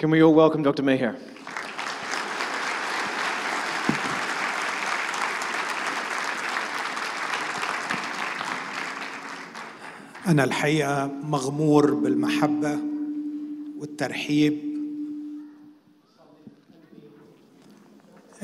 Can 0.00 0.10
we 0.10 0.22
all 0.22 0.32
welcome 0.32 0.62
Dr. 0.62 0.82
Meher? 0.82 1.14
أنا 10.26 10.44
الحقيقة 10.44 11.06
مغمور 11.06 11.94
بالمحبة 11.94 12.78
والترحيب 13.78 14.58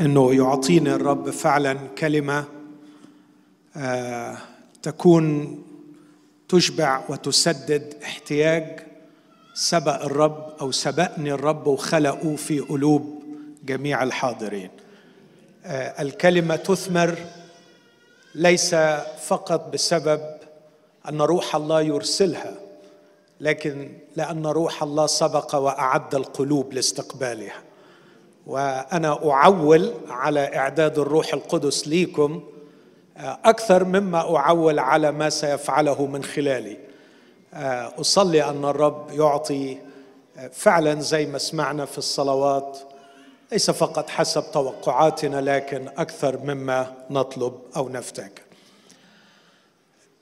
إنه 0.01 0.35
يعطيني 0.35 0.95
الرب 0.95 1.31
فعلا 1.31 1.75
كلمة 1.75 2.45
آه 3.77 4.39
تكون 4.83 5.59
تشبع 6.49 7.05
وتسدد 7.09 7.95
احتياج 8.03 8.96
سبق 9.59 10.05
الرب 10.05 10.53
أو 10.61 10.71
سبقني 10.73 11.33
الرب 11.33 11.67
وخلقه 11.67 12.37
في 12.37 12.61
قلوب 12.61 13.23
جميع 13.65 14.03
الحاضرين. 14.03 14.71
آه، 15.65 16.03
الكلمة 16.03 16.57
تثمر 16.57 17.19
ليس 18.35 18.75
فقط 19.27 19.73
بسبب 19.73 20.21
أن 21.09 21.21
روح 21.21 21.57
الله 21.57 21.81
يرسلها 21.81 22.55
لكن 23.41 23.99
لأن 24.17 24.47
روح 24.47 24.83
الله 24.83 25.07
سبق 25.07 25.55
وأعد 25.55 26.15
القلوب 26.15 26.73
لاستقبالها. 26.73 27.63
وأنا 28.47 29.31
أعول 29.31 29.95
على 30.09 30.57
إعداد 30.57 30.99
الروح 30.99 31.35
القدس 31.35 31.89
ليكم 31.89 32.45
آه، 33.17 33.39
أكثر 33.45 33.85
مما 33.85 34.37
أعول 34.37 34.79
على 34.79 35.13
ما 35.13 35.31
سيفعله 35.31 36.07
من 36.07 36.25
خلالي. 36.25 36.86
آه، 37.57 37.93
أصلي 38.01 38.45
أن 38.45 38.65
الرب 38.65 39.11
يعطي 39.11 39.79
آه، 40.39 40.49
فعلا 40.49 41.01
زي 41.01 41.27
ما 41.27 41.39
سمعنا 41.39 41.85
في 41.85 41.99
الصلوات 41.99 42.79
ليس 43.53 43.71
فقط 43.71 44.11
حسب 44.11 44.45
توقعاتنا 44.53 45.41
لكن 45.41 45.89
أكثر 45.89 46.39
مما 46.39 46.93
نطلب 47.11 47.55
أو 47.77 47.89
نفتكر 47.89 48.43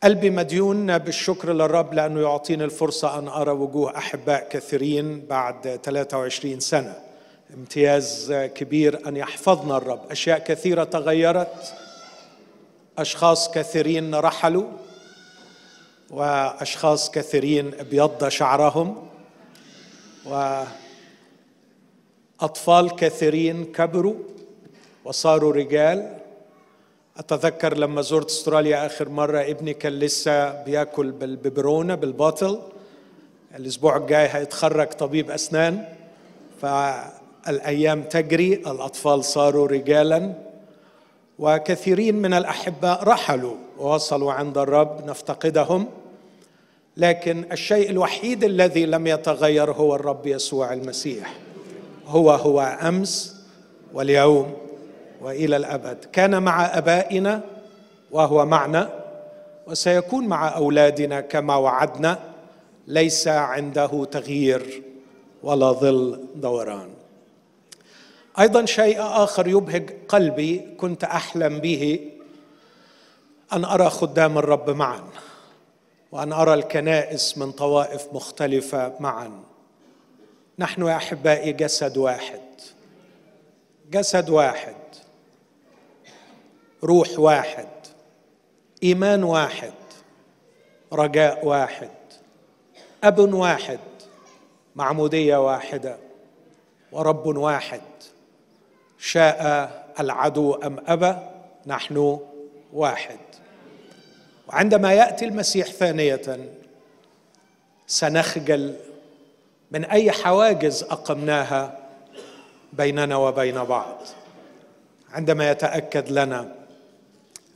قلبي 0.04 0.30
مديون 0.30 0.98
بالشكر 0.98 1.52
للرب 1.52 1.94
لأنه 1.94 2.20
يعطيني 2.20 2.64
الفرصة 2.64 3.18
أن 3.18 3.28
أرى 3.28 3.50
وجوه 3.50 3.96
أحباء 3.96 4.48
كثيرين 4.48 5.20
بعد 5.20 5.80
23 5.82 6.60
سنة. 6.60 6.94
امتياز 7.54 8.32
كبير 8.32 9.08
أن 9.08 9.16
يحفظنا 9.16 9.76
الرب. 9.76 10.00
أشياء 10.10 10.38
كثيرة 10.38 10.84
تغيرت. 10.84 11.74
أشخاص 12.98 13.50
كثيرين 13.50 14.14
رحلوا. 14.14 14.64
وأشخاص 16.14 17.10
كثيرين 17.10 17.74
أبيض 17.80 18.28
شعرهم 18.28 19.08
وأطفال 22.40 22.96
كثيرين 22.96 23.64
كبروا 23.64 24.14
وصاروا 25.04 25.52
رجال. 25.52 26.18
أتذكر 27.18 27.76
لما 27.76 28.02
زرت 28.02 28.30
أستراليا 28.30 28.86
آخر 28.86 29.08
مرة 29.08 29.40
ابني 29.40 29.74
كان 29.74 29.92
لسه 29.92 30.62
بيأكل 30.64 31.10
بالببرونه 31.10 31.94
بالباطل 31.94 32.62
الأسبوع 33.56 33.96
الجاي 33.96 34.28
هيتخرج 34.30 34.88
طبيب 34.88 35.30
أسنان. 35.30 35.84
فالأيام 36.62 38.02
تجري 38.02 38.54
الأطفال 38.54 39.24
صاروا 39.24 39.68
رجالا. 39.68 40.32
وكثيرين 41.38 42.14
من 42.14 42.34
الاحباء 42.34 43.04
رحلوا 43.04 43.56
ووصلوا 43.78 44.32
عند 44.32 44.58
الرب 44.58 45.06
نفتقدهم. 45.06 45.86
لكن 46.96 47.44
الشيء 47.52 47.90
الوحيد 47.90 48.44
الذي 48.44 48.86
لم 48.86 49.06
يتغير 49.06 49.72
هو 49.72 49.94
الرب 49.94 50.26
يسوع 50.26 50.72
المسيح. 50.72 51.34
هو 52.06 52.30
هو 52.30 52.60
أمس 52.60 53.36
واليوم 53.92 54.54
وإلى 55.20 55.56
الأبد. 55.56 56.04
كان 56.12 56.42
مع 56.42 56.78
أبائنا 56.78 57.40
وهو 58.10 58.46
معنا 58.46 59.04
وسيكون 59.66 60.26
مع 60.26 60.56
أولادنا 60.56 61.20
كما 61.20 61.56
وعدنا 61.56 62.18
ليس 62.86 63.28
عنده 63.28 64.04
تغيير 64.04 64.82
ولا 65.42 65.72
ظل 65.72 66.20
دوران. 66.34 66.88
أيضا 68.38 68.64
شيء 68.64 68.96
آخر 69.00 69.48
يبهج 69.48 69.90
قلبي 70.08 70.62
كنت 70.78 71.04
أحلم 71.04 71.58
به 71.58 72.10
أن 73.52 73.64
أرى 73.64 73.90
خدام 73.90 74.38
الرب 74.38 74.70
معا. 74.70 75.04
وأن 76.14 76.32
أرى 76.32 76.54
الكنائس 76.54 77.38
من 77.38 77.52
طوائف 77.52 78.08
مختلفة 78.12 78.92
معا. 79.00 79.42
نحن 80.58 80.86
يا 80.86 80.96
أحبائي 80.96 81.52
جسد 81.52 81.96
واحد. 81.96 82.40
جسد 83.90 84.30
واحد. 84.30 84.76
روح 86.84 87.18
واحد. 87.18 87.68
إيمان 88.82 89.24
واحد. 89.24 89.72
رجاء 90.92 91.46
واحد. 91.46 91.90
أب 93.04 93.34
واحد. 93.34 93.80
معمودية 94.76 95.46
واحدة. 95.46 95.96
ورب 96.92 97.26
واحد. 97.26 97.82
شاء 98.98 99.70
العدو 100.00 100.54
أم 100.54 100.76
ابى 100.86 101.16
نحن 101.66 102.18
واحد. 102.72 103.33
وعندما 104.48 104.92
يأتي 104.92 105.24
المسيح 105.24 105.66
ثانية 105.66 106.50
سنخجل 107.86 108.76
من 109.70 109.84
أي 109.84 110.12
حواجز 110.12 110.82
أقمناها 110.82 111.78
بيننا 112.72 113.16
وبين 113.16 113.64
بعض. 113.64 113.96
عندما 115.10 115.50
يتأكد 115.50 116.10
لنا 116.10 116.54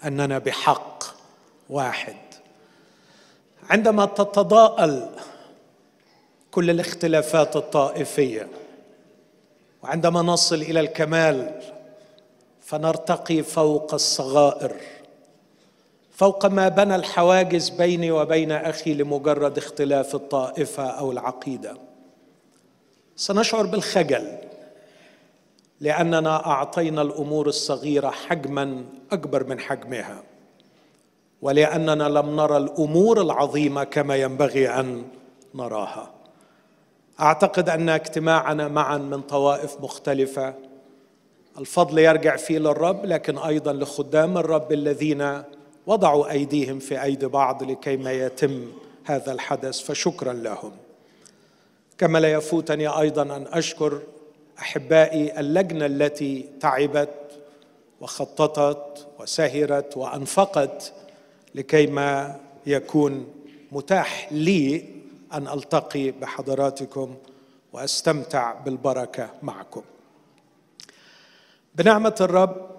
أننا 0.04 0.38
بحق 0.38 1.04
واحد. 1.70 2.16
عندما 3.70 4.06
تتضاءل 4.06 5.10
كل 6.50 6.70
الاختلافات 6.70 7.56
الطائفية 7.56 8.48
وعندما 9.82 10.22
نصل 10.22 10.54
إلى 10.54 10.80
الكمال 10.80 11.60
فنرتقي 12.60 13.42
فوق 13.42 13.94
الصغائر. 13.94 14.76
فوق 16.18 16.46
ما 16.46 16.68
بنى 16.68 16.94
الحواجز 16.94 17.68
بيني 17.68 18.10
وبين 18.10 18.52
أخي 18.52 18.94
لمجرد 18.94 19.58
اختلاف 19.58 20.14
الطائفة 20.14 20.86
أو 20.86 21.12
العقيدة. 21.12 21.76
سنشعر 23.16 23.66
بالخجل 23.66 24.38
لأننا 25.80 26.46
أعطينا 26.46 27.02
الأمور 27.02 27.46
الصغيرة 27.46 28.10
حجما 28.10 28.84
أكبر 29.12 29.44
من 29.44 29.60
حجمها 29.60 30.22
ولأننا 31.42 32.04
لم 32.04 32.36
نرى 32.36 32.56
الأمور 32.56 33.20
العظيمة 33.20 33.84
كما 33.84 34.16
ينبغي 34.16 34.68
أن 34.68 35.04
نراها. 35.54 36.10
أعتقد 37.20 37.68
أن 37.68 37.88
اجتماعنا 37.88 38.68
معا 38.68 38.98
من 38.98 39.20
طوائف 39.20 39.80
مختلفة. 39.80 40.54
الفضل 41.58 41.98
يرجع 41.98 42.36
فيه 42.36 42.58
للرب 42.58 43.04
لكن 43.06 43.38
أيضا 43.38 43.72
لخدام 43.72 44.38
الرب 44.38 44.72
الذين 44.72 45.42
وضعوا 45.88 46.30
أيديهم 46.30 46.78
في 46.78 47.02
أيدي 47.02 47.26
بعض 47.26 47.62
لكي 47.62 47.96
ما 47.96 48.12
يتم 48.12 48.72
هذا 49.04 49.32
الحدث 49.32 49.80
فشكرا 49.80 50.32
لهم. 50.32 50.72
كما 51.98 52.18
لا 52.18 52.32
يفوتني 52.32 52.88
أيضا 52.88 53.22
أن 53.22 53.46
أشكر 53.46 54.02
أحبائي 54.58 55.40
اللجنة 55.40 55.86
التي 55.86 56.48
تعبت 56.60 57.14
وخططت 58.00 59.06
وسهرت 59.20 59.96
وأنفقت 59.96 60.92
لكي 61.54 61.86
ما 61.86 62.40
يكون 62.66 63.26
متاح 63.72 64.32
لي 64.32 64.84
أن 65.32 65.48
ألتقي 65.48 66.10
بحضراتكم 66.10 67.14
وأستمتع 67.72 68.52
بالبركة 68.52 69.30
معكم. 69.42 69.82
بنعمة 71.74 72.14
الرب 72.20 72.77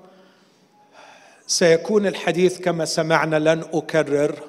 سيكون 1.49 2.07
الحديث 2.07 2.59
كما 2.59 2.85
سمعنا 2.85 3.39
لن 3.39 3.63
أكرر 3.73 4.43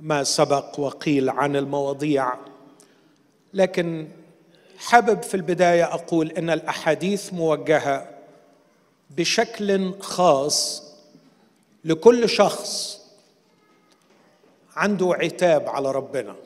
ما 0.00 0.24
سبق 0.24 0.80
وقيل 0.80 1.30
عن 1.30 1.56
المواضيع. 1.56 2.32
لكن 3.54 4.08
حابب 4.78 5.22
في 5.22 5.34
البداية 5.34 5.84
أقول 5.84 6.30
إن 6.30 6.50
الأحاديث 6.50 7.32
موجهة 7.32 8.08
بشكل 9.10 9.94
خاص 10.00 10.82
لكل 11.84 12.28
شخص 12.28 13.00
عنده 14.76 15.14
عتاب 15.20 15.68
على 15.68 15.92
ربنا. 15.92 16.36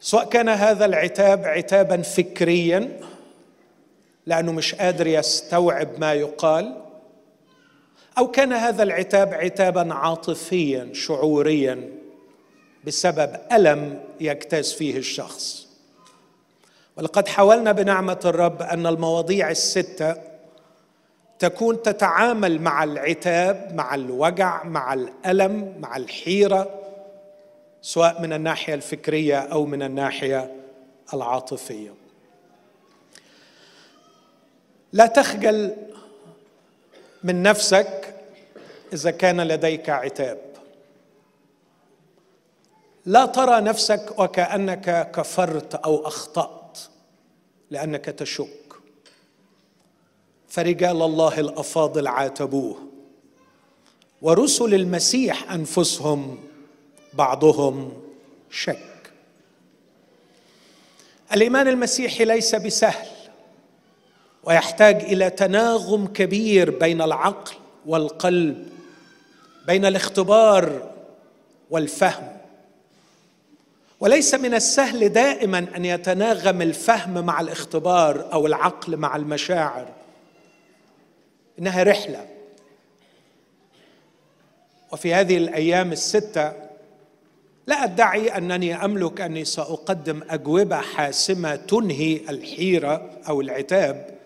سواء 0.00 0.28
كان 0.28 0.48
هذا 0.48 0.84
العتاب 0.84 1.44
عتابا 1.44 2.02
فكريا 2.02 3.00
لأنه 4.26 4.52
مش 4.52 4.74
قادر 4.74 5.06
يستوعب 5.06 5.88
ما 5.98 6.12
يقال 6.12 6.89
أو 8.18 8.30
كان 8.30 8.52
هذا 8.52 8.82
العتاب 8.82 9.34
عتابا 9.34 9.94
عاطفيا 9.94 10.90
شعوريا 10.92 11.88
بسبب 12.84 13.36
ألم 13.52 14.00
يجتاز 14.20 14.72
فيه 14.72 14.96
الشخص. 14.96 15.68
ولقد 16.96 17.28
حاولنا 17.28 17.72
بنعمة 17.72 18.20
الرب 18.24 18.62
أن 18.62 18.86
المواضيع 18.86 19.50
الستة 19.50 20.16
تكون 21.38 21.82
تتعامل 21.82 22.62
مع 22.62 22.84
العتاب 22.84 23.74
مع 23.74 23.94
الوجع 23.94 24.64
مع 24.64 24.94
الألم 24.94 25.74
مع 25.80 25.96
الحيرة 25.96 26.80
سواء 27.82 28.22
من 28.22 28.32
الناحية 28.32 28.74
الفكرية 28.74 29.38
أو 29.38 29.66
من 29.66 29.82
الناحية 29.82 30.52
العاطفية. 31.14 31.94
لا 34.92 35.06
تخجل 35.06 35.76
من 37.22 37.42
نفسك 37.42 38.14
إذا 38.92 39.10
كان 39.10 39.40
لديك 39.40 39.90
عتاب. 39.90 40.38
لا 43.06 43.26
ترى 43.26 43.60
نفسك 43.60 44.18
وكأنك 44.18 45.10
كفرت 45.10 45.74
أو 45.74 46.06
أخطأت 46.06 46.78
لأنك 47.70 48.04
تشك. 48.04 48.48
فرجال 50.48 51.02
الله 51.02 51.40
الأفاضل 51.40 52.06
عاتبوه 52.06 52.78
ورسل 54.22 54.74
المسيح 54.74 55.52
أنفسهم 55.52 56.38
بعضهم 57.12 58.02
شك. 58.50 59.12
الإيمان 61.32 61.68
المسيحي 61.68 62.24
ليس 62.24 62.54
بسهل. 62.54 63.09
ويحتاج 64.44 65.02
إلى 65.02 65.30
تناغم 65.30 66.06
كبير 66.06 66.70
بين 66.70 67.02
العقل 67.02 67.52
والقلب 67.86 68.68
بين 69.66 69.84
الاختبار 69.86 70.90
والفهم. 71.70 72.36
وليس 74.00 74.34
من 74.34 74.54
السهل 74.54 75.08
دائما 75.08 75.66
أن 75.76 75.84
يتناغم 75.84 76.62
الفهم 76.62 77.26
مع 77.26 77.40
الاختبار 77.40 78.32
أو 78.32 78.46
العقل 78.46 78.96
مع 78.96 79.16
المشاعر. 79.16 79.88
إنها 81.58 81.82
رحلة. 81.82 82.26
وفي 84.92 85.14
هذه 85.14 85.36
الأيام 85.36 85.92
الستة 85.92 86.52
لا 87.66 87.84
أدعي 87.84 88.28
أنني 88.28 88.84
أملك 88.84 89.20
أني 89.20 89.44
سأقدم 89.44 90.20
أجوبة 90.30 90.76
حاسمة 90.76 91.56
تنهي 91.56 92.20
الحيرة 92.28 93.10
أو 93.28 93.40
العتاب. 93.40 94.19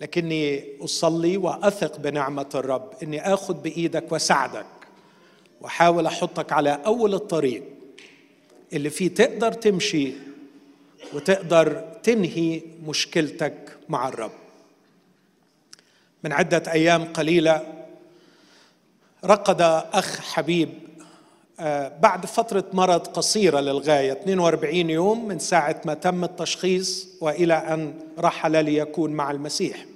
لكني 0.00 0.64
أصلي 0.84 1.36
وأثق 1.36 1.98
بنعمة 1.98 2.48
الرب 2.54 2.90
إني 3.02 3.34
آخذ 3.34 3.54
بإيدك 3.54 4.12
واساعدك 4.12 4.66
وأحاول 5.60 6.06
أحطك 6.06 6.52
على 6.52 6.80
أول 6.86 7.14
الطريق 7.14 7.62
اللي 8.72 8.90
فيه 8.90 9.08
تقدر 9.08 9.52
تمشي 9.52 10.12
وتقدر 11.12 11.84
تنهي 12.02 12.62
مشكلتك 12.86 13.76
مع 13.88 14.08
الرب. 14.08 14.32
من 16.24 16.32
عدة 16.32 16.72
أيام 16.72 17.04
قليلة 17.04 17.84
رقد 19.24 19.60
أخ 19.92 20.20
حبيب 20.20 20.68
آه، 21.60 21.92
بعد 21.98 22.26
فترة 22.26 22.64
مرض 22.72 23.06
قصيرة 23.06 23.60
للغاية 23.60 24.12
42 24.12 24.90
يوم 24.90 25.28
من 25.28 25.38
ساعة 25.38 25.80
ما 25.84 25.94
تم 25.94 26.24
التشخيص 26.24 27.08
وإلى 27.20 27.54
أن 27.54 27.94
رحل 28.18 28.64
ليكون 28.64 29.10
مع 29.10 29.30
المسيح. 29.30 29.89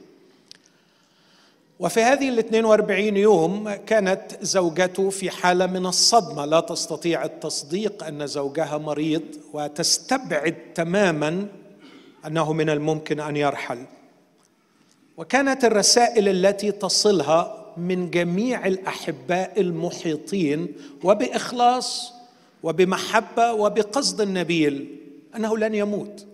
وفي 1.79 2.03
هذه 2.03 2.29
ال 2.29 2.39
42 2.39 3.17
يوم 3.17 3.75
كانت 3.75 4.23
زوجته 4.41 5.11
في 5.11 5.31
حالة 5.31 5.67
من 5.67 5.87
الصدمة. 5.87 6.45
لا 6.45 6.61
تستطيع 6.61 7.25
التصديق 7.25 8.05
أن 8.05 8.27
زوجها 8.27 8.79
مريض 8.79 9.23
وتستبعد 9.53 10.57
تماما 10.75 11.47
أنه 12.27 12.53
من 12.53 12.71
الممكن 12.71 13.21
أن 13.21 13.37
يرحل. 13.37 13.79
وكانت 15.17 15.65
الرسائل 15.65 16.29
التي 16.29 16.73
تصلها 16.73 17.73
من 17.77 18.11
جميع 18.11 18.67
الأحباء 18.67 19.61
المحيطين 19.61 20.73
وبإخلاص 21.05 22.13
وبمحبة 22.63 23.53
وبقصد 23.53 24.29
نبيل 24.29 24.99
أنه 25.37 25.59
لن 25.59 25.75
يموت 25.75 26.27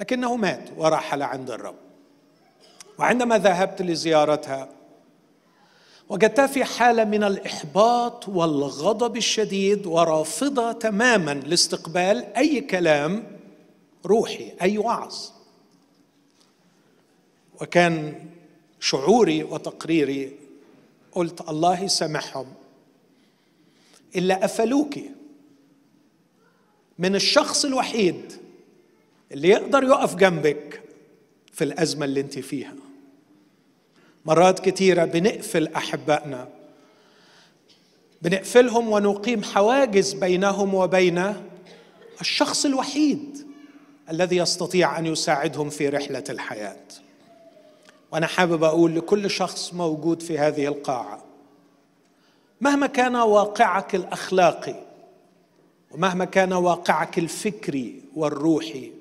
لكنه 0.00 0.36
مات 0.36 0.68
ورحل 0.76 1.22
عند 1.22 1.50
الرب. 1.50 1.85
وعندما 2.98 3.38
ذهبت 3.38 3.82
لزيارتها 3.82 4.68
وجدتها 6.08 6.46
في 6.46 6.64
حالة 6.64 7.04
من 7.04 7.24
الإحباط 7.24 8.28
والغضب 8.28 9.16
الشديد 9.16 9.86
ورافضة 9.86 10.72
تماما 10.72 11.34
لاستقبال 11.34 12.24
أي 12.36 12.60
كلام 12.60 13.38
روحي 14.06 14.52
أي 14.62 14.78
وعظ. 14.78 15.14
وكان 17.60 18.14
شعوري 18.80 19.42
وتقريري 19.42 20.32
قلت 21.12 21.48
الله 21.48 21.82
يسامحهم 21.82 22.46
إلا 24.16 24.44
افلوك 24.44 24.98
من 26.98 27.14
الشخص 27.14 27.64
الوحيد 27.64 28.32
اللي 29.32 29.48
يقدر 29.48 29.84
يقف 29.84 30.14
جنبك 30.14 30.82
في 31.52 31.64
الأزمة 31.64 32.04
اللي 32.04 32.20
انت 32.20 32.38
فيها. 32.38 32.85
مرات 34.26 34.60
كثيره 34.60 35.04
بنقفل 35.04 35.68
أحبائنا. 35.74 36.48
بنقفلهم 38.22 38.88
ونقيم 38.88 39.42
حواجز 39.42 40.12
بينهم 40.12 40.74
وبين 40.74 41.34
الشخص 42.20 42.64
الوحيد 42.64 43.46
الذي 44.10 44.36
يستطيع 44.36 44.98
أن 44.98 45.06
يساعدهم 45.06 45.70
في 45.70 45.88
رحلة 45.88 46.24
الحياة. 46.30 46.86
وأنا 48.12 48.26
حابب 48.26 48.64
أقول 48.64 48.96
لكل 48.96 49.30
شخص 49.30 49.74
موجود 49.74 50.22
في 50.22 50.38
هذه 50.38 50.66
القاعة 50.66 51.24
مهما 52.60 52.86
كان 52.86 53.16
واقعك 53.16 53.94
الأخلاقي 53.94 54.74
ومهما 55.90 56.24
كان 56.24 56.52
واقعك 56.52 57.18
الفكري 57.18 58.02
والروحي 58.16 58.92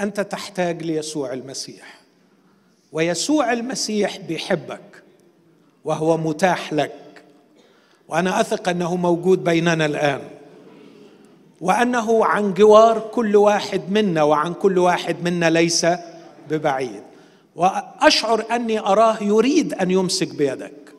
أنت 0.00 0.20
تحتاج 0.20 0.82
ليسوع 0.82 1.32
المسيح. 1.32 2.03
ويسوع 2.94 3.52
المسيح 3.52 4.18
بيحبك 4.18 5.02
وهو 5.84 6.16
متاح 6.16 6.72
لك. 6.72 7.24
وأنا 8.08 8.40
أثق 8.40 8.68
أنه 8.68 8.96
موجود 8.96 9.44
بيننا 9.44 9.86
الآن. 9.86 10.20
وأنه 11.60 12.24
عن 12.24 12.54
جوار 12.54 13.10
كل 13.14 13.36
واحد 13.36 13.90
منا 13.90 14.22
وعن 14.22 14.54
كل 14.54 14.78
واحد 14.78 15.16
منا 15.24 15.50
ليس 15.50 15.86
ببعيد. 16.50 17.02
وأشعر 17.56 18.44
أني 18.50 18.78
أراه 18.78 19.22
يريد 19.22 19.74
أن 19.74 19.90
يمسك 19.90 20.34
بيدك. 20.34 20.94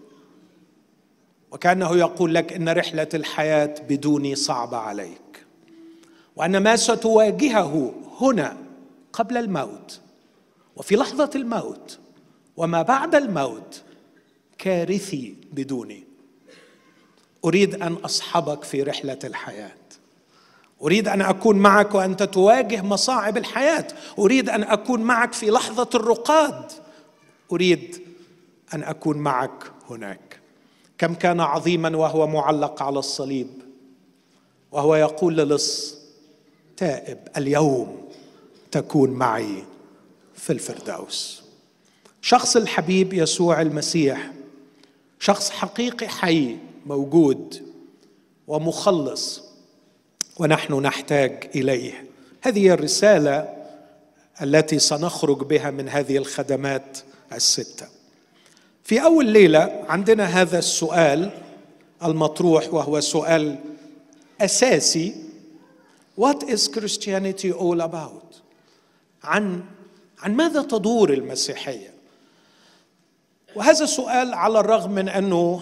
وكأنه 1.51 1.97
يقول 1.97 2.35
لك 2.35 2.53
إن 2.53 2.69
رحلة 2.69 3.09
الحياة 3.13 3.75
بدوني 3.89 4.35
صعبة 4.35 4.77
عليك. 4.77 5.45
وأن 6.35 6.57
ما 6.57 6.75
ستواجهه 6.75 7.93
هنا 8.21 8.57
قبل 9.13 9.37
الموت 9.37 9.99
وفي 10.75 10.95
لحظة 10.95 11.29
الموت 11.35 11.99
وما 12.57 12.81
بعد 12.81 13.15
الموت 13.15 13.81
كارثي 14.57 15.35
بدوني. 15.51 16.03
أريد 17.45 17.75
أن 17.75 17.93
أصحبك 17.93 18.63
في 18.63 18.83
رحلة 18.83 19.19
الحياة. 19.23 19.75
أريد 20.81 21.07
أن 21.07 21.21
أكون 21.21 21.57
معك 21.57 21.95
وأنت 21.95 22.23
تواجه 22.23 22.81
مصاعب 22.81 23.37
الحياة. 23.37 23.87
أريد 24.19 24.49
أن 24.49 24.63
أكون 24.63 25.01
معك 25.01 25.33
في 25.33 25.51
لحظة 25.51 25.89
الرقاد. 25.95 26.71
أريد 27.51 28.01
أن 28.73 28.83
أكون 28.83 29.17
معك 29.17 29.71
هناك. 29.89 30.39
كم 30.97 31.13
كان 31.13 31.39
عظيما 31.39 31.97
وهو 31.97 32.27
معلق 32.27 32.83
على 32.83 32.99
الصليب. 32.99 33.49
وهو 34.71 34.95
يقول 34.95 35.37
للص 35.37 35.95
تائب 36.77 37.19
اليوم 37.37 38.09
تكون 38.71 39.09
معي. 39.09 39.63
في 40.45 40.53
الفردوس. 40.53 41.43
شخص 42.21 42.55
الحبيب 42.55 43.13
يسوع 43.13 43.61
المسيح 43.61 44.31
شخص 45.19 45.49
حقيقي 45.49 46.07
حي 46.07 46.57
موجود 46.85 47.63
ومخلص 48.47 49.43
ونحن 50.37 50.73
نحتاج 50.73 51.49
إليه. 51.55 52.05
هذه 52.41 52.69
الرسالة 52.69 53.53
التي 54.41 54.79
سنخرج 54.79 55.43
بها 55.43 55.71
من 55.71 55.89
هذه 55.89 56.17
الخدمات 56.17 56.97
الستة. 57.33 57.87
في 58.83 59.03
أول 59.03 59.25
ليلة 59.25 59.85
عندنا 59.89 60.23
هذا 60.23 60.59
السؤال 60.59 61.31
المطروح 62.03 62.73
وهو 62.73 62.99
سؤال 62.99 63.59
أساسي. 64.41 65.15
What 66.21 66.43
is 66.43 66.67
Christianity 66.67 67.51
all 67.51 67.81
about؟ 67.81 68.41
عن 69.23 69.63
عن 70.23 70.35
ماذا 70.35 70.61
تدور 70.61 71.13
المسيحية؟ 71.13 71.93
وهذا 73.55 73.83
السؤال 73.83 74.33
على 74.33 74.59
الرغم 74.59 74.91
من 74.91 75.09
أنه 75.09 75.61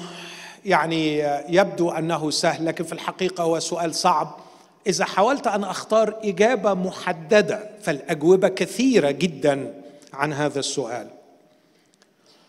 يعني 0.66 1.18
يبدو 1.50 1.90
أنه 1.90 2.32
سهل 2.32 2.66
لكن 2.66 2.84
في 2.84 2.94
الحقيقة 2.94 3.44
هو 3.44 3.60
سؤال 3.60 3.96
صعب. 3.96 4.40
إذا 4.88 5.06
حاولت 5.06 5.48
أن 5.48 5.64
أختار 5.64 6.20
إجابة 6.24 6.74
محددة 6.74 7.70
فالأجوبة 7.82 8.48
كثيرة 8.48 9.12
جدا 9.12 9.74
عن 10.14 10.34
هذا 10.34 10.60
السؤال. 10.60 11.08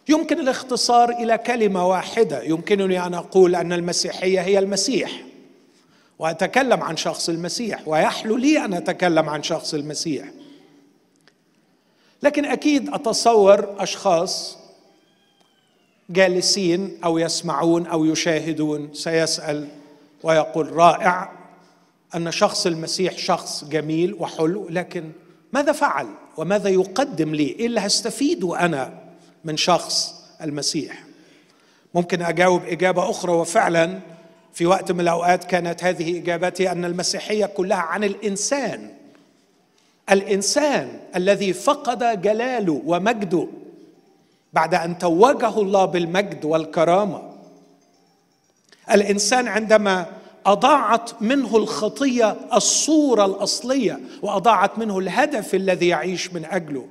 يمكن 0.08 0.40
الاختصار 0.40 1.11
إلى 1.11 1.38
كلمة 1.38 1.88
واحدة. 1.88 2.42
يمكنني 2.42 3.06
أن 3.06 3.14
أقول 3.14 3.54
أن 3.54 3.73
المسيحية 3.73 4.40
هي 4.40 4.58
المسيح. 4.58 5.23
وأتكلم 6.18 6.82
عن 6.82 6.96
شخص 6.96 7.28
المسيح 7.28 7.88
ويحلو 7.88 8.37
لي 8.37 8.64
أن 8.64 8.75
أتكلم 8.75 9.28
عن 9.28 9.42
شخص 9.42 9.75
المسيح. 9.75 10.26
لكن 12.24 12.44
أكيد 12.44 12.94
أتصور 12.94 13.74
أشخاص 13.78 14.58
جالسين 16.10 16.98
أو 17.04 17.18
يسمعون 17.18 17.86
أو 17.86 18.04
يشاهدون 18.04 18.94
سيسأل 18.94 19.68
ويقول 20.22 20.72
رائع 20.72 21.32
أن 22.14 22.30
شخص 22.30 22.66
المسيح 22.66 23.18
شخص 23.18 23.64
جميل 23.64 24.14
وحلو 24.14 24.68
لكن 24.70 25.10
ماذا 25.52 25.72
فعل 25.72 26.06
وماذا 26.36 26.68
يقدم 26.68 27.34
لي؟ 27.34 27.42
إيه 27.46 27.66
اللي 27.66 27.80
هستفيده 27.80 28.60
أنا 28.60 29.00
من 29.44 29.56
شخص 29.56 30.14
المسيح؟ 30.42 31.04
ممكن 31.94 32.22
أجاوب 32.22 32.64
إجابة 32.64 33.10
أخرى 33.10 33.32
وفعلا 33.32 34.00
في 34.54 34.66
وقت 34.66 34.92
من 34.92 35.00
الأوقات 35.00 35.44
كانت 35.44 35.84
هذه 35.84 36.18
إجابتي 36.18 36.72
أن 36.72 36.84
المسيحية 36.84 37.46
كلها 37.46 37.78
عن 37.78 38.04
الإنسان. 38.04 39.03
الإنسان 40.11 41.00
الذي 41.16 41.52
فقد 41.52 42.23
جلاله 42.23 42.82
ومجده 42.87 43.49
بعد 44.52 44.75
أن 44.75 44.99
توجه 44.99 45.61
الله 45.61 45.84
بالمجد 45.84 46.44
والكرامة. 46.44 47.23
الإنسان 48.90 49.49
عندما 49.49 50.06
أضاعت 50.46 51.23
منه 51.23 51.56
الخطية 51.56 52.37
الصورة 52.54 53.25
الأصلية 53.25 54.00
وأضاعت 54.23 54.78
منه 54.78 54.99
الهدف 54.99 55.54
الذي 55.54 55.88
يعيش 55.88 56.32
من 56.32 56.44
أجله 56.44 56.87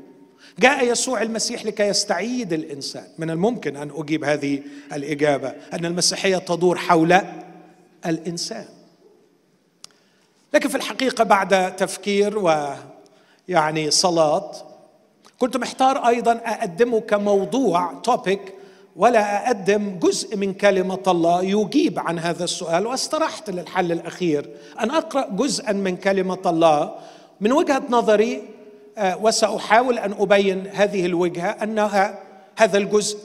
جاء 0.60 0.86
يسوع 0.86 1.22
المسيح 1.22 1.66
لكي 1.66 1.84
يستعيد 1.84 2.54
الإنسان. 2.54 3.08
من 3.18 3.30
الممكن 3.30 3.76
أن 3.76 3.92
أجيب 3.96 4.24
هذه 4.24 4.62
الإجابة 4.94 5.54
أن 5.74 5.86
المسيحية 5.86 6.38
تدور 6.38 6.78
حول 6.78 7.22
الإنسان. 8.06 8.66
لكن 10.54 10.70
في 10.70 10.76
الحقيقة 10.76 11.24
بعد 11.24 11.76
تفكير 11.76 12.40
ويعني 13.50 13.92
صلاة. 13.92 14.52
كنت 15.40 15.58
محتار 15.58 16.08
أيضا 16.08 16.42
أقدمه 16.46 17.00
كموضوع 17.00 17.94
توبيك 17.94 18.54
ولا 18.96 19.48
أقدم 19.48 20.00
جزء 20.00 20.38
من 20.38 20.54
كلمة 20.54 21.04
الله 21.08 21.44
يجيب 21.44 22.00
عن 22.00 22.20
هذا 22.20 22.44
السؤال 22.44 22.88
واسترحت 22.88 23.50
للحل 23.50 23.92
الأخير. 23.92 24.50
أن 24.80 24.92
أقرأ 24.92 25.30
جزءا 25.30 25.72
من 25.72 25.98
كلمة 25.98 26.42
الله 26.46 26.96
من 27.42 27.52
وجهة 27.52 27.84
نظري 27.90 28.44
آه، 28.98 29.18
وسأحاول 29.18 30.00
أن 30.00 30.14
أبين 30.20 30.68
هذه 30.68 31.06
الوجهة 31.06 31.50
أنها 31.50 32.20
هذا 32.56 32.78
الجزء 32.78 33.18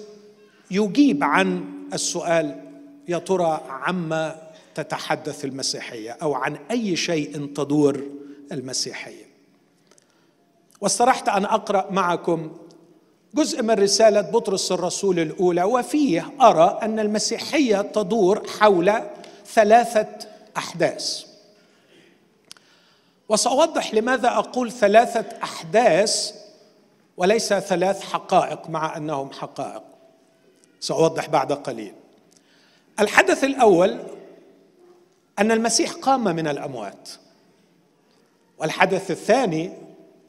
يجيب 0.71 1.25
عن 1.25 1.65
السؤال 1.93 2.61
يا 3.09 3.19
ترى 3.19 3.61
عما 3.69 4.37
تتحدث 4.75 5.45
المسيحية 5.45 6.11
أو 6.11 6.35
عن 6.35 6.57
أي 6.71 6.97
شيء 6.97 7.47
تدور 7.47 8.03
المسيحية؟ 8.53 9.28
واسترحت 10.81 11.29
أن 11.29 11.45
أقرأ 11.45 11.87
معكم 11.91 12.57
جزء 13.35 13.63
من 13.63 13.71
رسالة 13.71 14.21
بطرس 14.21 14.73
الرسول 14.73 15.19
الأولى 15.19 15.63
وفيه 15.65 16.31
أرى 16.41 16.79
أن 16.83 16.99
المسيحية 16.99 17.83
تدور 17.83 18.49
حول 18.49 18.93
ثلاثة 19.47 20.09
أحداث. 20.57 21.25
وسأوضح 23.29 23.95
لماذا 23.95 24.29
أقول 24.29 24.73
ثلاثة 24.73 25.25
أحداث 25.43 26.35
وليس 27.17 27.55
ثلاث 27.55 28.03
حقائق 28.03 28.71
مع 28.71 28.97
أنهم 28.97 29.33
حقائق. 29.33 29.83
سأوضح 30.81 31.29
بعد 31.29 31.53
قليل. 31.53 31.95
الحدث 33.01 33.45
الأول 33.45 33.99
أن 35.39 35.53
المسيح 35.53 35.93
قام 35.93 36.25
من 36.25 36.49
الأموات 36.49 37.09
والحدث 38.59 39.11
الثاني 39.11 39.73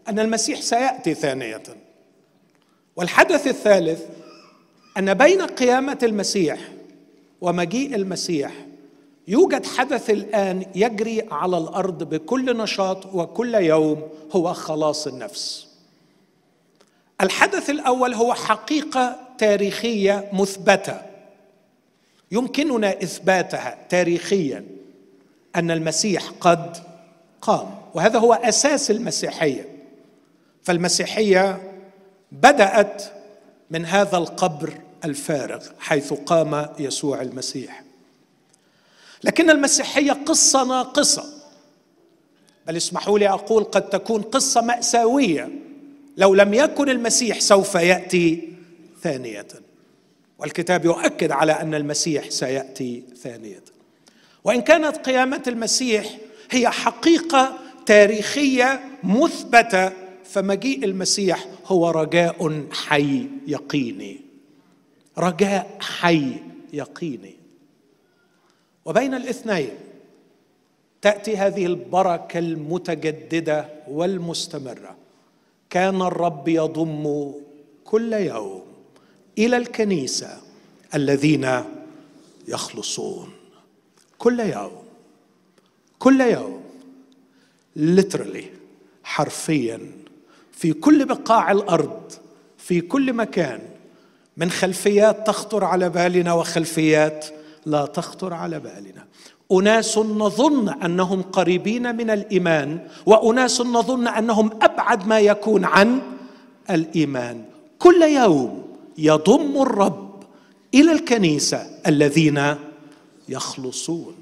أن 0.10 0.20
المسيح 0.20 0.62
سيأتي 0.62 1.14
ثانية. 1.14 1.64
والحدث 2.96 3.48
الثالث 3.48 4.02
أن 4.98 5.14
بين 5.14 5.42
قيامة 5.42 5.98
المسيح 6.04 6.60
ومجيء 7.42 7.96
المسيح 7.96 8.52
يوجد 9.28 9.66
حدث 9.66 10.10
الآن 10.10 10.66
يجري 10.76 11.26
على 11.32 11.58
الأرض 11.58 12.04
بكل 12.04 12.58
نشاط 12.58 13.06
وكل 13.06 13.56
يوم 13.56 14.10
هو 14.32 14.54
خلاص 14.54 15.08
النفس. 15.08 15.68
الحدث 17.22 17.70
الأول 17.70 18.14
هو 18.14 18.34
حقيقة 18.34 19.20
تاريخية 19.38 20.30
مثبتة. 20.34 21.02
يمكننا 22.32 23.04
إثباتها 23.04 23.78
تاريخيا 23.90 24.66
أن 25.56 25.72
المسيح 25.72 26.24
قد 26.40 26.78
قام 27.42 27.76
وهذا 27.94 28.20
هو 28.20 28.34
أساس 28.34 28.92
المسيحية. 28.92 29.79
فالمسيحيه 30.70 31.72
بدأت 32.32 33.04
من 33.70 33.86
هذا 33.86 34.18
القبر 34.18 34.74
الفارغ 35.06 35.66
حيث 35.80 36.14
قام 36.14 36.70
يسوع 36.80 37.22
المسيح. 37.22 37.84
لكن 39.24 39.50
المسيحية 39.50 40.12
قصة 40.12 40.64
ناقصة. 40.64 41.24
بل 42.68 42.78
اسمحوا 42.78 43.20
لي 43.20 43.30
أقول 43.30 43.64
قد 43.64 43.90
تكون 43.90 44.22
قصة 44.22 44.62
مأساوية. 44.62 45.50
لو 46.18 46.34
لم 46.34 46.54
يكن 46.54 46.90
المسيح 46.90 47.40
سوف 47.40 47.76
يأتي 47.76 48.54
ثانية. 49.02 49.48
والكتاب 50.40 50.86
يؤكد 50.86 51.32
على 51.32 51.52
أن 51.52 51.76
المسيح 51.76 52.30
سيأتي 52.30 53.04
ثانية. 53.24 53.64
وإن 54.44 54.62
كانت 54.62 54.98
قيامة 54.98 55.44
المسيح 55.48 56.18
هي 56.52 56.70
حقيقة 56.70 57.58
تاريخية 57.86 58.82
مثبتة 59.04 60.09
فمجيء 60.30 60.86
المسيح 60.86 61.46
هو 61.66 61.90
رجاء 61.90 62.66
حي 62.72 63.28
يقيني. 63.48 64.22
رجاء 65.18 65.78
حي 65.82 66.34
يقيني. 66.74 67.36
وبين 68.86 69.14
الاثنين 69.14 69.70
تأتي 71.02 71.38
هذه 71.38 71.66
البركة 71.66 72.40
المتجددة 72.40 73.70
والمستمرة. 73.88 74.96
كان 75.70 76.02
الرب 76.02 76.48
يضم 76.48 77.32
كل 77.86 78.14
يوم 78.14 78.64
إلى 79.38 79.58
الكنيسة 79.58 80.42
الذين 80.96 81.64
يخلصون. 82.48 83.30
كل 84.18 84.40
يوم 84.40 84.84
كل 86.00 86.22
يوم 86.22 86.64
literally 87.78 88.46
حرفيا 89.04 89.92
في 90.60 90.74
كل 90.74 91.06
بقاع 91.06 91.52
الأرض 91.52 92.12
في 92.58 92.82
كل 92.82 93.14
مكان 93.14 93.60
من 94.38 94.52
خلفيات 94.52 95.28
تخطر 95.28 95.64
على 95.64 95.90
بالنا 95.90 96.34
وخلفيات 96.34 97.26
لا 97.66 97.86
تخطر 97.86 98.34
على 98.34 98.60
بالنا. 98.60 99.06
أناس 99.52 99.98
نظن 99.98 100.70
أنهم 100.70 101.22
قريبين 101.22 101.96
من 101.96 102.10
الإيمان 102.10 102.88
وأناس 103.06 103.62
نظن 103.62 104.08
أنهم 104.08 104.50
أبعد 104.62 105.08
ما 105.08 105.20
يكون 105.20 105.66
عن 105.66 106.02
الإيمان. 106.70 107.46
كل 107.80 108.02
يوم 108.02 108.64
يضم 108.98 109.62
الرب 109.62 110.24
إلى 110.74 110.92
الكنيسة 110.92 111.68
الذين 111.88 112.56
يخلصون. 113.30 114.16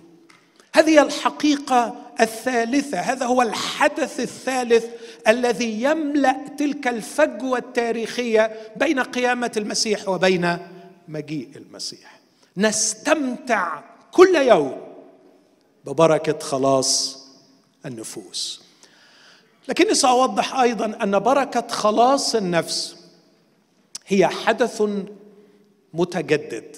هذه 0.74 1.02
الحقيقة 1.02 1.96
الثالثة 2.22 3.00
هذا 3.00 3.26
هو 3.26 3.42
الحدث 3.42 4.20
الثالث 4.20 4.86
الذي 5.28 5.82
يملأ 5.84 6.36
تلك 6.58 6.88
الفجوة 6.88 7.58
التاريخية 7.58 8.52
بين 8.76 9.00
قيامة 9.00 9.52
المسيح 9.58 10.10
وبين 10.10 10.58
مجيء 11.08 11.50
المسيح. 11.56 12.20
نستمتع 12.58 13.82
كل 14.12 14.36
يوم 14.36 14.82
ببركة 15.86 16.40
خلاص 16.40 17.24
النفوس. 17.86 18.62
لكني 19.68 19.94
سأوضح 19.94 20.60
أيضا 20.60 20.98
أن 21.04 21.20
بركة 21.20 21.68
خلاص 21.68 22.36
النفس 22.36 22.96
هي 24.08 24.28
حدث 24.28 24.84
متجدد 25.94 26.76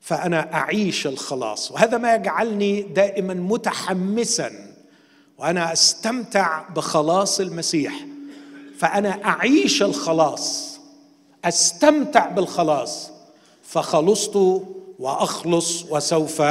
فأنا 0.00 0.54
أعيش 0.54 1.06
الخلاص 1.06 1.70
وهذا 1.70 1.98
ما 1.98 2.14
يجعلني 2.14 2.82
دائما 2.82 3.34
متحمسا 3.34 4.69
وأنا 5.40 5.72
أستمتع 5.72 6.68
بخلاص 6.68 7.40
المسيح. 7.40 7.94
فأنا 8.78 9.24
أعيش 9.24 9.82
الخلاص 9.82 10.78
أستمتع 11.44 12.28
بالخلاص. 12.28 13.10
فخلصت 13.62 14.62
وأخلص 14.98 15.84
وسوف 15.90 16.42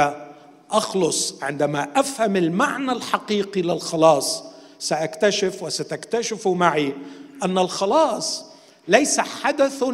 أخلص. 0.70 1.42
عندما 1.42 1.88
أفهم 1.96 2.36
المعنى 2.36 2.92
الحقيقي 2.92 3.62
للخلاص 3.62 4.44
سأكتشف 4.78 5.62
وستكتشف 5.62 6.48
معي 6.48 6.94
أن 7.42 7.58
الخلاص 7.58 8.44
ليس 8.88 9.20
حدث 9.20 9.84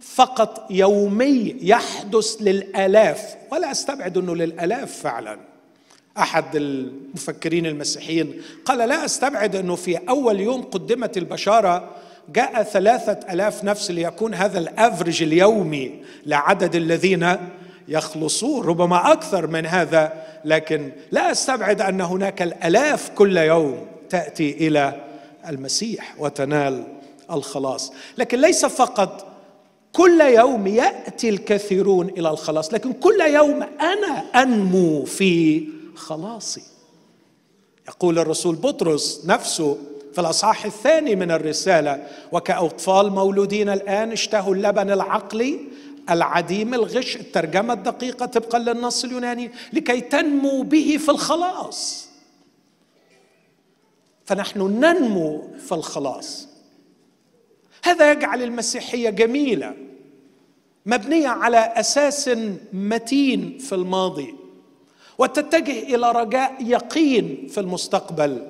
فقط 0.00 0.66
يومي 0.70 1.56
يحدث 1.60 2.36
للآلاف 2.40 3.36
ولا 3.52 3.70
أستبعد 3.70 4.16
أنه 4.16 4.36
للآلاف 4.36 5.02
فعلا. 5.02 5.47
أحد 6.18 6.56
المفكرين 6.56 7.66
المسيحيين 7.66 8.42
قال 8.64 8.78
لا 8.78 9.04
أستبعد 9.04 9.56
أنه 9.56 9.74
في 9.74 9.96
أول 10.08 10.40
يوم 10.40 10.62
قدمت 10.62 11.16
البشارة 11.16 11.90
جاء 12.34 12.62
ثلاثة 12.62 13.32
ألاف 13.32 13.64
نفس 13.64 13.90
ليكون 13.90 14.34
هذا 14.34 14.58
الأفرج 14.58 15.22
اليومي 15.22 15.94
لعدد 16.26 16.74
الذين 16.74 17.36
يخلصون 17.88 18.66
ربما 18.66 19.12
أكثر 19.12 19.46
من 19.46 19.66
هذا 19.66 20.12
لكن 20.44 20.90
لا 21.10 21.30
أستبعد 21.30 21.80
أن 21.80 22.00
هناك 22.00 22.42
الألاف 22.42 23.10
كل 23.10 23.36
يوم 23.36 23.86
تأتي 24.10 24.50
إلى 24.68 25.00
المسيح 25.48 26.14
وتنال 26.18 26.84
الخلاص. 27.30 27.92
لكن 28.18 28.40
ليس 28.40 28.66
فقط 28.66 29.26
كل 29.92 30.20
يوم 30.20 30.66
يأتي 30.66 31.28
الكثيرون 31.28 32.08
إلى 32.08 32.30
الخلاص 32.30 32.74
لكن 32.74 32.92
كل 32.92 33.20
يوم 33.20 33.62
أنا 33.80 34.42
أنمو 34.42 35.04
في 35.04 35.64
خلاصي. 35.98 36.62
يقول 37.88 38.18
الرسول 38.18 38.56
بطرس 38.56 39.22
نفسه 39.26 39.78
في 40.12 40.20
الأصحاح 40.20 40.64
الثاني 40.64 41.16
من 41.16 41.30
الرسالة 41.30 42.06
وكأطفال 42.32 43.10
مولودين 43.10 43.68
الآن 43.68 44.12
اشتهوا 44.12 44.54
اللبن 44.54 44.90
العقلي 44.90 45.60
العديم 46.10 46.74
الغش 46.74 47.16
الترجمة 47.16 47.72
الدقيقة 47.72 48.26
طبقا 48.26 48.58
للنص 48.58 49.04
اليوناني 49.04 49.50
لكي 49.72 50.00
تنمو 50.00 50.62
به 50.62 50.96
في 50.96 51.08
الخلاص. 51.08 52.08
فنحن 54.24 54.60
ننمو 54.60 55.50
في 55.66 55.72
الخلاص. 55.72 56.48
هذا 57.84 58.12
يجعل 58.12 58.42
المسيحية 58.42 59.10
جميلة 59.10 59.74
مبنية 60.86 61.28
على 61.28 61.58
أساس 61.58 62.30
متين 62.72 63.58
في 63.58 63.74
الماضي. 63.74 64.37
وتتجه 65.18 65.94
إلى 65.94 66.12
رجاء 66.12 66.56
يقين 66.60 67.46
في 67.50 67.60
المستقبل 67.60 68.46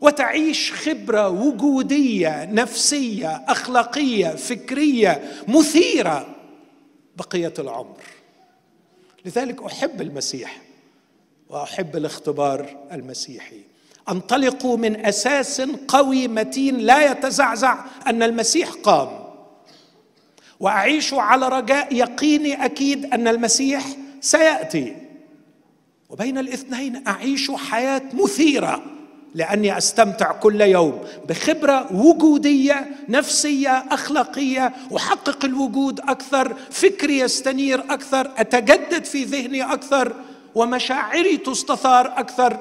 وتعيش 0.00 0.72
خبرة 0.72 1.28
وجودية 1.28 2.44
نفسية 2.44 3.44
أخلاقية 3.48 4.28
فكرية 4.28 5.32
مثيرة 5.48 6.26
بقية 7.16 7.54
العمر. 7.58 7.96
لذلك 9.24 9.62
أحب 9.62 10.00
المسيح 10.00 10.60
وأحب 11.48 11.96
الاختبار 11.96 12.76
المسيحي. 12.92 13.60
انطلقوا 14.08 14.76
من 14.76 15.06
أساس 15.06 15.62
قوي 15.88 16.28
متين 16.28 16.78
لا 16.78 17.12
يتزعزع 17.12 17.84
أن 18.06 18.22
المسيح 18.22 18.70
قام. 18.70 19.24
وأعيش 20.60 21.14
على 21.14 21.48
رجاء 21.48 21.94
يقيني 21.94 22.64
أكيد 22.64 23.04
أن 23.14 23.28
المسيح 23.28 23.84
سيأتي. 24.20 25.01
وبين 26.12 26.38
الاثنين 26.38 27.06
أعيش 27.06 27.50
حياة 27.50 28.02
مثيرة 28.12 28.82
لأني 29.34 29.78
أستمتع 29.78 30.32
كل 30.32 30.60
يوم 30.60 30.98
بخبرة 31.28 31.92
وجودية 31.92 32.86
نفسية 33.08 33.70
أخلاقية 33.70 34.72
أحقق 34.96 35.44
الوجود 35.44 36.00
أكثر 36.00 36.54
فكري 36.70 37.18
يستنير 37.18 37.80
أكثر 37.80 38.30
أتجدد 38.36 39.04
في 39.04 39.24
ذهني 39.24 39.62
أكثر 39.72 40.14
ومشاعري 40.54 41.36
تستثار 41.36 42.06
أكثر 42.06 42.58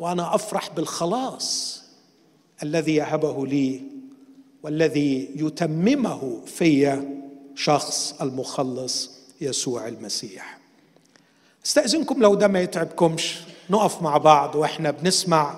وأنا 0.00 0.34
أفرح 0.34 0.70
بالخلاص 0.76 1.76
الذي 2.62 2.94
يهبه 2.94 3.46
لي 3.46 3.82
والذي 4.62 5.30
يتممه 5.34 6.40
في 6.46 7.02
شخص 7.54 8.14
المخلص 8.22 9.10
يسوع 9.40 9.88
المسيح. 9.88 10.55
استأذنكم 11.66 12.22
لو 12.22 12.34
ده 12.34 12.48
ما 12.48 12.60
يتعبكمش. 12.60 13.38
نقف 13.70 14.02
مع 14.02 14.16
بعض 14.16 14.54
وإحنا 14.54 14.90
بنسمع 14.90 15.54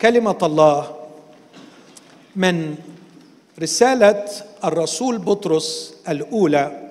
كلمة 0.00 0.38
الله 0.42 0.96
من 2.36 2.76
رسالة 3.62 4.24
الرسول 4.64 5.18
بطرس 5.18 5.94
الأولى 6.08 6.90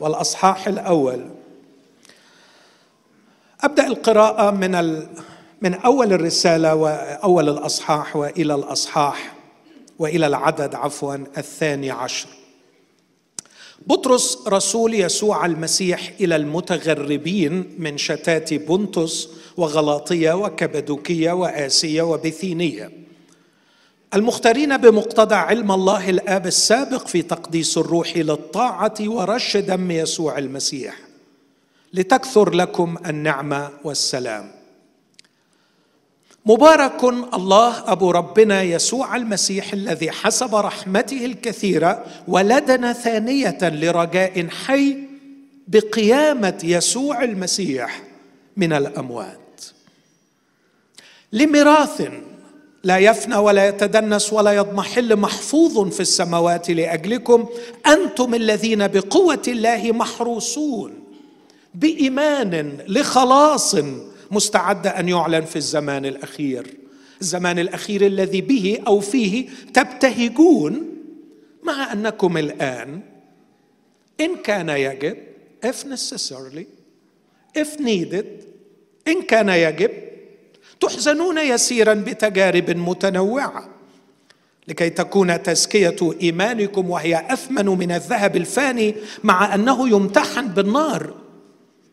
والأصحاح 0.00 0.68
الأول. 0.68 1.26
أبدأ 3.60 3.86
القراءة 3.86 4.50
من 4.50 4.74
ال... 4.74 5.08
من 5.62 5.74
أول 5.74 6.12
الرسالة 6.12 6.74
وأول 6.74 7.48
الأصحاح 7.48 8.16
وإلى 8.16 8.54
الأصحاح 8.54 9.34
وإلى 9.98 10.26
العدد 10.26 10.74
عفوا 10.74 11.14
الثاني 11.14 11.90
عشر. 11.90 12.28
بطرس 13.88 14.38
رسول 14.48 14.94
يسوع 14.94 15.46
المسيح 15.46 16.12
إلى 16.20 16.36
المتغربين 16.36 17.74
من 17.78 17.98
شتات 17.98 18.54
بنطس 18.54 19.28
وغلاطية 19.56 20.32
وكبدوكية 20.32 21.32
وآسية 21.32 22.02
وبثينيه 22.02 22.90
المختارين 24.14 24.76
بمقتضى 24.76 25.34
علم 25.34 25.72
الله 25.72 26.10
الآب 26.10 26.46
السابق 26.46 27.06
في 27.06 27.22
تقديس 27.22 27.78
الروح 27.78 28.16
للطاعة 28.16 28.94
ورش 29.00 29.56
دم 29.56 29.90
يسوع 29.90 30.38
المسيح. 30.38 30.96
لتكثر 31.94 32.50
لكم 32.50 32.96
النعمة 33.06 33.70
والسلام. 33.84 34.57
مبارك 36.46 37.04
الله 37.34 37.92
أبو 37.92 38.10
ربنا 38.10 38.62
يسوع 38.62 39.16
المسيح 39.16 39.72
الذي 39.72 40.10
حسب 40.10 40.54
رحمته 40.54 41.24
الكثيرة 41.24 42.04
ولدنا 42.28 42.92
ثانية 42.92 43.58
لرجاء 43.62 44.48
حي 44.48 44.96
بقيامة 45.68 46.58
يسوع 46.64 47.24
المسيح 47.24 48.02
من 48.56 48.72
الأموات. 48.72 49.38
لميراث 51.32 52.08
لا 52.84 52.98
يفنى 52.98 53.36
ولا 53.36 53.68
يتدنس 53.68 54.32
ولا 54.32 54.52
يضمحل 54.52 55.16
محفوظ 55.16 55.88
في 55.88 56.00
السماوات 56.00 56.70
لأجلكم 56.70 57.48
أنتم 57.86 58.34
الذين 58.34 58.86
بقوة 58.86 59.42
الله 59.48 59.92
محروسون 59.92 60.94
بإيمان 61.74 62.78
لخلاص 62.88 63.76
مستعد 64.30 64.86
أن 64.86 65.08
يعلن 65.08 65.44
في 65.44 65.56
الزمان 65.56 66.06
الأخير. 66.06 66.66
الزمان 67.20 67.58
الأخير 67.58 68.06
الذي 68.06 68.40
به 68.40 68.78
أو 68.86 69.00
فيه 69.00 69.48
تبتهجون 69.74 70.88
مع 71.62 71.92
أنكم 71.92 72.36
الآن 72.36 73.00
إن 74.20 74.36
كان 74.36 74.68
يجب 74.68 75.16
if 75.66 75.84
necessarily 75.84 76.66
if 77.58 77.80
needed 77.80 78.26
إن 79.08 79.22
كان 79.22 79.48
يجب 79.48 79.90
تحزنون 80.80 81.38
يسيرا 81.38 81.94
بتجارب 81.94 82.70
متنوعة. 82.70 83.68
لكي 84.68 84.90
تكون 84.90 85.42
تزكية 85.42 85.96
إيمانكم 86.22 86.90
وهي 86.90 87.26
أثمن 87.32 87.66
من 87.66 87.92
الذهب 87.92 88.36
الفاني 88.36 88.94
مع 89.24 89.54
أنه 89.54 89.88
يمتحن 89.88 90.48
بالنار. 90.48 91.14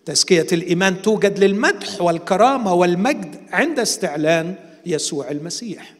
تزكية 0.06 0.48
الإيمان 0.52 1.02
توجد 1.02 1.44
للمدح 1.44 2.02
والكرامة 2.02 2.74
والمجد 2.74 3.42
عند 3.52 3.80
استعلان 3.80 4.56
يسوع 4.86 5.32
المسيح. 5.32 5.94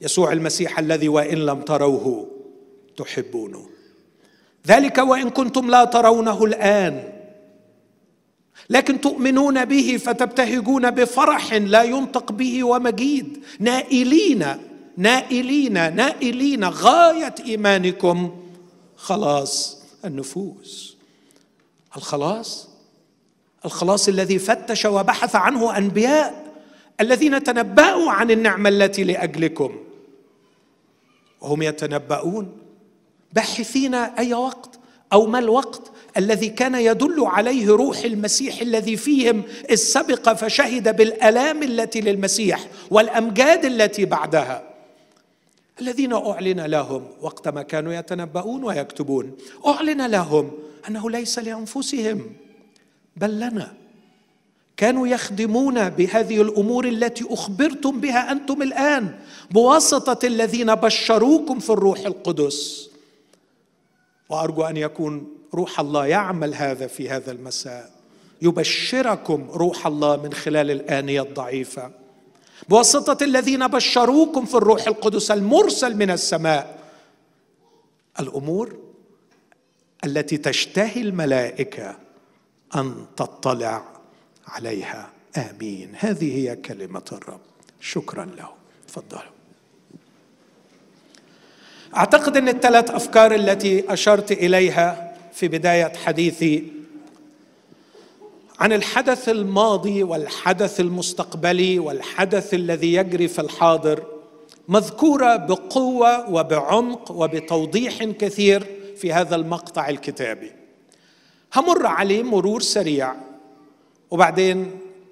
يسوع 0.00 0.32
المسيح 0.32 0.78
الذي 0.78 1.08
وإن 1.08 1.38
لم 1.46 1.62
تروه 1.62 2.30
تحبونه. 2.96 3.68
ذلك 4.66 4.98
وإن 4.98 5.30
كنتم 5.30 5.70
لا 5.70 5.84
ترونه 5.84 6.44
الآن. 6.44 7.12
لكن 8.70 9.00
تؤمنون 9.00 9.64
به 9.64 9.96
فتبتهجون 9.96 10.90
بفرح 10.90 11.54
لا 11.54 11.82
ينطق 11.82 12.32
به 12.32 12.64
ومجيد. 12.64 13.42
نائلين 13.60 14.46
نائلين 14.96 15.72
نائلين 15.72 16.64
غاية 16.64 17.34
إيمانكم 17.46 18.42
خلاص 18.96 19.82
النفوس. 20.04 20.96
الخلاص 21.96 22.75
الخلاص 23.66 24.08
الذي 24.08 24.38
فتش 24.38 24.84
وبحث 24.84 25.36
عنه 25.36 25.78
أنبياء 25.78 26.46
الذين 27.00 27.42
تنبأوا 27.42 28.10
عن 28.10 28.30
النعمة 28.30 28.68
التي 28.68 29.04
لأجلكم. 29.04 29.76
وهم 31.40 31.62
يتنبؤون. 31.62 32.58
باحثين 33.32 33.94
أي 33.94 34.34
وقت؟ 34.34 34.78
أو 35.12 35.26
ما 35.26 35.38
الوقت 35.38 35.82
الذي 36.16 36.48
كان 36.48 36.74
يدل 36.74 37.24
عليه 37.24 37.68
روح 37.68 37.98
المسيح 37.98 38.60
الذي 38.60 38.96
فيهم 38.96 39.42
إذ 39.70 39.74
سبق 39.74 40.32
فشهد 40.32 40.96
بالألام 40.96 41.62
التي 41.62 42.00
للمسيح 42.00 42.66
والأمجاد 42.90 43.64
التي 43.64 44.04
بعدها. 44.04 44.62
الذين 45.80 46.12
أعلن 46.12 46.60
لهم 46.60 47.04
وقتما 47.20 47.62
كانوا 47.62 47.94
يتنبؤون 47.94 48.64
ويكتبون. 48.64 49.36
أعلن 49.66 50.06
لهم 50.06 50.50
أنه 50.88 51.10
ليس 51.10 51.38
لأنفسهم. 51.38 52.32
بل 53.16 53.40
لنا. 53.40 53.74
كانوا 54.76 55.08
يخدمون 55.08 55.88
بهذه 55.88 56.42
الأمور 56.42 56.88
التي 56.88 57.26
أخبرتم 57.30 58.00
بها 58.00 58.32
أنتم 58.32 58.62
الآن 58.62 59.18
بواسطة 59.50 60.26
الذين 60.26 60.74
بشروكم 60.74 61.58
في 61.58 61.70
الروح 61.70 61.98
القدس. 61.98 62.90
وأرجو 64.28 64.62
أن 64.62 64.76
يكون 64.76 65.28
روح 65.54 65.80
الله 65.80 66.06
يعمل 66.06 66.54
هذا 66.54 66.86
في 66.86 67.10
هذا 67.10 67.32
المساء. 67.32 67.90
يبشركم 68.42 69.50
روح 69.50 69.86
الله 69.86 70.16
من 70.16 70.32
خلال 70.32 70.70
الآنية 70.70 71.22
الضعيفة. 71.22 71.90
بواسطة 72.68 73.24
الذين 73.24 73.66
بشروكم 73.66 74.44
في 74.44 74.54
الروح 74.54 74.86
القدس 74.86 75.30
المرسل 75.30 75.96
من 75.96 76.10
السماء. 76.10 76.78
الأمور 78.20 78.78
التي 80.04 80.36
تشتهي 80.36 81.00
الملائكة 81.00 82.05
أن 82.74 83.06
تطلع 83.16 83.84
عليها. 84.48 85.10
آمين. 85.36 85.92
هذه 85.98 86.36
هي 86.36 86.56
كلمة 86.56 87.04
الرب. 87.12 87.40
شكرا 87.80 88.24
له. 88.24 88.48
تفضلوا. 88.88 89.36
أعتقد 91.96 92.36
أن 92.36 92.48
الثلاث 92.48 92.90
أفكار 92.90 93.34
التي 93.34 93.92
أشرت 93.92 94.32
إليها 94.32 95.16
في 95.32 95.48
بداية 95.48 95.92
حديثي 96.04 96.64
عن 98.58 98.72
الحدث 98.72 99.28
الماضي 99.28 100.02
والحدث 100.02 100.80
المستقبلي 100.80 101.78
والحدث 101.78 102.54
الذي 102.54 102.94
يجري 102.94 103.28
في 103.28 103.40
الحاضر 103.40 104.04
مذكورة 104.68 105.36
بقوة 105.36 106.30
وبعمق 106.30 107.10
وبتوضيح 107.10 108.04
كثير 108.04 108.66
في 108.96 109.12
هذا 109.12 109.36
المقطع 109.36 109.88
الكتابي. 109.88 110.52
همر 111.56 111.86
عليه 111.86 112.22
مرور 112.22 112.60
سريع. 112.60 113.14
وبعدين 114.10 114.70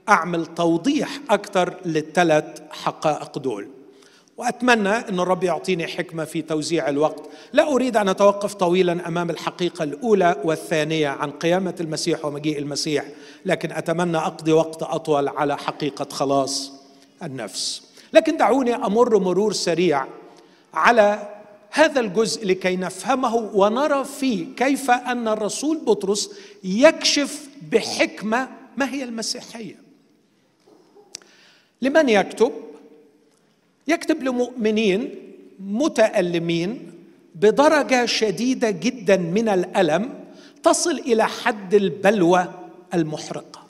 أعمل 0.09 0.47
توضيح 0.47 1.21
أكثر 1.31 1.75
للثلاث 1.85 2.63
حقائق 2.71 3.39
دول. 3.39 3.69
وأتمنى 4.37 4.89
إن 4.89 5.21
الرب 5.21 5.45
يعطيني 5.45 5.87
حكمة 5.87 6.25
في 6.25 6.43
توزيع 6.43 6.89
الوقت. 6.89 7.23
لا 7.53 7.73
أريد 7.73 7.97
أن 7.97 8.09
أتوقف 8.09 8.55
طويلا 8.55 9.09
أمام 9.09 9.31
الحقيقة 9.31 9.83
الأولى 9.83 10.37
والثانية 10.45 11.09
عن 11.09 11.31
قيامة 11.31 11.75
المسيح 11.81 12.25
ومجيء 12.25 12.59
المسيح 12.59 13.05
لكن 13.45 13.73
أتمنى 13.73 14.17
أقضي 14.17 14.53
وقت 14.53 14.83
أطول 14.83 15.29
على 15.29 15.57
حقيقة 15.57 16.07
خلاص 16.11 16.73
النفس. 17.23 17.83
لكن 18.13 18.37
دعوني 18.37 18.75
أمر 18.75 19.19
مرور 19.19 19.53
سريع 19.53 20.07
على 20.75 21.34
هذا 21.75 22.01
الجزء 22.01 22.47
لكي 22.47 22.77
نفهمه 22.77 23.35
ونرى 23.35 24.05
فيه 24.05 24.47
كيف 24.57 24.91
أن 24.91 25.29
الرسول 25.29 25.79
بطرس 25.79 26.31
يكشف 26.65 27.49
بحكمة 27.73 28.49
ما 28.77 28.91
هي 28.91 29.05
المسيحية. 29.05 29.77
لمن 31.83 32.09
يكتب؟ 32.09 32.53
يكتب 33.89 34.23
لمؤمنين 34.23 35.15
متألمين 35.61 36.93
بدرجة 37.35 38.07
شديدة 38.07 38.71
جدا 38.71 39.17
من 39.17 39.49
الألم 39.49 40.25
تصل 40.63 40.91
إلى 40.91 41.25
حد 41.25 41.75
البلوى 41.75 42.53
المحرقة. 42.95 43.67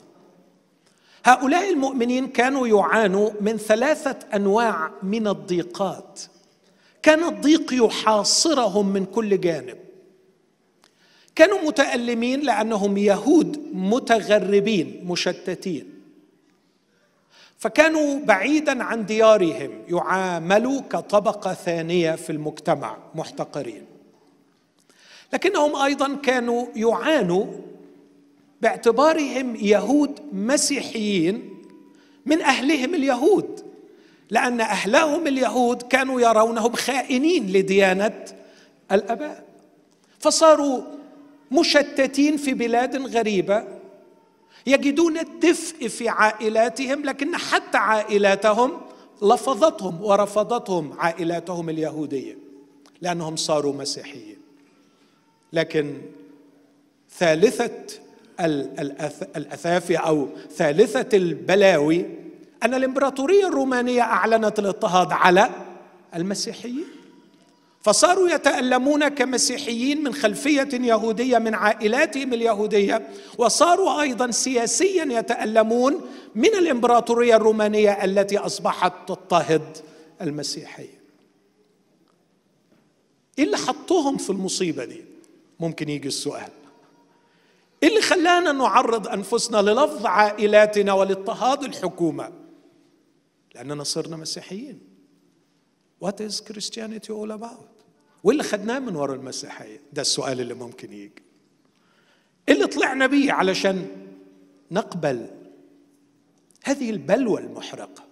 هؤلاء 1.25 1.69
المؤمنين 1.69 2.27
كانوا 2.27 2.67
يعانوا 2.67 3.29
من 3.41 3.57
ثلاثة 3.57 4.19
أنواع 4.33 4.91
من 5.03 5.27
الضيقات. 5.27 6.21
كان 7.05 7.23
الضيق 7.23 7.85
يحاصرهم 7.85 8.93
من 8.93 9.05
كل 9.05 9.41
جانب. 9.41 9.77
كانوا 11.35 11.61
متألمين 11.61 12.39
لأنهم 12.39 12.97
يهود 12.97 13.69
متغربين 13.73 15.05
مشتتين. 15.07 15.89
فكانوا 17.57 18.19
بعيدا 18.19 18.83
عن 18.83 19.05
ديارهم 19.05 19.71
يعاملوا 19.89 20.81
كطبقة 20.81 21.53
ثانية 21.53 22.11
في 22.15 22.29
المجتمع 22.29 22.97
محتقرين. 23.15 23.85
لكنهم 25.33 25.75
أيضا 25.75 26.15
كانوا 26.15 26.67
يعانوا 26.75 27.45
باعتبارهم 28.61 29.55
يهود 29.55 30.19
مسيحيين 30.33 31.49
من 32.25 32.41
أهلهم 32.41 32.95
اليهود. 32.95 33.64
لأن 34.29 34.61
أهلهم 34.61 35.27
اليهود 35.27 35.81
كانوا 35.81 36.21
يرونهم 36.21 36.73
خائنين 36.73 37.47
لديانة 37.47 38.25
الأباء. 38.91 39.45
فصاروا 40.19 40.81
مشتتين 41.51 42.37
في 42.37 42.53
بلاد 42.53 43.17
غريبة 43.17 43.63
يجدون 44.67 45.17
الدفء 45.17 45.87
في 45.87 46.09
عائلاتهم 46.09 47.03
لكن 47.03 47.37
حتى 47.37 47.77
عائلاتهم 47.77 48.81
لفظتهم 49.21 50.03
ورفضتهم 50.03 50.93
عائلاتهم 50.99 51.69
اليهودية 51.69 52.37
لأنهم 53.01 53.35
صاروا 53.35 53.73
مسيحيين. 53.73 54.37
لكن 55.53 56.01
ثالثة 57.17 57.71
الاثافي 59.35 59.95
أو 59.95 60.27
ثالثة 60.55 61.17
البلاوي 61.17 62.05
أن 62.63 62.73
الإمبراطورية 62.73 63.47
الرومانية 63.47 64.01
أعلنت 64.01 64.59
الاضطهاد 64.59 65.11
على 65.11 65.49
المسيحيين. 66.15 66.85
فصاروا 67.81 68.29
يتألمون 68.29 69.07
كمسيحيين 69.07 70.03
من 70.03 70.13
خلفية 70.13 70.69
يهودية 70.73 71.37
من 71.37 71.55
عائلاتهم 71.55 72.33
اليهودية. 72.33 73.07
وصاروا 73.37 74.01
أيضا 74.01 74.31
سياسيا 74.31 75.05
يتألمون 75.19 76.01
من 76.35 76.55
الإمبراطورية 76.55 77.35
الرومانية 77.35 77.91
التي 78.05 78.37
أصبحت 78.37 78.93
تضطهد 79.07 79.77
المسيحية 80.21 80.95
إيه 83.39 83.45
اللي 83.45 83.57
حطوهم 83.57 84.17
في 84.17 84.29
المصيبة 84.29 84.85
دي 84.85 85.03
ممكن 85.59 85.89
يجي 85.89 86.07
السؤال. 86.07 86.49
إيه 87.83 87.89
اللي 87.89 88.01
خلانا 88.01 88.51
نعرض 88.51 89.07
أنفسنا 89.07 89.57
للفظ 89.57 90.05
عائلاتنا 90.05 90.93
ولاضطهاد 90.93 91.63
الحكومة 91.63 92.31
لأننا 93.55 93.83
صرنا 93.83 94.17
مسيحيين 94.17 94.79
What 96.05 96.19
is 96.21 96.41
Christianity 96.41 97.09
all 97.09 97.31
about? 97.31 97.83
واللي 98.23 98.43
خدناه 98.43 98.79
من 98.79 98.95
وراء 98.95 99.15
المسيحية 99.15 99.81
ده 99.93 100.01
السؤال 100.01 100.41
اللي 100.41 100.53
ممكن 100.53 100.93
يجي 100.93 101.23
اللي 102.49 102.67
طلعنا 102.67 103.07
بيه 103.07 103.31
علشان 103.31 103.87
نقبل 104.71 105.27
هذه 106.63 106.89
البلوى 106.89 107.41
المحرقة 107.41 108.03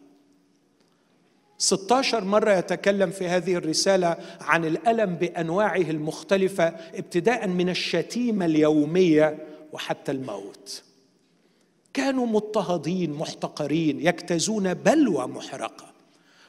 16 1.57 2.23
مرة 2.23 2.51
يتكلم 2.51 3.11
في 3.11 3.27
هذه 3.27 3.55
الرسالة 3.55 4.17
عن 4.41 4.65
الألم 4.65 5.15
بأنواعه 5.15 5.75
المختلفة 5.81 6.63
ابتداء 6.93 7.47
من 7.47 7.69
الشتيمة 7.69 8.45
اليومية 8.45 9.47
وحتى 9.73 10.11
الموت. 10.11 10.83
كانوا 11.93 12.27
مضطهدين 12.27 13.11
محتقرين 13.11 13.99
يجتازون 13.99 14.73
بلوى 14.73 15.27
محرقة. 15.27 15.85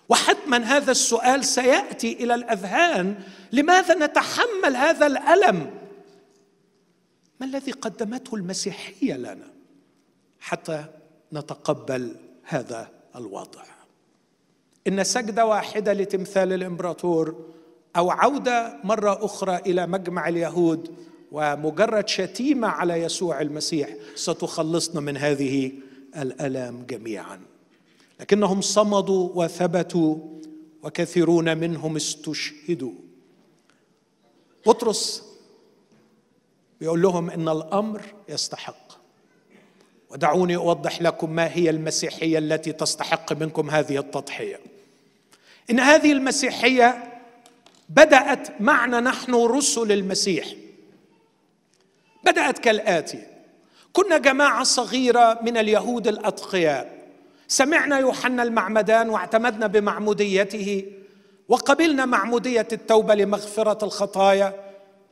وحتما 0.09 0.57
هذا 0.57 0.91
السؤال 0.91 1.45
سيأتي 1.45 2.13
إلى 2.13 2.35
الأذهان. 2.35 3.15
لماذا 3.53 3.95
نتحمل 4.07 4.77
هذا 4.77 5.07
الألم؟ 5.07 5.71
ما 7.41 7.47
الذي 7.47 7.73
قدمته 7.73 8.35
المسيحية 8.35 9.15
لنا 9.15 9.49
حتى 10.41 10.85
نتقبل 11.33 12.17
هذا 12.43 12.89
الوضع؟ 13.17 13.63
إن 14.87 15.05
سجدة 15.05 15.47
واحدة 15.47 15.93
لتمثال 15.93 16.53
الإمبراطور 16.53 17.55
أو 17.97 18.11
عودة 18.11 18.81
مرة 18.85 19.25
أخرى 19.25 19.57
إلى 19.57 19.87
مجمع 19.87 20.29
اليهود 20.29 20.95
ومجرد 21.35 22.09
شتيمة 22.09 22.69
على 22.69 22.95
يسوع 22.95 23.41
المسيح 23.41 23.89
ستخلصنا 24.15 25.01
من 25.01 25.17
هذه 25.17 25.73
الالام 26.17 26.87
جميعا. 26.87 27.41
لكنهم 28.21 28.61
صمدوا 28.61 29.31
وثبتوا 29.35 30.17
وكثيرون 30.83 31.59
منهم 31.59 31.97
استشهدوا. 31.97 32.93
بطرس 34.67 35.23
بيقول 36.81 37.03
لهم 37.03 37.31
إن 37.31 37.49
الأمر 37.49 38.03
يستحق. 38.29 38.93
ودعوني 40.11 40.57
أوضح 40.57 41.03
لكم 41.03 41.31
ما 41.31 41.55
هي 41.55 41.71
المسيحية 41.71 42.39
التي 42.39 42.73
تستحق 42.73 43.33
منكم 43.33 43.71
هذه 43.71 43.99
التضحية. 43.99 44.61
إن 45.71 45.81
هذه 45.81 46.13
المسيحية 46.13 47.21
بدأت 47.89 48.61
معنا 48.61 49.01
نحن 49.01 49.35
رسل 49.35 49.93
المسيح. 49.93 50.64
بدأت 52.25 52.59
كالآتي. 52.59 53.23
كنا 53.93 54.19
جماعة 54.19 54.65
صغيرة 54.65 55.39
من 55.43 55.57
اليهود 55.57 56.09
الأتقياء. 56.09 56.95
سمعنا 57.49 57.99
يوحنا 57.99 58.43
المعمدان 58.43 59.09
واعتمدنا 59.09 59.67
بمعموديته 59.67 60.85
وقبلنا 61.49 62.07
معمودية 62.07 62.69
التوبة 62.73 63.15
لمغفرة 63.15 63.85
الخطايا 63.85 64.65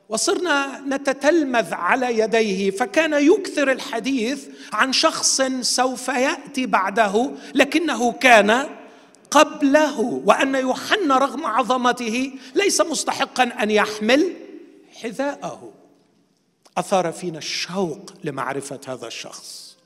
وصرنا 0.08 0.80
نتتلمذ 0.88 1.74
على 1.74 2.18
يديه 2.18 2.70
فكان 2.70 3.12
يكثر 3.12 3.72
الحديث 3.72 4.46
عن 4.72 4.92
شخص 4.92 5.42
سوف 5.60 6.08
يأتي 6.08 6.66
بعده 6.66 7.30
لكنه 7.54 8.12
كان 8.12 8.68
قبله 9.30 10.22
وأن 10.24 10.54
يوحنا 10.54 11.18
رغم 11.18 11.46
عظمته 11.46 12.32
ليس 12.54 12.80
مستحقا 12.80 13.42
أن 13.42 13.70
يحمل 13.70 14.32
حذاءه. 15.02 15.72
أثار 16.78 17.12
فينا 17.12 17.38
الشوق 17.38 18.12
لمعرفة 18.24 18.80
هذا 18.88 19.06
الشخص. 19.06 19.76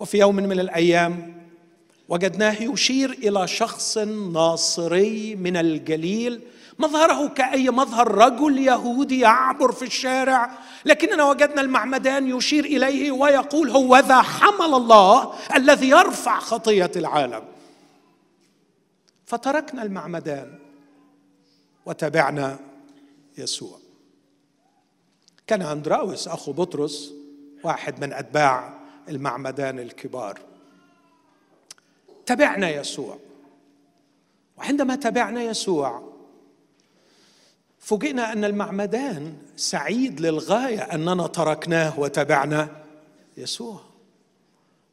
وفي 0.00 0.18
يوم 0.18 0.36
من 0.36 0.60
الأيام 0.60 1.34
وجدناه 2.08 2.62
يشير 2.62 3.10
إلى 3.10 3.48
شخص 3.48 3.98
ناصري 4.32 5.36
من 5.36 5.56
الجليل 5.56 6.40
مظهره 6.78 7.28
كأي 7.28 7.70
مظهر 7.70 8.14
رجل 8.14 8.58
يهودي 8.58 9.20
يعبر 9.20 9.72
في 9.72 9.84
الشارع 9.84 10.50
لكننا 10.84 11.24
وجدنا 11.24 11.60
المعمدان 11.60 12.36
يشير 12.36 12.64
إليه 12.64 13.10
ويقول 13.10 13.70
هو 13.70 13.96
ذا 13.96 14.22
حمل 14.22 14.74
الله 14.74 15.32
الذي 15.54 15.88
يرفع 15.88 16.38
خطية 16.38 16.90
العالم. 16.96 17.44
فتركنا 19.26 19.82
المعمدان 19.82 20.58
وتبعنا 21.86 22.58
يسوع. 23.38 23.78
كان 25.48 25.62
أندراوس 25.62 26.28
أخو 26.28 26.52
بطرس 26.52 27.12
واحد 27.64 28.04
من 28.04 28.12
أتباع 28.12 28.78
المعمدان 29.08 29.78
الكبار. 29.78 30.38
تبعنا 32.26 32.70
يسوع. 32.70 33.18
وعندما 34.58 34.96
تبعنا 34.96 35.42
يسوع 35.42 36.12
فوجئنا 37.80 38.32
أن 38.32 38.44
المعمدان 38.44 39.36
سعيد 39.56 40.20
للغاية 40.20 40.80
أننا 40.80 41.26
تركناه 41.26 42.00
وتبعنا 42.00 42.68
يسوع. 43.36 43.80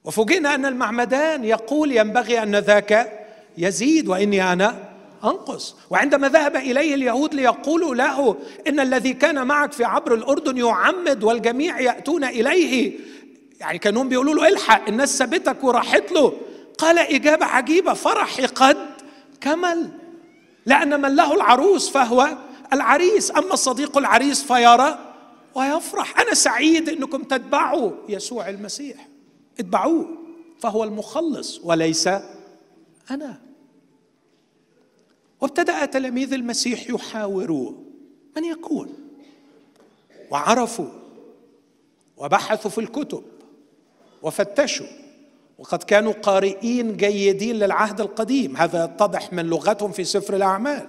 وفوجئنا 0.04 0.56
أن 0.56 0.66
المعمدان 0.66 1.44
يقول 1.44 1.92
ينبغي 1.92 2.44
أن 2.44 2.56
ذاك 2.56 3.22
يزيد 3.58 4.08
وإني 4.08 4.54
أنا 4.54 4.85
أنقص. 5.26 5.76
وعندما 5.90 6.30
ذهب 6.30 6.56
إليه 6.56 6.96
اليهود 6.96 7.34
ليقولوا 7.34 7.96
له 7.96 8.38
إن 8.68 8.80
الذي 8.80 9.14
كان 9.14 9.48
معك 9.48 9.72
في 9.72 9.84
عبر 9.84 10.14
الأردن 10.14 10.58
يعمد 10.58 11.24
والجميع 11.24 11.80
يأتون 11.80 12.24
إليه. 12.24 13.00
يعني 13.60 13.78
كانوا 13.78 14.04
بيقولوا 14.04 14.34
له 14.34 14.48
إلحق 14.48 14.88
الناس 14.88 15.18
سابتك 15.18 15.64
وراحت 15.64 16.12
له. 16.12 16.34
قال 16.78 17.00
إجابة 17.00 17.46
عجيبة 17.46 17.94
فرحي 17.94 18.46
قد 18.46 18.78
كمل. 19.42 19.90
لأن 20.66 21.02
من 21.02 21.16
له 21.16 21.34
العروس 21.34 21.90
فهو 21.90 22.28
العريس. 22.74 23.32
أما 23.32 23.54
الصديق 23.54 23.98
العريس 23.98 24.44
فيرى 24.44 25.00
ويفرح. 25.56 26.20
أنا 26.20 26.34
سعيد 26.34 26.90
إنكم 26.90 27.24
تتبعوا 27.24 27.92
يسوع 28.10 28.50
المسيح. 28.50 29.08
اتبعوه 29.60 30.08
فهو 30.60 30.84
المخلص 30.84 31.62
وليس 31.64 32.10
أنا. 33.12 33.45
وابتدأ 35.46 35.86
تلاميذ 35.86 36.34
المسيح 36.34 36.90
يحاوروه 36.90 37.84
من 38.38 38.46
يكون 38.46 38.94
وعرفوا 40.32 40.90
وبحثوا 42.18 42.72
في 42.72 42.78
الكتب 42.78 43.24
وفتشوا 44.22 44.86
وقد 45.58 45.84
كانوا 45.84 46.14
قارئين 46.14 46.98
جيدين 46.98 47.56
للعهد 47.56 48.02
القديم. 48.02 48.58
هذا 48.58 48.84
يتضح 48.84 49.34
من 49.34 49.46
لغتهم 49.46 49.92
في 49.92 50.04
سفر 50.04 50.36
الأعمال. 50.36 50.88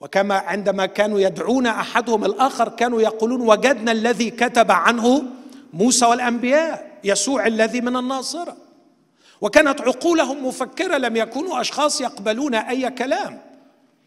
وكما 0.00 0.34
عندما 0.34 0.86
كانوا 0.86 1.20
يدعون 1.20 1.66
أحدهم 1.66 2.24
الآخر 2.24 2.68
كانوا 2.68 3.00
يقولون 3.00 3.40
وجدنا 3.40 3.92
الذي 3.92 4.30
كتب 4.30 4.70
عنه 4.70 5.22
موسى 5.72 6.06
والأنبياء 6.06 6.98
يسوع 7.04 7.46
الذي 7.46 7.80
من 7.80 7.96
الناصرة. 7.96 8.67
وكانت 9.40 9.80
عقولهم 9.80 10.46
مفكرة 10.46 10.96
لم 10.96 11.16
يكونوا 11.16 11.60
أشخاص 11.60 12.00
يقبلون 12.00 12.54
أي 12.54 12.90
كلام. 12.90 13.40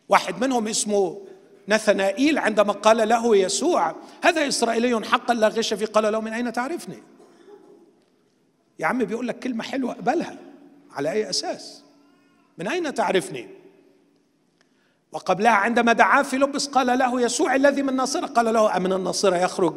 واحد 0.09 0.41
منهم 0.41 0.67
اسمه 0.67 1.21
نثنائيل 1.67 2.37
عندما 2.37 2.73
قال 2.73 3.09
له 3.09 3.37
يسوع 3.37 3.95
هذا 4.23 4.47
إسرائيلي 4.47 5.05
حقا 5.05 5.33
لا 5.33 5.47
غش 5.47 5.73
فيه. 5.73 5.85
قال 5.85 6.11
له 6.13 6.21
من 6.21 6.33
أين 6.33 6.53
تعرفني؟ 6.53 7.03
يا 8.79 8.85
عم 8.85 8.97
بيقول 8.97 9.27
لك 9.27 9.39
كلمة 9.39 9.63
حلوة 9.63 9.91
اقبلها 9.91 10.37
على 10.91 11.11
أي 11.11 11.29
أساس؟ 11.29 11.83
من 12.57 12.67
أين 12.67 12.93
تعرفني؟ 12.93 13.47
وقبلها 15.11 15.51
عندما 15.51 15.93
دعاه 15.93 16.21
فيلبس 16.21 16.67
قال 16.67 16.99
له 16.99 17.21
يسوع 17.21 17.55
الذي 17.55 17.81
من 17.81 17.95
ناصرة 17.95 18.25
قال 18.25 18.53
له 18.53 18.77
أمن 18.77 18.93
الناصرة 18.93 19.35
يخرج 19.35 19.73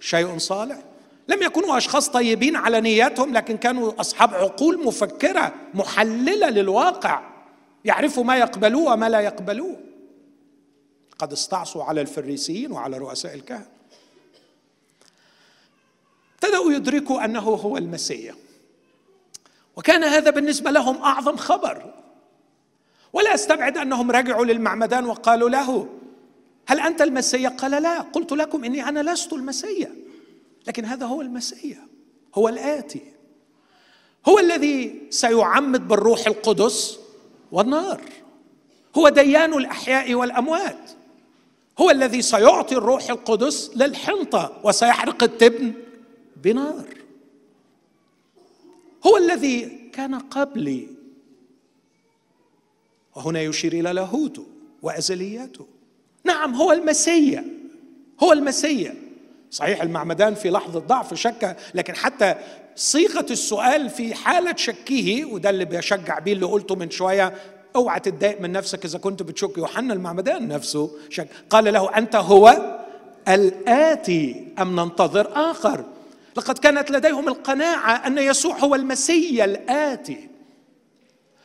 شيء 0.00 0.38
صالح؟ 0.38 0.82
لم 1.28 1.42
يكونوا 1.42 1.76
أشخاص 1.76 2.08
طيبين 2.08 2.56
على 2.56 2.80
نياتهم 2.80 3.32
لكن 3.32 3.56
كانوا 3.56 4.00
أصحاب 4.00 4.34
عقول 4.34 4.84
مفكرة 4.84 5.54
محللة 5.74 6.50
للواقع 6.50 7.22
يعرفوا 7.84 8.24
ما 8.24 8.36
يقبلوه 8.36 8.92
وما 8.92 9.08
لا 9.08 9.20
يقبلوه. 9.20 9.76
قد 11.18 11.32
استعصوا 11.32 11.84
على 11.84 12.00
الفريسيين 12.00 12.72
وعلى 12.72 12.98
رؤساء 12.98 13.34
الكهنة 13.34 13.66
ابتدأوا 16.34 16.72
يدركوا 16.72 17.24
أنه 17.24 17.40
هو 17.40 17.76
المسيح. 17.76 18.34
وكان 19.76 20.04
هذا 20.04 20.30
بالنسبة 20.30 20.70
لهم 20.70 21.02
أعظم 21.02 21.36
خبر. 21.36 21.94
ولا 23.12 23.34
أستبعد 23.34 23.78
أنهم 23.78 24.10
رجعوا 24.10 24.44
للمعمدان 24.44 25.06
وقالوا 25.06 25.50
له 25.50 25.88
هل 26.66 26.80
أنت 26.80 27.02
المسيا 27.02 27.48
قال 27.48 27.70
لا. 27.70 28.00
قلت 28.00 28.32
لكم 28.32 28.64
إني 28.64 28.88
أنا 28.88 29.12
لست 29.12 29.32
المسيا 29.32 30.03
لكن 30.66 30.84
هذا 30.84 31.06
هو 31.06 31.22
المسيا 31.22 31.88
هو 32.34 32.48
الآتي 32.48 33.02
هو 34.28 34.38
الذي 34.38 35.02
سيعمد 35.10 35.88
بالروح 35.88 36.26
القدس 36.26 36.98
والنار 37.52 38.00
هو 38.96 39.08
ديان 39.08 39.54
الأحياء 39.54 40.14
والأموات 40.14 40.90
هو 41.78 41.90
الذي 41.90 42.22
سيعطي 42.22 42.74
الروح 42.76 43.10
القدس 43.10 43.70
للحنطة 43.76 44.60
وسيحرق 44.64 45.22
التبن 45.22 45.72
بنار 46.36 46.88
هو 49.06 49.16
الذي 49.16 49.88
كان 49.92 50.14
قبلي 50.14 50.88
وهنا 53.16 53.42
يشير 53.42 53.72
إلى 53.72 53.92
لاهوته 53.92 54.46
وأزلياته 54.82 55.66
نعم 56.24 56.54
هو 56.54 56.72
المسيا 56.72 57.44
هو 58.22 58.32
المسيا 58.32 59.03
صحيح 59.54 59.82
المعمدان 59.82 60.34
في 60.34 60.50
لحظة 60.50 60.80
ضعف 60.80 61.14
شك 61.14 61.56
لكن 61.74 61.96
حتى 61.96 62.34
صيغة 62.76 63.26
السؤال 63.30 63.90
في 63.90 64.14
حالة 64.14 64.56
شكه 64.56 65.24
وده 65.24 65.50
اللي 65.50 65.64
بيشجع 65.64 66.18
بيه 66.18 66.32
اللي 66.32 66.46
قلته 66.46 66.74
من 66.74 66.90
شوية 66.90 67.34
اوعى 67.76 68.00
تتضايق 68.00 68.40
من 68.40 68.52
نفسك 68.52 68.84
إذا 68.84 68.98
كنت 68.98 69.22
بتشك. 69.22 69.58
يوحنا 69.58 69.94
المعمدان 69.94 70.48
نفسه 70.48 70.90
شك. 71.10 71.28
قال 71.50 71.72
له 71.72 71.96
أنت 71.96 72.16
هو 72.16 72.76
الآتي 73.28 74.48
أم 74.58 74.80
ننتظر 74.80 75.50
آخر؟ 75.50 75.84
لقد 76.36 76.58
كانت 76.58 76.90
لديهم 76.90 77.28
القناعة 77.28 78.06
أن 78.06 78.18
يسوع 78.18 78.58
هو 78.58 78.74
المسيا 78.74 79.44
الآتي. 79.44 80.28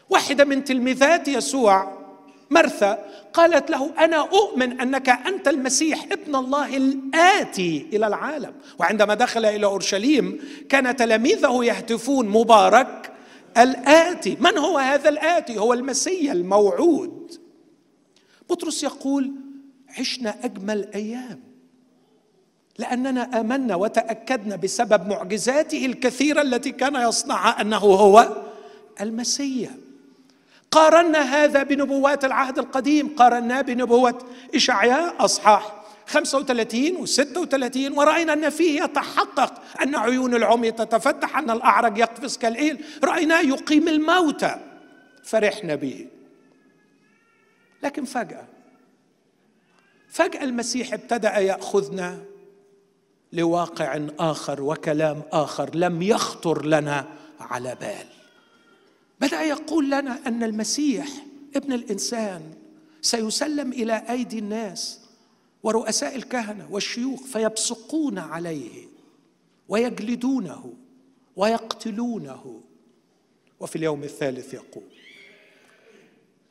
واحدة 0.09 0.45
من 0.45 0.63
تلميذات 0.63 1.27
يسوع 1.27 1.98
مرثا 2.49 3.05
قالت 3.33 3.69
له 3.69 3.91
أنا 4.05 4.17
أؤمن 4.17 4.81
أنك 4.81 5.09
أنت 5.09 5.47
المسيح 5.47 6.07
ابن 6.11 6.35
الله 6.35 6.77
الآتي 6.77 7.87
إلى 7.93 8.07
العالم. 8.07 8.53
وعندما 8.79 9.13
دخل 9.13 9.45
إلى 9.45 9.65
أورشليم 9.65 10.39
كان 10.69 10.95
تلاميذه 10.95 11.63
يهتفون 11.63 12.29
مبارك 12.29 13.11
الآتي. 13.57 14.37
من 14.39 14.57
هو 14.57 14.77
هذا 14.77 15.09
الآتي؟ 15.09 15.57
هو 15.57 15.73
المسيا 15.73 16.31
الموعود. 16.31 17.31
بطرس 18.49 18.83
يقول 18.83 19.31
عشنا 19.99 20.35
أجمل 20.43 20.89
أيام 20.93 21.39
لأننا 22.77 23.39
آمنا 23.41 23.75
وتأكدنا 23.75 24.55
بسبب 24.55 25.07
معجزاته 25.07 25.85
الكثيرة 25.85 26.41
التي 26.41 26.71
كان 26.71 26.95
يصنعها 26.95 27.61
أنه 27.61 27.77
هو 27.77 28.43
المسيح. 29.01 29.69
قارنا 30.71 31.19
هذا 31.19 31.63
بنبوات 31.63 32.25
العهد 32.25 32.59
القديم 32.59 33.15
قارناه 33.15 33.61
بنبوة 33.61 34.19
إشعياء 34.55 35.25
أصحاح 35.25 35.79
35 36.07 36.95
و 36.95 37.05
36 37.05 37.97
ورأينا 37.97 38.33
أن 38.33 38.49
فيه 38.49 38.83
يتحقق 38.83 39.53
أن 39.81 39.95
عيون 39.95 40.35
العمي 40.35 40.71
تتفتح 40.71 41.37
أن 41.37 41.49
الأعرج 41.49 41.97
يقفز 41.97 42.37
كالإيل. 42.37 42.85
رأيناه 43.03 43.41
يقيم 43.41 43.87
الموتى 43.87 44.55
فرحنا 45.23 45.75
به. 45.75 46.07
لكن 47.83 48.05
فجأة 48.05 48.45
فجأة 50.09 50.43
المسيح 50.43 50.93
ابتدأ 50.93 51.37
يأخذنا 51.37 52.17
لواقع 53.33 54.01
آخر 54.19 54.61
وكلام 54.61 55.21
آخر 55.31 55.75
لم 55.75 56.01
يخطر 56.01 56.65
لنا 56.65 57.07
على 57.39 57.75
بال. 57.81 58.18
بدأ 59.21 59.41
يقول 59.41 59.85
لنا 59.85 60.27
أن 60.27 60.43
المسيح 60.43 61.07
ابن 61.55 61.73
الإنسان 61.73 62.53
سيسلم 63.01 63.71
إلى 63.71 63.93
أيدي 64.09 64.39
الناس 64.39 64.99
ورؤساء 65.63 66.15
الكهنة 66.15 66.67
والشيوخ 66.71 67.23
فيبصقون 67.23 68.17
عليه 68.17 68.87
ويجلدونه 69.67 70.73
ويقتلونه. 71.35 72.61
وفي 73.59 73.75
اليوم 73.75 74.03
الثالث 74.03 74.53
يقول 74.53 74.83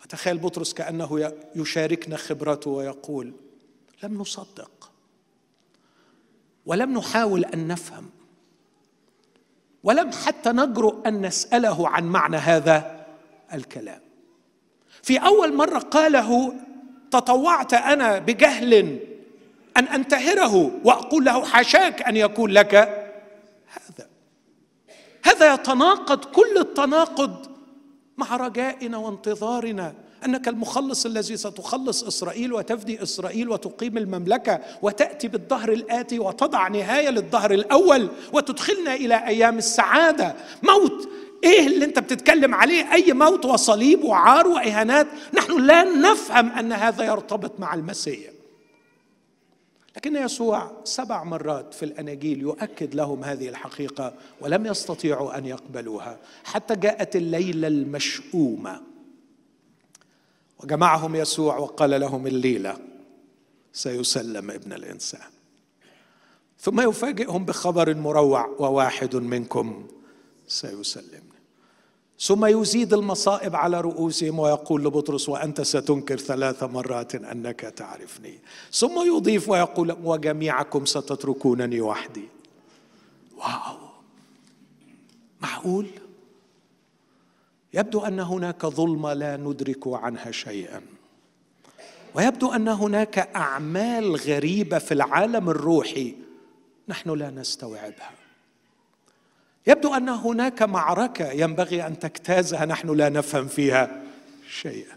وتخيل 0.03 0.39
بطرس 0.39 0.75
كأنه 0.75 1.33
يشاركنا 1.57 2.17
خبرته 2.17 2.71
ويقول 2.71 3.33
لم 4.03 4.15
نصدق 4.15 4.91
ولم 6.67 6.99
نحاول 6.99 7.45
أن 7.45 7.69
نفهم 7.69 8.11
ولم 9.85 10.13
حتى 10.13 10.51
نجرؤ 10.51 11.09
أن 11.09 11.27
نسأله 11.27 11.89
عن 11.89 12.05
معنى 12.05 12.37
هذا 12.37 13.07
الكلام. 13.55 14.01
في 15.03 15.19
أول 15.19 15.55
مرة 15.55 15.79
قاله 15.79 16.55
تطوعت 17.11 17.75
أنا 17.75 18.19
بجهل 18.19 18.99
أن 19.77 19.85
أنتهره 19.85 20.81
وأقول 20.85 21.25
له 21.25 21.45
حاشاك 21.45 22.03
أن 22.03 22.17
يكون 22.17 22.51
لك 22.51 22.75
هذا. 23.67 24.09
هذا 25.25 25.55
يتناقض 25.55 26.25
كل 26.25 26.59
التناقض 26.59 27.47
مع 28.17 28.37
رجائنا 28.37 28.97
وانتظارنا. 28.97 29.95
أنك 30.25 30.49
المخلص 30.49 31.07
الذي 31.07 31.37
ستخلص 31.37 32.05
إسرائيل 32.05 32.53
وتفدي 32.53 33.03
إسرائيل 33.03 33.49
وتقيم 33.49 33.99
المملكة 33.99 34.61
وتأتي 34.83 35.29
بالظهر 35.29 35.73
الآتي 35.73 36.19
وتضع 36.19 36.69
نهاية 36.69 37.11
للظهر 37.11 37.51
الأول 37.51 38.09
وتدخلنا 38.33 38.95
إلى 38.95 39.27
أيام 39.27 39.59
السعادة. 39.59 40.35
موت. 40.63 41.09
إيه 41.45 41.67
اللي 41.67 41.85
أنت 41.85 41.99
بتتكلم 41.99 42.55
عليه؟ 42.55 42.93
أي 42.93 43.13
موت 43.13 43.45
وصليب 43.45 44.05
وعار 44.05 44.49
وإهانات. 44.49 45.07
نحن 45.35 45.67
لا 45.67 45.85
نفهم 45.85 46.49
أن 46.51 46.73
هذا 46.73 47.05
يرتبط 47.05 47.61
مع 47.61 47.75
المسيح. 47.75 48.31
لكن 49.97 50.17
يسوع 50.17 50.73
سبع 50.85 51.25
مرات 51.25 51.75
في 51.75 51.85
الأناجيل 51.85 52.41
يؤكد 52.41 52.95
لهم 52.95 53.25
هذه 53.25 53.49
الحقيقة 53.49 54.15
ولم 54.41 54.67
يستطيعوا 54.67 55.39
أن 55.39 55.47
يقبلوها. 55.47 56.19
حتى 56.45 56.77
جاءت 56.77 57.17
الليلة 57.17 57.69
المشؤومة. 57.69 58.81
وجمعهم 60.63 61.17
يسوع 61.17 61.57
وقال 61.57 62.01
لهم 62.01 62.27
الليلة 62.27 62.77
سيسلم 63.73 64.51
ابن 64.51 64.73
الإنسان. 64.73 65.31
ثم 66.61 66.81
يفاجئهم 66.81 67.45
بخبر 67.45 67.95
مروع 67.95 68.47
وواحد 68.47 69.17
منكم 69.17 69.87
سيسلم 70.49 71.29
ثم 72.21 72.47
يزيد 72.47 72.95
المصائب 72.95 73.57
على 73.57 73.81
رؤوسهم 73.81 74.39
ويقول 74.39 74.85
لبطرس 74.85 75.29
وأنت 75.29 75.61
ستنكر 75.61 76.17
ثلاث 76.17 76.63
مرات 76.63 77.15
أنك 77.15 77.61
تعرفني. 77.61 78.39
ثم 78.73 79.17
يضيف 79.17 79.49
ويقول 79.49 79.97
وجميعكم 80.03 80.85
ستتركونني 80.85 81.81
وحدي. 81.81 82.29
واو! 83.37 83.77
معقول؟ 85.41 85.87
يبدو 87.75 88.01
أن 88.01 88.21
هناك 88.21 88.67
ظلمه 88.67 89.13
لا 89.13 89.37
ندرك 89.37 89.87
عنها 89.87 90.31
شيئا. 90.31 90.81
ويبدو 92.15 92.53
أن 92.53 92.69
هناك 92.69 93.19
أعمال 93.19 94.17
غريبة 94.17 94.79
في 94.79 94.95
العالم 94.95 95.51
الروحي 95.51 96.15
نحن 96.89 97.11
لا 97.11 97.31
نستوعبها. 97.31 98.11
يبدو 99.67 99.95
أن 99.95 100.09
هناك 100.09 100.63
معركة 100.63 101.31
ينبغي 101.31 101.87
أن 101.87 101.99
تجتازها 101.99 102.65
نحن 102.65 102.91
لا 102.91 103.09
نفهم 103.09 103.47
فيها 103.47 104.03
شيئا. 104.51 104.97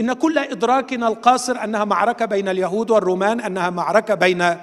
إن 0.00 0.12
كل 0.12 0.38
إدراكنا 0.38 1.08
القاصر 1.08 1.64
أنها 1.64 1.84
معركة 1.84 2.24
بين 2.24 2.48
اليهود 2.48 2.90
والرومان 2.90 3.40
أنها 3.40 3.70
معركة 3.70 4.14
بين 4.14 4.56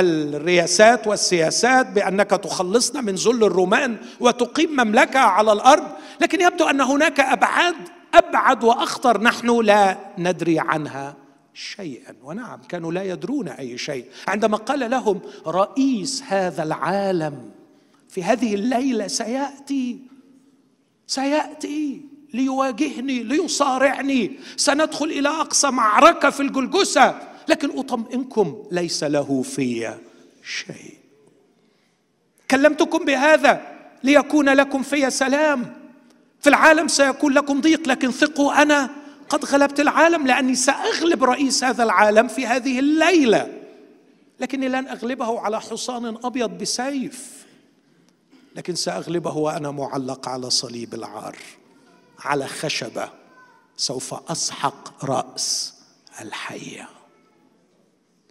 الرياسات 0.00 1.06
والسياسات 1.06 1.86
بأنك 1.86 2.30
تخلصنا 2.30 3.00
من 3.00 3.14
ذل 3.14 3.44
الرومان 3.44 3.96
وتقيم 4.20 4.70
مملكة 4.70 5.18
على 5.18 5.52
الأرض 5.52 5.86
لكن 6.20 6.40
يبدو 6.40 6.64
أن 6.64 6.80
هناك 6.80 7.20
أبعاد 7.20 7.76
أبعد 8.14 8.64
وأخطر 8.64 9.20
نحن 9.20 9.60
لا 9.60 9.98
ندري 10.18 10.58
عنها 10.58 11.16
شيئا. 11.54 12.14
ونعم 12.22 12.60
كانوا 12.68 12.92
لا 12.92 13.02
يدرون 13.02 13.48
أي 13.48 13.78
شيء. 13.78 14.04
عندما 14.28 14.56
قال 14.56 14.90
لهم 14.90 15.20
رئيس 15.46 16.22
هذا 16.28 16.62
العالم 16.62 17.50
في 18.08 18.24
هذه 18.24 18.54
الليلة 18.54 19.06
سيأتي 19.06 19.98
سيأتي 21.06 22.02
ليواجهني 22.34 23.22
ليصارعني 23.22 24.38
سندخل 24.56 25.06
إلى 25.06 25.28
أقصى 25.28 25.70
معركة 25.70 26.30
في 26.30 26.40
الجلجسه 26.40 27.27
لكن 27.48 27.78
أطمئنكم 27.78 28.62
ليس 28.70 29.04
له 29.04 29.42
في 29.42 29.94
شيء. 30.44 30.94
كلمتكم 32.50 33.04
بهذا 33.04 33.78
ليكون 34.04 34.48
لكم 34.48 34.82
في 34.82 35.10
سلام. 35.10 35.76
في 36.40 36.48
العالم 36.48 36.88
سيكون 36.88 37.32
لكم 37.32 37.60
ضيق 37.60 37.88
لكن 37.88 38.10
ثقوا 38.10 38.62
أنا 38.62 38.90
قد 39.28 39.44
غلبت 39.44 39.80
العالم 39.80 40.26
لأني 40.26 40.54
سأغلب 40.54 41.24
رئيس 41.24 41.64
هذا 41.64 41.84
العالم 41.84 42.28
في 42.28 42.46
هذه 42.46 42.78
الليلة. 42.78 43.58
لكني 44.40 44.68
لن 44.68 44.88
أغلبه 44.88 45.40
على 45.40 45.60
حصان 45.60 46.18
أبيض 46.24 46.50
بسيف. 46.50 47.46
لكن 48.56 48.74
سأغلبه 48.74 49.36
وأنا 49.36 49.70
معلق 49.70 50.28
على 50.28 50.50
صليب 50.50 50.94
العار 50.94 51.36
على 52.18 52.46
خشبة 52.46 53.08
سوف 53.76 54.30
أسحق 54.30 55.04
رأس 55.04 55.74
الحية. 56.20 56.97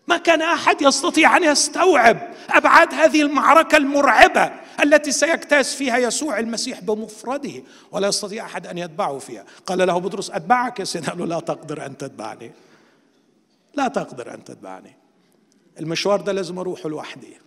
ما 0.08 0.17
كان 0.17 0.41
أحد 0.41 0.82
يستطيع 0.82 1.38
أن 1.38 1.43
يستوعب 1.43 2.34
أبعاد 2.50 2.93
هذه 2.93 3.22
المعركة 3.22 3.78
المرعبة 3.78 4.52
التي 4.84 5.12
سيجتاز 5.12 5.74
فيها 5.74 5.98
يسوع 5.98 6.39
المسيح 6.39 6.80
بمفرده 6.80 7.63
ولا 7.91 8.08
يستطيع 8.08 8.46
أحد 8.46 8.67
أن 8.67 8.78
يتبعه 8.78 9.20
فيها. 9.20 9.46
قال 9.65 9.88
له 9.88 9.98
بطرس 9.98 10.30
أتبعك 10.30 10.80
يا 10.80 10.86
سيدنا؟ 10.86 11.10
قال 11.10 11.20
له 11.20 11.26
لا 11.26 11.39
تقدر 11.39 11.86
أن 11.86 11.98
تتبعني. 11.98 12.52
لا 13.74 13.88
تقدر 13.88 14.34
أن 14.34 14.43
تتبعني. 14.43 14.96
المشوار 15.80 16.22
ده 16.22 16.32
لازم 16.32 16.60
أروحه 16.60 16.89
لوحدي. 16.89 17.38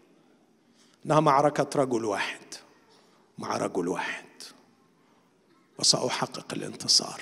إنها 1.07 1.21
معركة 1.21 1.81
رجل 1.81 2.05
واحد. 2.05 2.41
مع 3.39 3.57
رجل 3.57 3.89
واحد. 3.89 4.25
وسأحقق 5.79 6.47
الانتصار. 6.53 7.21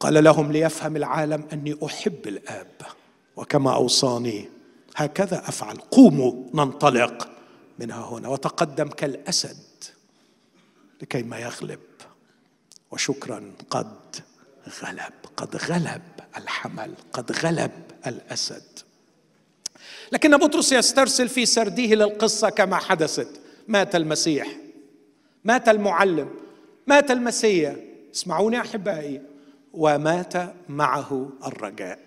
قال 0.00 0.24
لهم 0.24 0.52
ليفهم 0.52 0.96
العالم 0.96 1.48
أني 1.52 1.76
أحب 1.84 2.26
الآب. 2.26 2.99
وكما 3.40 3.74
أوصاني 3.74 4.48
هكذا 4.96 5.38
أفعل. 5.38 5.76
قوموا 5.76 6.32
ننطلق 6.54 7.28
منها 7.78 8.08
هنا. 8.08 8.28
وتقدم 8.28 8.88
كالأسد 8.88 9.84
لكي 11.02 11.22
ما 11.22 11.38
يغلب. 11.38 11.80
وشكرا 12.90 13.52
قد 13.70 13.96
غلب 14.82 15.12
قد 15.36 15.56
غلب 15.56 16.02
الحمل 16.36 16.94
قد 17.12 17.32
غلب 17.32 17.70
الأسد. 18.06 18.78
لكن 20.12 20.36
بطرس 20.36 20.72
يسترسل 20.72 21.28
في 21.28 21.46
سرده 21.46 21.82
للقصة 21.82 22.50
كما 22.50 22.76
حدثت. 22.76 23.40
مات 23.68 23.96
المسيح 23.96 24.48
مات 25.44 25.68
المعلم 25.68 26.30
مات 26.86 27.10
المسيح. 27.10 27.74
اسمعوني 28.14 28.60
أحبائي 28.60 29.22
ومات 29.72 30.34
معه 30.68 31.30
الرجاء. 31.46 31.98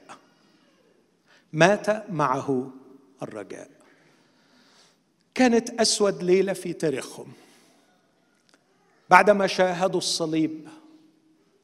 مات 1.54 2.12
معه 2.12 2.70
الرجاء. 3.24 3.70
كانت 5.36 5.70
أسود 5.70 6.24
ليلة 6.24 6.54
في 6.54 6.74
تاريخهم. 6.74 7.28
بعدما 9.10 9.48
شاهدوا 9.48 9.98
الصليب 9.98 10.68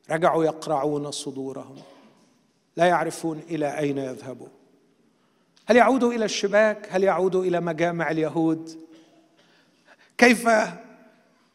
رجعوا 0.10 0.45
يقرعون 0.45 1.12
صدورهم. 1.12 1.75
لا 2.78 2.86
يعرفون 2.86 3.43
إلى 3.49 3.80
أين 3.80 3.97
يذهبوا. 3.97 4.47
هل 5.65 5.75
يعودوا 5.75 6.13
إلى 6.13 6.25
الشباك؟ 6.25 6.88
هل 6.91 7.04
يعودوا 7.04 7.43
إلى 7.43 7.60
مجامع 7.60 8.12
اليهود؟ 8.12 8.80
كيف 10.18 10.49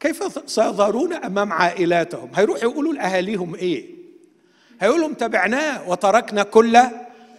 كيف 0.01 0.51
سيظهرون 0.51 1.13
أمام 1.13 1.53
عائلاتهم؟ 1.53 2.31
هيروحوا 2.35 2.63
يقولوا 2.63 2.93
لأهاليهم 2.93 3.55
إيه؟ 3.55 3.95
هيقولوا 4.81 5.05
لهم 5.05 5.15
تبعناه 5.15 5.89
وتركنا 5.89 6.43
كل 6.43 6.79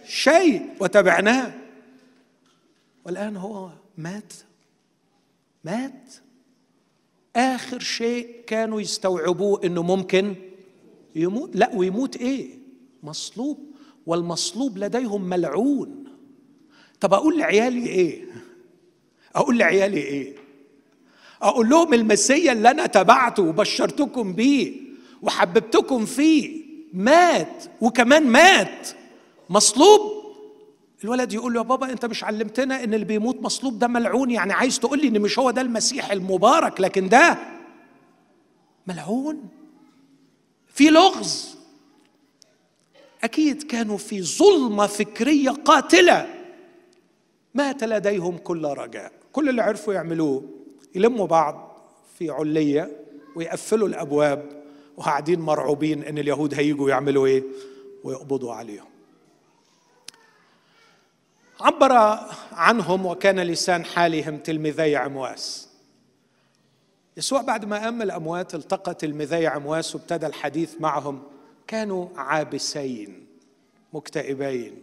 شيء 0.08 0.70
وتبعناه. 0.80 1.52
والآن 3.04 3.36
هو 3.36 3.70
مات. 3.98 4.32
مات. 5.64 6.14
آخر 7.36 7.78
شيء 7.78 8.44
كانوا 8.46 8.80
يستوعبوه 8.80 9.60
إنه 9.64 9.82
ممكن 9.82 10.34
يموت. 11.16 11.56
لا 11.56 11.70
ويموت 11.74 12.16
إيه؟ 12.16 12.58
مصلوب. 13.02 13.58
والمصلوب 14.06 14.78
لديهم 14.78 15.28
ملعون. 15.28 16.04
طب 17.00 17.14
أقول 17.14 17.38
لعيالي 17.38 17.86
إيه؟ 17.86 18.24
أقول 19.34 19.58
لعيالي 19.58 19.98
إيه؟ 19.98 20.34
أقول 21.42 21.68
لهم 21.68 21.94
المسيا 21.94 22.52
اللي 22.52 22.70
أنا 22.70 22.86
تبعته 22.86 23.42
وبشرتكم 23.42 24.32
بيه 24.32 24.80
وحببتكم 25.22 26.06
فيه 26.06 26.64
مات 26.92 27.64
وكمان 27.80 28.26
مات. 28.26 28.88
مصلوب. 29.50 30.16
الولد 31.04 31.32
يقول 31.32 31.52
له 31.54 31.60
يا 31.60 31.64
بابا 31.64 31.92
انت 31.92 32.04
مش 32.04 32.24
علمتنا 32.24 32.84
ان 32.84 32.94
اللي 32.94 33.04
بيموت 33.04 33.42
مصلوب 33.42 33.78
ده 33.78 33.86
ملعون 33.86 34.30
يعني 34.30 34.52
عايز 34.52 34.78
تقول 34.78 35.00
لي 35.00 35.08
ان 35.08 35.20
مش 35.20 35.38
هو 35.38 35.50
ده 35.50 35.60
المسيح 35.60 36.10
المبارك 36.10 36.80
لكن 36.80 37.08
ده 37.08 37.38
ملعون؟ 38.86 39.48
في 40.68 40.90
لغز. 40.90 41.56
أكيد 43.24 43.62
كانوا 43.62 43.96
في 43.98 44.22
ظلمة 44.22 44.86
فكرية 44.86 45.50
قاتلة. 45.50 46.28
مات 47.54 47.84
لديهم 47.84 48.36
كل 48.38 48.64
رجاء. 48.64 49.12
كل 49.32 49.48
اللي 49.48 49.62
عرفوا 49.62 49.94
يعملوه 49.94 50.42
يلموا 50.94 51.26
بعض 51.26 51.78
في 52.18 52.30
علية 52.30 52.96
ويقفلوا 53.36 53.88
الأبواب 53.88 54.64
وقاعدين 54.96 55.40
مرعوبين 55.40 56.02
إن 56.02 56.18
اليهود 56.18 56.54
هيجوا 56.54 56.90
يعملوا 56.90 57.26
إيه؟ 57.26 57.42
ويقبضوا 58.04 58.52
عليهم. 58.54 58.95
عبر 61.60 62.18
عنهم 62.52 63.06
وكان 63.06 63.40
لسان 63.40 63.84
حالهم 63.84 64.38
تلميذي 64.38 64.96
عمواس. 64.96 65.68
يسوع 67.16 67.42
بعد 67.42 67.64
ما 67.64 67.78
قام 67.78 68.02
الأموات 68.02 68.54
التقى 68.54 68.94
تلميذي 68.94 69.46
عمواس 69.46 69.94
وابتدى 69.94 70.26
الحديث 70.26 70.80
معهم 70.80 71.22
كانوا 71.66 72.08
عابسين 72.16 73.26
مكتئبين. 73.92 74.82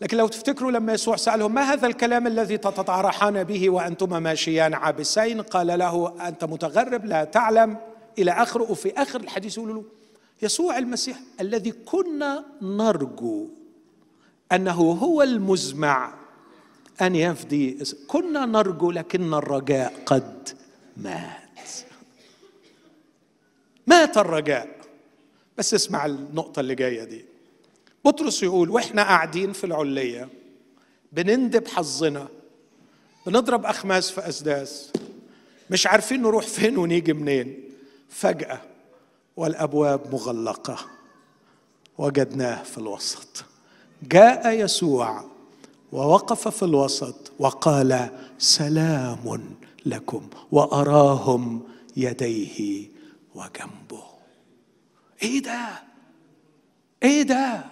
لكن 0.00 0.16
لو 0.16 0.28
تفتكروا 0.28 0.70
لما 0.70 0.92
يسوع 0.92 1.16
سألهم 1.16 1.54
ما 1.54 1.62
هذا 1.62 1.86
الكلام 1.86 2.26
الذي 2.26 2.58
تتطارحان 2.58 3.44
به 3.44 3.70
وأنتما 3.70 4.18
ماشيان 4.18 4.74
عابسين؟ 4.74 5.42
قال 5.42 5.66
له 5.66 6.28
أنت 6.28 6.44
متغرب 6.44 7.04
لا 7.04 7.24
تعلم 7.24 7.76
إلى 8.18 8.30
آخره. 8.30 8.70
وفي 8.70 9.02
آخر 9.02 9.20
الحديث 9.20 9.58
يقولوا 9.58 9.82
له 9.82 9.84
يسوع 10.42 10.78
المسيح 10.78 11.18
الذي 11.40 11.70
كنا 11.70 12.44
نرجو 12.62 13.57
أنه 14.52 14.92
هو 14.92 15.22
المزمع. 15.22 16.14
أن 17.00 17.16
يفدي. 17.16 17.78
كنا 18.06 18.46
نرجو 18.46 18.90
لكن 18.90 19.34
الرجاء 19.34 20.02
قد 20.06 20.48
مات. 20.96 21.70
مات 23.86 24.18
الرجاء. 24.18 24.76
بس 25.58 25.74
اسمع 25.74 26.06
النقطة 26.06 26.60
اللي 26.60 26.74
جاية 26.74 27.04
دي. 27.04 27.24
بطرس 28.04 28.42
يقول 28.42 28.70
وإحنا 28.70 29.02
قاعدين 29.02 29.52
في 29.52 29.64
العليه 29.64 30.28
بنندب 31.12 31.68
حظنا. 31.68 32.28
بنضرب 33.26 33.66
أخماس 33.66 34.10
في 34.10 34.28
أسداس. 34.28 34.92
مش 35.70 35.86
عارفين 35.86 36.22
نروح 36.22 36.46
فين 36.46 36.76
ونيجي 36.78 37.12
منين. 37.12 37.64
فجأة 38.08 38.60
والأبواب 39.36 40.14
مغلقة. 40.14 40.78
وجدناه 41.98 42.62
في 42.62 42.78
الوسط. 42.78 43.44
جاء 44.02 44.50
يسوع 44.50 45.24
ووقف 45.92 46.48
في 46.48 46.62
الوسط 46.62 47.32
وقال 47.38 48.10
سلام 48.38 49.54
لكم 49.86 50.28
وأراهم 50.52 51.62
يديه 51.96 52.88
وجنبه. 53.34 54.02
إيه 55.22 55.42
ده؟ 55.42 55.68
إيه 57.02 57.22
ده؟ 57.22 57.64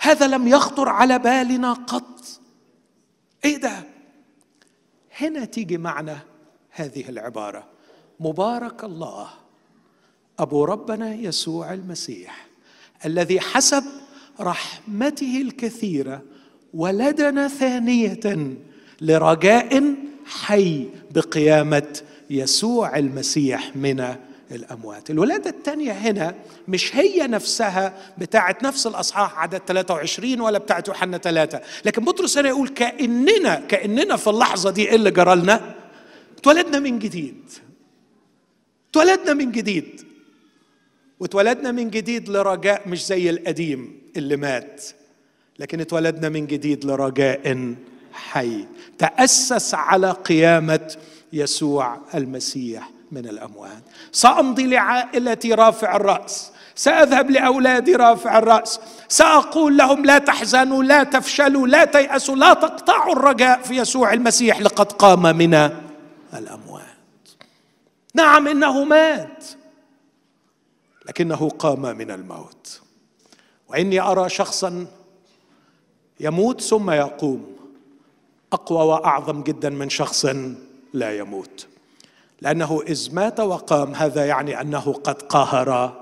هذا 0.00 0.26
لم 0.26 0.48
يخطر 0.48 0.88
على 0.88 1.18
بالنا 1.18 1.72
قط. 1.72 2.20
إيه 3.44 3.56
ده؟ 3.56 3.82
هنا 5.18 5.44
تيجي 5.44 5.78
معنى 5.78 6.16
هذه 6.70 7.08
العبارة. 7.08 7.66
مبارك 8.20 8.84
الله 8.84 9.30
أبو 10.38 10.64
ربنا 10.64 11.14
يسوع 11.14 11.72
المسيح 11.72 12.46
الذي 13.04 13.40
حسب 13.40 13.84
رحمته 14.40 15.40
الكثيرة 15.40 16.22
ولدنا 16.74 17.48
ثانية 17.48 18.46
لرجاء 19.00 19.94
حي 20.26 20.86
بقيامة 21.14 22.00
يسوع 22.30 22.98
المسيح 22.98 23.76
من 23.76 24.14
الأموات. 24.52 25.10
الولادة 25.10 25.50
الثانية 25.50 25.92
هنا 25.92 26.34
مش 26.68 26.96
هي 26.96 27.26
نفسها 27.26 27.94
بتاعت 28.18 28.62
نفس 28.62 28.86
الأصحاح 28.86 29.38
عدد 29.38 29.60
23 29.66 30.40
ولا 30.40 30.58
بتاعت 30.58 30.88
يوحنا 30.88 31.18
3 31.18 31.60
لكن 31.84 32.04
بطرس 32.04 32.38
هنا 32.38 32.48
يقول 32.48 32.68
كأننا 32.68 33.54
كأننا 33.54 34.16
في 34.16 34.30
اللحظة 34.30 34.70
دي 34.70 34.88
إيه 34.88 34.94
اللي 34.96 35.10
جرى 35.10 35.34
لنا 35.36 35.74
اتولدنا 36.38 36.78
من 36.78 36.98
جديد. 36.98 37.50
اتولدنا 38.90 39.34
من 39.34 39.52
جديد. 39.52 40.00
واتولدنا 41.20 41.72
من 41.72 41.90
جديد 41.90 42.28
لرجاء 42.28 42.88
مش 42.88 43.06
زي 43.06 43.30
القديم 43.30 44.02
اللي 44.16 44.36
مات 44.36 44.84
لكن 45.58 45.80
اتولدنا 45.80 46.28
من 46.28 46.46
جديد 46.46 46.84
لرجاء 46.84 47.74
حي. 48.12 48.66
تأسس 48.98 49.74
على 49.74 50.10
قيامة 50.10 50.96
يسوع 51.32 51.98
المسيح 52.14 52.90
من 53.12 53.26
الأموات. 53.26 53.82
سأمضي 54.12 54.66
لعائلتي 54.66 55.54
رافع 55.54 55.96
الرأس. 55.96 56.52
سأذهب 56.74 57.30
لأولادي 57.30 57.96
رافع 57.96 58.38
الرأس. 58.38 58.80
سأقول 59.08 59.76
لهم 59.76 60.04
لا 60.04 60.18
تحزنوا 60.18 60.84
لا 60.84 61.02
تفشلوا 61.02 61.66
لا 61.66 61.84
تيأسوا 61.84 62.36
لا 62.36 62.54
تقطعوا 62.54 63.12
الرجاء 63.12 63.62
في 63.62 63.76
يسوع 63.76 64.12
المسيح 64.12 64.60
لقد 64.60 64.92
قام 64.92 65.36
من 65.36 65.54
الأموات. 66.34 66.84
نعم 68.14 68.48
إنه 68.48 68.84
مات. 68.84 69.44
لكنه 71.06 71.48
قام 71.48 71.96
من 71.96 72.10
الموت. 72.10 72.80
وإني 73.68 74.00
أرى 74.00 74.28
شخصا 74.28 74.86
يموت 76.20 76.60
ثم 76.60 76.90
يقوم 76.90 77.56
أقوى 78.52 78.84
وأعظم 78.84 79.42
جدا 79.42 79.70
من 79.70 79.88
شخص 79.88 80.26
لا 80.92 81.18
يموت. 81.18 81.66
لأنه 82.40 82.82
إذ 82.82 83.14
مات 83.14 83.40
وقام 83.40 83.94
هذا 83.94 84.26
يعني 84.26 84.60
أنه 84.60 84.92
قد 84.92 85.22
قهر 85.22 86.00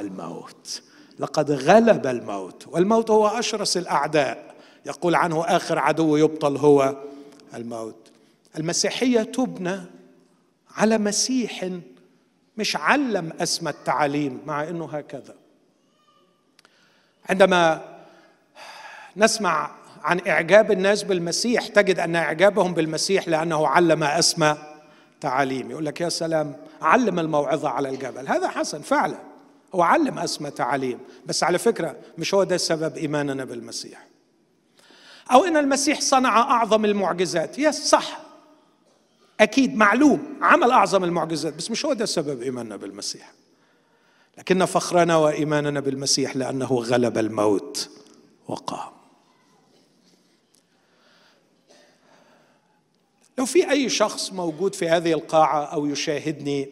الموت. 0.00 0.82
لقد 1.18 1.50
غلب 1.50 2.06
الموت 2.06 2.68
والموت 2.68 3.10
هو 3.10 3.26
أشرس 3.26 3.76
الأعداء. 3.76 4.54
يقول 4.86 5.14
عنه 5.14 5.44
آخر 5.44 5.78
عدو 5.78 6.16
يبطل 6.16 6.56
هو 6.56 6.96
الموت. 7.54 8.10
المسيحية 8.56 9.22
تبنى 9.22 9.80
على 10.76 10.98
مسيح 10.98 11.70
مش 12.58 12.76
علم 12.76 13.32
اسمى 13.40 13.70
التعاليم 13.70 14.42
مع 14.46 14.62
انه 14.68 14.84
هكذا. 14.92 15.34
عندما 17.30 17.84
نسمع 19.16 19.70
عن 20.02 20.20
اعجاب 20.28 20.72
الناس 20.72 21.02
بالمسيح 21.02 21.66
تجد 21.66 21.98
ان 21.98 22.16
اعجابهم 22.16 22.74
بالمسيح 22.74 23.28
لأنه 23.28 23.68
علم 23.68 24.02
اسمى 24.02 24.56
تعاليم 25.20 25.70
يقول 25.70 25.86
لك 25.86 26.00
يا 26.00 26.08
سلام 26.08 26.56
علم 26.82 27.18
الموعظة 27.18 27.68
على 27.68 27.88
الجبل. 27.88 28.28
هذا 28.28 28.48
حسن 28.48 28.82
فعلا. 28.82 29.18
هو 29.74 29.82
علم 29.82 30.18
اسمى 30.18 30.50
تعاليم 30.50 30.98
بس 31.26 31.42
على 31.44 31.58
فكرة 31.58 31.96
مش 32.18 32.34
هو 32.34 32.44
ده 32.44 32.56
سبب 32.56 32.96
إيماننا 32.96 33.44
بالمسيح. 33.44 34.06
أو 35.32 35.44
إن 35.44 35.56
المسيح 35.56 36.00
صنع 36.00 36.38
أعظم 36.38 36.84
المعجزات. 36.84 37.58
يس 37.58 37.88
صح. 37.88 38.27
أكيد 39.40 39.76
معلوم 39.76 40.38
عمل 40.42 40.70
أعظم 40.70 41.04
المعجزات 41.04 41.54
بس 41.54 41.70
مش 41.70 41.84
هو 41.86 41.92
ده 41.92 42.06
سبب 42.06 42.42
إيماننا 42.42 42.76
بالمسيح. 42.76 43.32
لكن 44.38 44.64
فخرنا 44.64 45.16
وإيماننا 45.16 45.80
بالمسيح 45.80 46.36
لأنه 46.36 46.66
غلب 46.66 47.18
الموت 47.18 47.90
وقام. 48.48 48.92
لو 53.38 53.46
في 53.46 53.70
أي 53.70 53.88
شخص 53.88 54.32
موجود 54.32 54.74
في 54.74 54.88
هذه 54.88 55.12
القاعة 55.12 55.64
أو 55.64 55.86
يشاهدني 55.86 56.68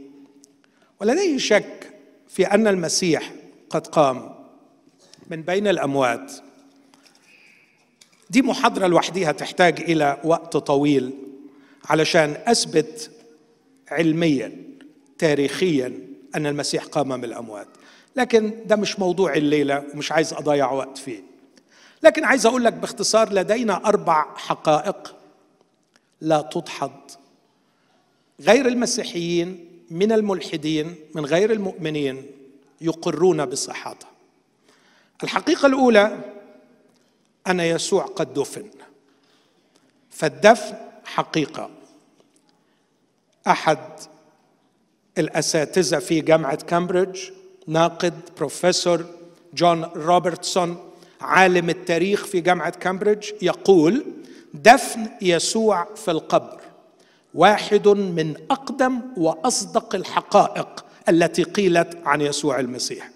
ولديه 1.01 1.39
شك 1.39 1.95
في 2.29 2.45
أن 2.47 2.67
المسيح 2.67 3.33
قد 3.71 3.87
قام 3.87 4.35
من 5.31 5.43
بين 5.43 5.69
الأموات 5.69 6.33
دي 8.31 8.43
محاضرة 8.43 8.87
لوحدها 8.87 9.33
تحتاج 9.33 9.81
إلى 9.81 10.21
وقت 10.25 10.57
طويل. 10.57 11.26
علشان 11.91 12.37
أثبت 12.47 13.11
علميا 13.89 14.53
تاريخيا 15.19 15.99
أن 16.35 16.47
المسيح 16.47 16.85
قام 16.85 17.09
من 17.09 17.25
الاموات 17.25 17.69
لكن 18.17 18.55
ده 18.67 18.77
مش 18.77 18.99
موضوع 18.99 19.35
الليلة 19.35 19.85
ومش 19.95 20.13
عايز 20.13 20.33
أضيع 20.33 20.73
وقت 20.73 20.99
فيه. 20.99 21.23
لكن 22.03 22.25
عايز 22.25 22.47
أقول 22.47 22.65
لك 22.65 22.73
باختصار 22.73 23.33
لدينا 23.33 23.77
أربع 23.87 24.37
حقائق 24.37 25.17
لا 26.21 26.41
تدحض. 26.53 27.11
غير 28.41 28.69
المسيحيين 28.69 29.69
من 29.91 30.13
الملحدين 30.13 30.95
من 31.15 31.25
غير 31.27 31.53
المؤمنين 31.53 32.27
يقرون 32.81 33.45
بصحتها 33.47 34.11
الحقيقة 35.23 35.67
الأولى 35.67 36.19
أن 37.47 37.61
يسوع 37.61 38.05
قد 38.05 38.35
دفن. 38.35 38.71
فالدفن 40.11 40.75
حقيقة. 41.05 41.71
أحد 43.47 43.79
الأساتذة 45.19 45.99
في 45.99 46.21
جامعة 46.21 46.57
كامبريدج 46.57 47.21
ناقد 47.67 48.15
بروفيسور 48.37 49.05
جون 49.55 49.85
روبرتسون 49.85 50.77
عالم 51.21 51.71
التاريخ 51.71 52.25
في 52.25 52.41
جامعة 52.41 52.71
كامبريدج 52.71 53.31
يقول 53.43 54.05
دفن 54.55 55.07
يسوع 55.23 55.89
في 55.95 56.11
القبر 56.11 56.61
واحد 57.35 57.89
من 57.89 58.35
أقدم 58.51 59.01
وأصدق 59.17 59.95
الحقائق 59.95 60.85
التي 61.09 61.43
قيلت 61.43 61.99
عن 62.05 62.21
يسوع 62.21 62.61
المسيح. 62.61 63.11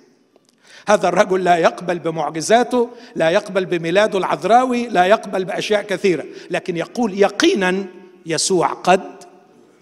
هذا 0.88 1.08
الرجل 1.08 1.44
لا 1.44 1.56
يقبل 1.56 1.98
بمعجزاته 1.98 2.88
لا 3.14 3.30
يقبل 3.30 3.64
بميلاده 3.64 4.18
العذراوي 4.18 4.88
لا 4.88 5.04
يقبل 5.04 5.44
بأشياء 5.44 5.82
كثيرة 5.82 6.24
لكن 6.50 6.76
يقول 6.76 7.18
يقينا 7.18 7.84
يسوع 8.26 8.68
قد 8.72 9.19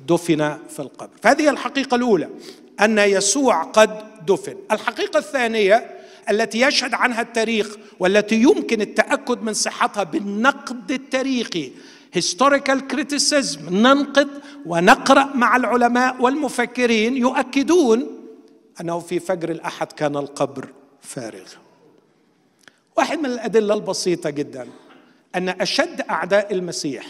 دفن 0.09 0.59
في 0.69 0.81
القبر. 0.81 1.11
فهذه 1.23 1.51
الحقيقة 1.51 1.95
الأولى 1.95 2.29
أن 2.81 2.99
يسوع 2.99 3.63
قد 3.63 4.25
دفن. 4.27 4.57
الحقيقة 4.73 5.19
الثانية 5.19 5.99
التي 6.31 6.61
يشهد 6.61 6.95
عنها 6.95 7.21
التاريخ 7.21 7.77
والتي 8.01 8.35
يمكن 8.35 8.81
التأكد 8.81 9.43
من 9.43 9.53
صحتها 9.53 10.03
بالنقد 10.03 10.91
التاريخي 10.91 11.73
historical 12.19 12.79
criticism 12.93 13.61
ننقد 13.71 14.29
ونقرأ 14.67 15.25
مع 15.35 15.57
العلماء 15.57 16.23
والمفكرين 16.23 17.17
يؤكدون 17.17 18.07
أنه 18.81 18.99
في 18.99 19.21
فجر 19.21 19.51
الأحد 19.51 19.93
كان 19.93 20.17
القبر 20.17 20.69
فارغ. 21.01 21.47
واحد 22.97 23.19
من 23.19 23.27
الأدلة 23.27 23.75
البسيطة 23.75 24.31
جدا 24.31 24.69
أن 25.35 25.49
أشد 25.49 26.01
أعداء 26.01 26.55
المسيح 26.55 27.07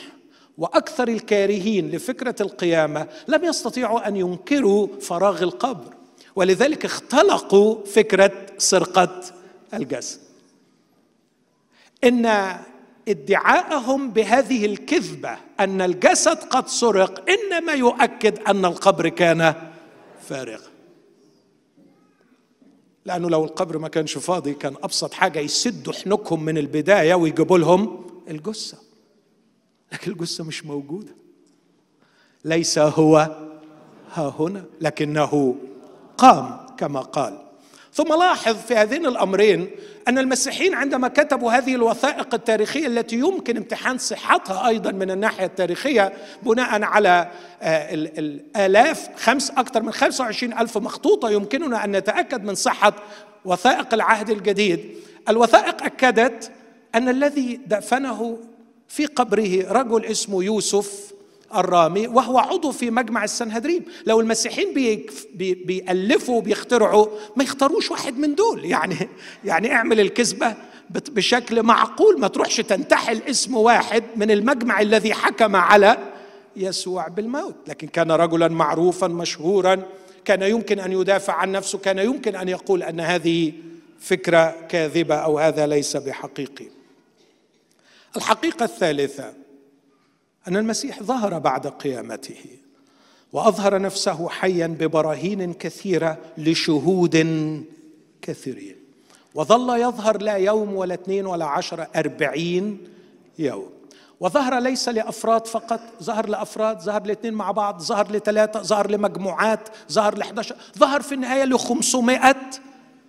وأكثر 0.59 1.09
الكارهين 1.09 1.91
لفكرة 1.91 2.35
القيامة 2.41 3.09
لم 3.29 3.45
يستطيعوا 3.45 4.09
أن 4.09 4.17
ينكروا 4.17 4.89
فراغ 5.01 5.43
القبر 5.43 5.95
ولذلك 6.37 6.85
اختلقوا 6.85 7.85
فكرة 7.85 8.33
سرقة 8.59 9.21
الجسد 9.75 10.21
إن 12.05 12.27
ادعاءهم 13.09 14.11
بهذه 14.11 14.67
الكذبة 14.67 15.37
أن 15.61 15.81
الجسد 15.81 16.37
قد 16.37 16.69
سرق 16.69 17.25
إنما 17.31 17.73
يؤكد 17.73 18.39
أن 18.39 18.65
القبر 18.65 19.09
كان 19.09 19.55
فارغا 20.29 20.69
لأنه 23.05 23.31
لو 23.31 23.45
القبر 23.45 23.79
ما 23.79 23.89
كانش 23.89 24.19
فاضي 24.19 24.55
كان 24.55 24.75
أبسط 24.83 25.13
حاجة 25.15 25.39
يسدوا 25.39 25.93
حنكهم 25.93 26.45
من 26.45 26.59
البداية 26.59 27.15
ويجيبوا 27.15 27.59
لهم 27.59 28.07
الجثة. 28.31 28.88
لكن 29.93 30.11
الجثة 30.11 30.45
مش 30.45 30.65
موجودة. 30.65 31.15
ليس 32.45 32.79
هو 32.79 33.17
ها 34.15 34.35
هنا 34.39 34.65
لكنه 34.81 35.57
قام 36.19 36.67
كما 36.77 37.01
قال. 37.01 37.39
ثم 37.93 38.15
لاحظ 38.19 38.57
في 38.57 38.75
هذين 38.75 39.07
الأمرين 39.07 39.71
أن 40.09 40.19
المسيحيين 40.19 40.75
عندما 40.75 41.09
كتبوا 41.09 41.53
هذه 41.53 41.75
الوثائق 41.75 42.35
التاريخية 42.35 42.87
التي 42.87 43.17
يمكن 43.17 43.57
امتحان 43.57 43.99
صحتها 43.99 44.69
أيضا 44.69 44.93
من 44.93 45.11
الناحية 45.11 45.45
التاريخية 45.47 46.13
بناء 46.43 46.83
على 46.83 47.31
آه، 47.63 47.95
الالاف 47.95 49.09
خمس 49.17 49.51
أكثر 49.51 49.83
من 49.83 49.93
25 49.93 50.53
ألف 50.53 50.79
مخطوطة 50.79 51.31
يمكننا 51.31 51.85
أن 51.85 51.97
نتأكد 51.97 52.45
من 52.45 52.55
صحة 52.55 52.93
وثائق 53.45 53.95
العهد 53.95 54.31
الجديد. 54.31 54.95
الوثائق 55.29 55.83
أكدت 55.83 56.51
أن 56.95 57.09
الذي 57.09 57.61
دفنه 57.67 58.39
في 58.89 59.07
قبره 59.07 59.73
رجل 59.73 60.05
اسمه 60.05 60.45
يوسف 60.45 61.13
الرامي 61.55 62.07
وهو 62.07 62.39
عضو 62.39 62.73
في 62.73 62.91
مجمع 62.91 63.25
السنهدريم 63.25 63.85
لو 64.07 64.21
المسيحيين 64.21 64.75
بي 64.75 65.07
بي 65.35 65.55
بيألفوا 65.55 66.37
وبيخترعوا 66.37 67.07
ما 67.37 67.45
يختاروش 67.45 67.91
واحد 67.91 68.19
من 68.19 68.35
دول. 68.35 68.65
يعني 68.65 69.09
يعني 69.45 69.73
اعمل 69.73 70.01
الكذبة 70.01 70.57
بشكل 70.91 71.63
معقول 71.63 72.21
ما 72.21 72.29
تروحش 72.29 72.57
تنتحل 72.57 73.23
اسم 73.31 73.57
واحد 73.57 74.05
من 74.17 74.31
المجمع 74.31 74.81
الذي 74.81 75.15
حكم 75.15 75.57
على 75.57 75.99
يسوع 76.57 77.09
بالموت. 77.09 77.55
لكن 77.69 77.89
كان 77.89 78.11
رجلا 78.11 78.49
معروفا 78.49 79.07
مشهورا 79.07 79.83
كان 80.25 80.43
يمكن 80.43 80.79
أن 80.79 80.93
يدافع 80.93 81.33
عن 81.33 81.53
نفسه 81.53 81.79
كان 81.79 81.99
يمكن 81.99 82.37
أن 82.37 82.49
يقول 82.49 82.83
أن 82.83 83.01
هذه 83.01 83.53
فكرة 84.01 84.55
كاذبة 84.69 85.15
أو 85.15 85.39
هذا 85.39 85.67
ليس 85.67 85.97
بحقيقي. 85.97 86.78
الحقيقة 88.17 88.65
الثالثة 88.65 89.33
أن 90.49 90.57
المسيح 90.57 91.03
ظهر 91.03 91.39
بعد 91.39 91.67
قيامته 91.67 92.45
وأظهر 93.33 93.83
نفسه 93.83 94.29
حيا 94.29 94.67
ببراهين 94.67 95.53
كثيرة 95.53 96.19
لشهود 96.39 97.17
كثيرين. 98.23 98.77
وظل 99.35 99.81
يظهر 99.81 100.23
لا 100.23 100.35
يوم 100.35 100.75
ولا 100.75 100.95
اثنين 100.95 101.27
ولا 101.27 101.45
عشرة 101.45 101.89
أربعين 101.97 102.89
يوم. 103.39 103.71
وظهر 104.21 104.59
ليس 104.59 104.89
لأفراد 104.89 105.47
فقط 105.47 105.81
ظهر 106.03 106.29
لأفراد 106.29 106.81
ظهر 106.81 107.07
لاثنين 107.07 107.35
مع 107.35 107.51
بعض 107.51 107.83
ظهر 107.83 108.13
لثلاثة 108.13 108.63
ظهر 108.63 108.91
لمجموعات 108.91 109.69
ظهر 109.93 110.23
ل11 110.23 110.53
ظهر 110.79 111.03
في 111.03 111.15
النهاية 111.15 111.45
لخمسمائة 111.45 112.37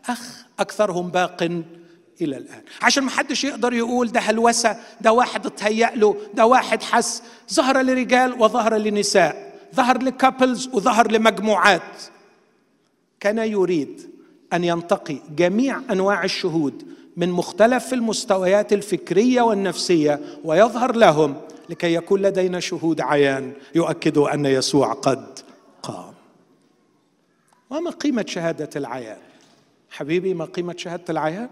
أخ 0.09 0.45
أكثرهم 0.59 1.09
باق 1.09 1.63
إلى 2.21 2.37
الآن. 2.37 2.61
عشان 2.81 3.03
ما 3.03 3.09
حدش 3.09 3.43
يقدر 3.43 3.73
يقول 3.73 4.11
ده 4.11 4.19
هلوسة 4.19 4.77
ده 5.01 5.11
واحد 5.11 5.45
اتهيأ 5.45 5.91
له 5.95 6.17
ده 6.33 6.45
واحد 6.45 6.83
حس. 6.83 7.23
ظهر 7.53 7.81
لرجال 7.81 8.41
وظهر 8.41 8.75
لنساء. 8.75 9.59
ظهر 9.75 10.03
لكابلز 10.03 10.67
وظهر 10.73 11.11
لمجموعات. 11.11 12.03
كان 13.19 13.37
يريد 13.37 14.09
أن 14.53 14.63
ينتقي 14.63 15.17
جميع 15.35 15.81
أنواع 15.91 16.23
الشهود 16.23 16.87
من 17.17 17.29
مختلف 17.29 17.93
المستويات 17.93 18.73
الفكرية 18.73 19.41
والنفسية 19.41 20.19
ويظهر 20.43 20.95
لهم 20.95 21.35
لكي 21.69 21.93
يكون 21.93 22.21
لدينا 22.21 22.59
شهود 22.59 23.01
عيان 23.01 23.53
يؤكدوا 23.75 24.33
أن 24.33 24.45
يسوع 24.45 24.93
قد 24.93 25.39
قام. 25.83 26.13
وما 27.69 27.91
قيمة 27.91 28.25
شهادة 28.27 28.69
العيان؟ 28.75 29.17
حبيبي 29.89 30.33
ما 30.33 30.45
قيمة 30.45 30.75
شهادة 30.77 31.03
العيان؟ 31.09 31.49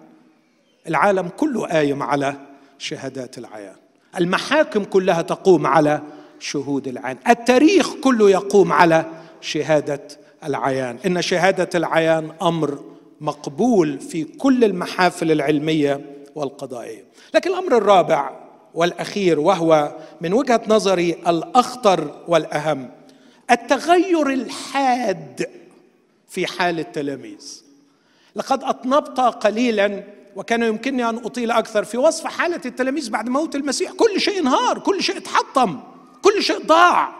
العالم 0.87 1.29
كله 1.37 1.67
قايم 1.67 2.03
على 2.03 2.35
شهادات 2.77 3.37
العيان. 3.37 3.75
المحاكم 4.19 4.83
كلها 4.83 5.21
تقوم 5.21 5.67
على 5.67 6.01
شهود 6.39 6.87
العيان. 6.87 7.17
التاريخ 7.29 7.93
كله 7.93 8.29
يقوم 8.29 8.73
على 8.73 9.05
شهادة 9.41 10.01
العيان. 10.43 10.97
إن 11.05 11.21
شهادة 11.21 11.69
العيان 11.75 12.31
أمر 12.41 12.83
مقبول 13.21 13.99
في 13.99 14.23
كل 14.23 14.63
المحافل 14.63 15.31
العلمية 15.31 16.01
والقضائية. 16.35 17.03
لكن 17.33 17.49
الأمر 17.49 17.77
الرابع 17.77 18.31
والأخير 18.73 19.39
وهو 19.39 19.95
من 20.21 20.33
وجهة 20.33 20.61
نظري 20.67 21.11
الأخطر 21.27 22.23
والأهم 22.27 22.89
التغير 23.51 24.29
الحاد 24.29 25.49
في 26.27 26.47
حال 26.47 26.79
التلاميذ. 26.79 27.61
لقد 28.35 28.63
أطنبت 28.63 29.19
قليلا 29.19 30.03
وكان 30.37 30.63
يمكنني 30.63 31.09
أن 31.09 31.15
أطيل 31.17 31.51
أكثر 31.51 31.83
في 31.83 31.97
وصف 31.97 32.25
حالة 32.25 32.61
التلاميذ 32.65 33.09
بعد 33.09 33.29
موت 33.29 33.55
المسيح. 33.55 33.91
كل 33.91 34.21
شيء 34.21 34.39
انهار 34.39 34.79
كل 34.79 35.03
شيء 35.03 35.17
اتحطم 35.17 35.79
كل 36.21 36.43
شيء 36.43 36.65
ضاع. 36.65 37.15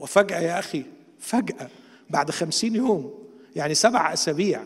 وفجأة 0.00 0.40
يا 0.40 0.58
أخي 0.58 0.84
فجأة 1.20 1.68
بعد 2.10 2.30
خمسين 2.30 2.74
يوم 2.76 3.14
يعني 3.56 3.74
سبع 3.74 4.12
أسابيع 4.12 4.64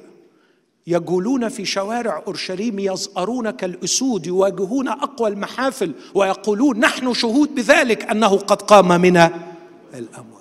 يجولون 0.87 1.49
في 1.49 1.65
شوارع 1.65 2.23
أورشليم 2.27 2.79
يزأرون 2.79 3.51
كالأسود 3.51 4.27
يواجهون 4.27 4.89
أقوى 4.89 5.31
المحافل 5.31 5.95
ويقولون 6.15 6.81
نحن 6.81 7.15
شهود 7.15 7.55
بذلك 7.55 8.11
أنه 8.11 8.37
قد 8.37 8.63
قام 8.63 9.01
من 9.01 9.17
الاموات 9.95 10.38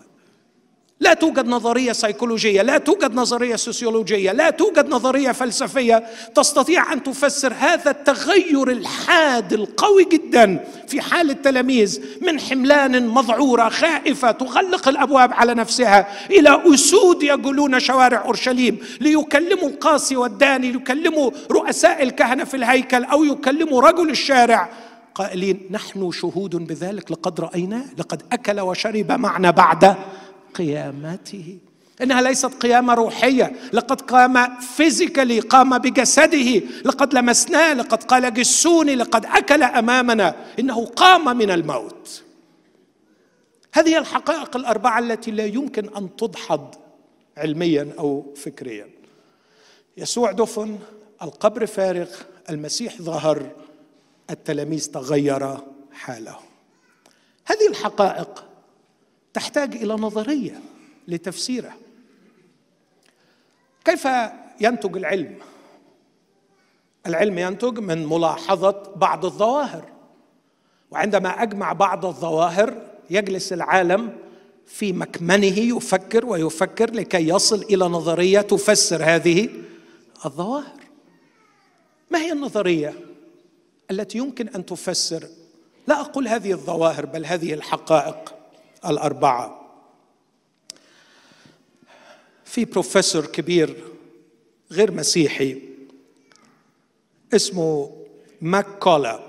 لا 1.00 1.14
توجد 1.14 1.48
نظرية 1.48 1.92
سيكولوجية 1.92 2.62
لا 2.62 2.78
توجد 2.78 3.16
نظرية 3.16 3.56
سوسيولوجية 3.56 4.32
لا 4.32 4.50
توجد 4.50 4.90
نظرية 4.90 5.32
فلسفية 5.32 6.04
تستطيع 6.36 6.94
أن 6.94 7.04
تفسر 7.04 7.54
هذا 7.60 7.92
التغير 7.92 8.72
الحاد 8.72 9.54
القوي 9.54 10.06
جدا 10.12 10.66
في 10.88 11.02
حال 11.02 11.30
التلاميذ 11.30 12.02
من 12.22 12.40
حملان 12.40 13.08
مذعورة 13.08 13.70
خائفة 13.70 14.32
تغلق 14.32 14.88
الأبواب 14.88 15.34
على 15.34 15.54
نفسها 15.54 16.08
إلى 16.32 16.62
أسود 16.74 17.24
يجولون 17.24 17.80
شوارع 17.80 18.26
أورشليم 18.26 18.80
ليكلموا 19.02 19.70
القاسي 19.70 20.16
والداني 20.16 20.72
ليكلموا 20.72 21.32
رؤساء 21.52 22.04
الكهنة 22.04 22.44
في 22.44 22.58
الهيكل 22.58 23.04
أو 23.04 23.24
يكلموا 23.24 23.82
رجل 23.82 24.10
الشارع. 24.10 24.70
قائلين 25.16 25.68
نحن 25.72 26.12
شهود 26.12 26.56
بذلك 26.56 27.12
لقد 27.12 27.40
رايناه 27.40 27.84
لقد 27.98 28.22
أكل 28.32 28.60
وشرب 28.60 29.12
معنا 29.12 29.52
بعد 29.52 29.96
قيامته. 30.58 31.58
إنها 32.02 32.22
ليست 32.22 32.46
قيامة 32.46 32.94
روحية. 32.94 33.54
لقد 33.74 34.02
قام 34.02 34.60
فيزيكالي 34.60 35.40
قام 35.40 35.78
بجسده. 35.78 36.62
لقد 36.86 37.14
لمسناه 37.14 37.74
لقد 37.74 38.04
قال 38.04 38.34
جسوني 38.34 38.96
لقد 38.96 39.26
أكل 39.26 39.64
أمامنا. 39.64 40.36
إنه 40.60 40.86
قام 40.86 41.38
من 41.38 41.52
الموت. 41.52 42.24
هذه 43.74 43.98
الحقائق 43.98 44.58
الأربعة 44.58 45.00
التي 45.00 45.32
لا 45.32 45.46
يمكن 45.46 45.90
أن 45.98 46.16
تدحض 46.16 46.76
علميا 47.38 47.90
أو 48.00 48.34
فكريا. 48.36 48.90
يسوع 49.98 50.32
دفن 50.32 50.78
القبر 51.22 51.66
فارغ 51.66 52.08
المسيح 52.50 53.02
ظهر 53.02 53.50
التلاميذ 54.30 54.92
تغير 54.92 55.58
حالهم 55.92 56.46
هذه 57.46 57.68
الحقائق 57.70 58.47
تحتاج 59.38 59.76
إلى 59.76 59.94
نظرية 59.94 60.62
لتفسيرها 61.08 61.78
كيف 63.86 64.08
ينتج 64.62 64.98
العلم؟ 64.98 65.36
العلم 67.08 67.38
ينتج 67.38 67.80
من 67.80 68.06
ملاحظة 68.06 68.94
بعض 68.96 69.26
الظواهر. 69.26 69.86
وعندما 70.92 71.44
أجمع 71.44 71.74
بعض 71.74 72.06
الظواهر 72.06 72.82
يجلس 73.10 73.54
العالم 73.54 74.18
في 74.66 74.94
مكمنه 74.94 75.60
يفكر 75.60 76.26
ويفكر 76.26 76.94
لكي 76.94 77.28
يصل 77.28 77.62
إلى 77.62 77.86
نظرية 77.86 78.42
تفسر 78.42 79.04
هذه 79.04 79.50
الظواهر. 80.26 80.80
ما 82.12 82.20
هي 82.20 82.32
النظرية 82.32 82.94
التي 83.92 84.18
يمكن 84.18 84.48
أن 84.48 84.66
تفسر؟ 84.66 85.28
لا 85.88 86.02
أقول 86.02 86.28
هذه 86.28 86.52
الظواهر 86.52 87.06
بل 87.06 87.26
هذه 87.26 87.54
الحقائق. 87.54 88.37
الأربعة. 88.86 89.62
في 92.46 92.66
بروفيسور 92.66 93.26
كبير 93.26 93.76
غير 94.72 94.92
مسيحي 94.92 95.62
اسمه 97.34 97.92
ماك 98.42 98.66
كولا. 98.66 99.20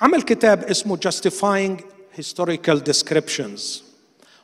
عمل 0.00 0.22
كتاب 0.22 0.64
اسمه 0.64 0.96
Justifying 0.96 1.82
Historical 2.20 2.80
Descriptions. 2.92 3.82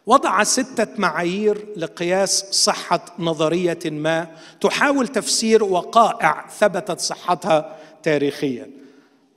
وضع 0.06 0.42
ستة 0.42 0.86
معايير 0.98 1.66
لقياس 1.76 2.44
صحة 2.50 3.04
نظرية 3.18 3.78
ما 3.84 4.36
تحاول 4.60 5.08
تفسير 5.08 5.64
وقائع 5.64 6.48
ثبتت 6.48 7.00
صحتها 7.00 7.78
تاريخيا. 8.02 8.70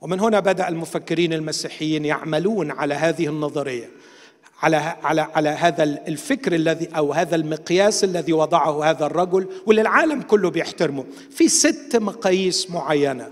ومن 0.00 0.20
هنا 0.20 0.40
بدأ 0.40 0.68
المفكرين 0.68 1.32
المسيحيين 1.32 2.04
يعملون 2.04 2.70
على 2.70 2.94
هذه 2.94 3.26
النظرية. 3.26 3.90
على 4.62 4.76
على 4.76 5.20
على 5.20 5.48
هذا 5.48 5.82
الفكر 5.82 6.54
الذي 6.54 6.88
أو 6.96 7.12
هذا 7.12 7.36
المقياس 7.36 8.04
الذي 8.04 8.32
وضعه 8.32 8.84
هذا 8.84 9.06
الرجل 9.06 9.48
واللي 9.66 9.82
العالم 9.82 10.22
كله 10.22 10.50
بيحترمه. 10.50 11.04
في 11.30 11.48
ست 11.48 11.96
مقاييس 11.96 12.70
معينة 12.70 13.30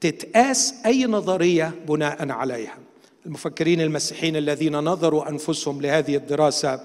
تتقاس 0.00 0.74
أي 0.86 1.04
نظرية 1.04 1.74
بناء 1.88 2.30
عليها. 2.30 2.78
المفكرين 3.26 3.80
المسيحيين 3.80 4.36
الذين 4.36 4.76
نظروا 4.76 5.28
أنفسهم 5.28 5.80
لهذه 5.80 6.16
الدراسة 6.16 6.80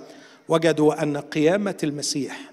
وجدوا 0.49 1.03
أن 1.03 1.17
قيامة 1.17 1.77
المسيح 1.83 2.51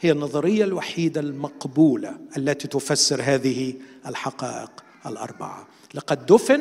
هي 0.00 0.12
النظرية 0.12 0.64
الوحيدة 0.64 1.20
المقبولة 1.20 2.16
التي 2.36 2.68
تفسر 2.68 3.22
هذه 3.22 3.74
الحقائق 4.06 4.70
الأربعة. 5.06 5.66
لقد 5.94 6.26
دفن 6.26 6.60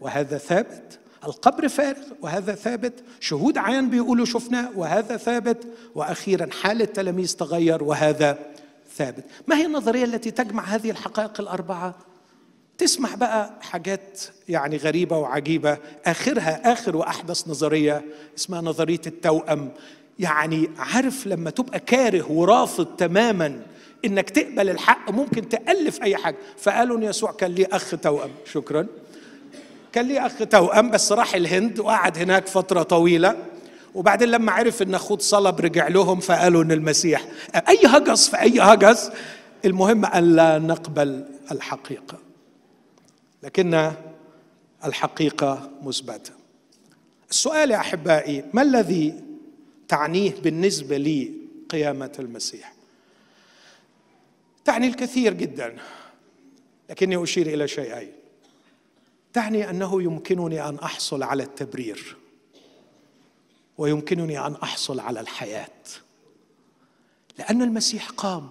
وهذا 0.00 0.38
ثابت. 0.38 0.98
القبر 1.24 1.68
فارغ 1.68 2.02
وهذا 2.22 2.54
ثابت. 2.54 2.92
شهود 3.20 3.58
عيان 3.58 3.90
بيقولوا 3.90 4.26
شفناه 4.26 4.70
وهذا 4.76 5.16
ثابت. 5.16 5.66
وأخيرا 5.94 6.48
حال 6.62 6.82
التلاميذ 6.82 7.36
تغير 7.36 7.84
وهذا 7.84 8.38
ثابت. 8.96 9.24
ما 9.46 9.56
هي 9.56 9.66
النظرية 9.66 10.04
التي 10.04 10.30
تجمع 10.30 10.64
هذه 10.64 10.90
الحقائق 10.90 11.40
الأربعة؟ 11.40 11.94
تسمع 12.78 13.14
بقى 13.14 13.50
حاجات 13.60 14.20
يعني 14.48 14.76
غريبة 14.76 15.18
وعجيبة. 15.18 15.78
آخرها 16.06 16.72
آخر 16.72 16.96
وأحدث 16.96 17.48
نظرية 17.48 18.04
اسمها 18.38 18.60
نظرية 18.60 19.00
التوأم. 19.06 19.70
يعني 20.18 20.70
عارف 20.78 21.26
لما 21.26 21.50
تبقى 21.50 21.80
كاره 21.80 22.32
ورافض 22.32 22.86
تماما 22.86 23.62
إنك 24.04 24.30
تقبل 24.30 24.70
الحق 24.70 25.10
ممكن 25.10 25.48
تألف 25.48 26.02
أي 26.02 26.16
حاجة. 26.16 26.36
فقالوا 26.58 26.98
إن 26.98 27.02
يسوع 27.02 27.32
كان 27.32 27.50
ليه 27.50 27.68
أخ 27.72 27.94
توأم. 28.02 28.30
شكرا. 28.52 28.86
كان 29.96 30.08
ليه 30.08 30.26
أخ 30.26 30.38
توأم 30.50 30.90
بس 30.90 31.12
راح 31.12 31.34
الهند 31.34 31.78
وقعد 31.78 32.18
هناك 32.18 32.46
فترة 32.46 32.82
طويلة. 32.82 33.36
وبعدين 33.94 34.28
لما 34.28 34.52
عرف 34.52 34.82
إن 34.82 34.94
أخوه 34.94 35.18
صلب 35.18 35.60
رجع 35.60 35.88
لهم 35.88 36.20
فقالوا 36.20 36.62
إن 36.62 36.72
المسيح. 36.72 37.26
أي 37.68 37.78
هجس؟ 37.86 38.28
في 38.28 38.40
أي 38.40 38.60
هجس؟ 38.60 39.10
المهم 39.64 40.04
أن 40.04 40.36
لا 40.36 40.58
نقبل 40.58 41.24
الحقيقة. 41.52 42.18
لكن 43.42 43.92
الحقيقة 44.84 45.70
مثبتة. 45.82 46.32
السؤال 47.30 47.70
يا 47.70 47.76
أحبائي 47.76 48.44
ما 48.52 48.62
الذي 48.62 49.14
تعنيه 49.88 50.34
بالنسبة 50.42 50.96
لي 50.96 51.32
قيامة 51.70 52.12
المسيح؟ 52.18 52.74
تعني 54.64 54.86
الكثير 54.86 55.34
جدا 55.34 55.76
لكني 56.90 57.22
أشير 57.22 57.46
إلى 57.46 57.68
شيئين. 57.68 58.25
تعني 59.36 59.70
أنه 59.70 60.02
يمكنني 60.02 60.68
أن 60.68 60.78
أحصل 60.78 61.22
على 61.22 61.42
التبرير 61.42 62.16
ويمكنني 63.78 64.46
أن 64.46 64.54
أحصل 64.54 65.00
على 65.00 65.20
الحياة. 65.20 65.82
لأن 67.38 67.62
المسيح 67.62 68.10
قام 68.10 68.50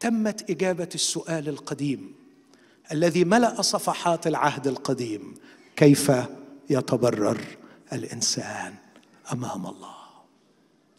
تمت 0.00 0.50
إجابة 0.50 0.88
السؤال 0.94 1.48
القديم 1.48 2.14
الذي 2.92 3.24
ملأ 3.24 3.62
صفحات 3.62 4.26
العهد 4.26 4.66
القديم 4.66 5.34
كيف 5.76 6.12
يتبرر 6.70 7.40
الإنسان 7.92 8.74
أمام 9.32 9.66
الله؟ 9.66 9.96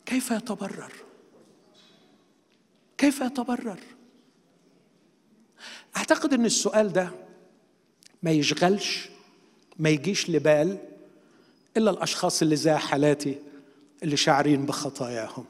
كيف 0.06 0.32
يتبرر؟ 0.32 0.94
كيف 2.98 3.22
يتبرر؟ 3.22 3.80
أعتقد 5.98 6.34
إن 6.34 6.46
السؤال 6.46 6.94
ده 6.94 7.31
ما 8.24 8.32
يشغلش 8.32 9.10
ما 9.80 9.90
يجيش 9.90 10.30
لبال 10.30 10.78
إلا 11.78 11.92
الأشخاص 11.92 12.42
اللي 12.42 12.56
زي 12.56 12.74
حالاتي 12.74 13.40
اللي 14.04 14.18
شاعرين 14.18 14.66
بخطاياهم. 14.66 15.46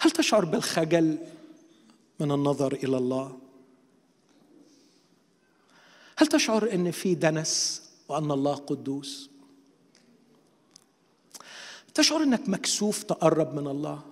هل 0.00 0.10
تشعر 0.10 0.44
بالخجل 0.44 1.18
من 2.20 2.32
النظر 2.32 2.72
إلى 2.72 2.96
الله؟ 2.96 3.38
هل 6.16 6.26
تشعر 6.26 6.72
إن 6.72 6.90
في 6.90 7.14
دنس 7.14 7.82
وأن 8.08 8.30
الله 8.30 8.54
قدوس؟ 8.54 9.30
تشعر 11.94 12.22
إنك 12.22 12.48
مكسوف 12.48 13.02
تقرب 13.02 13.54
من 13.54 13.66
الله؟ 13.66 14.02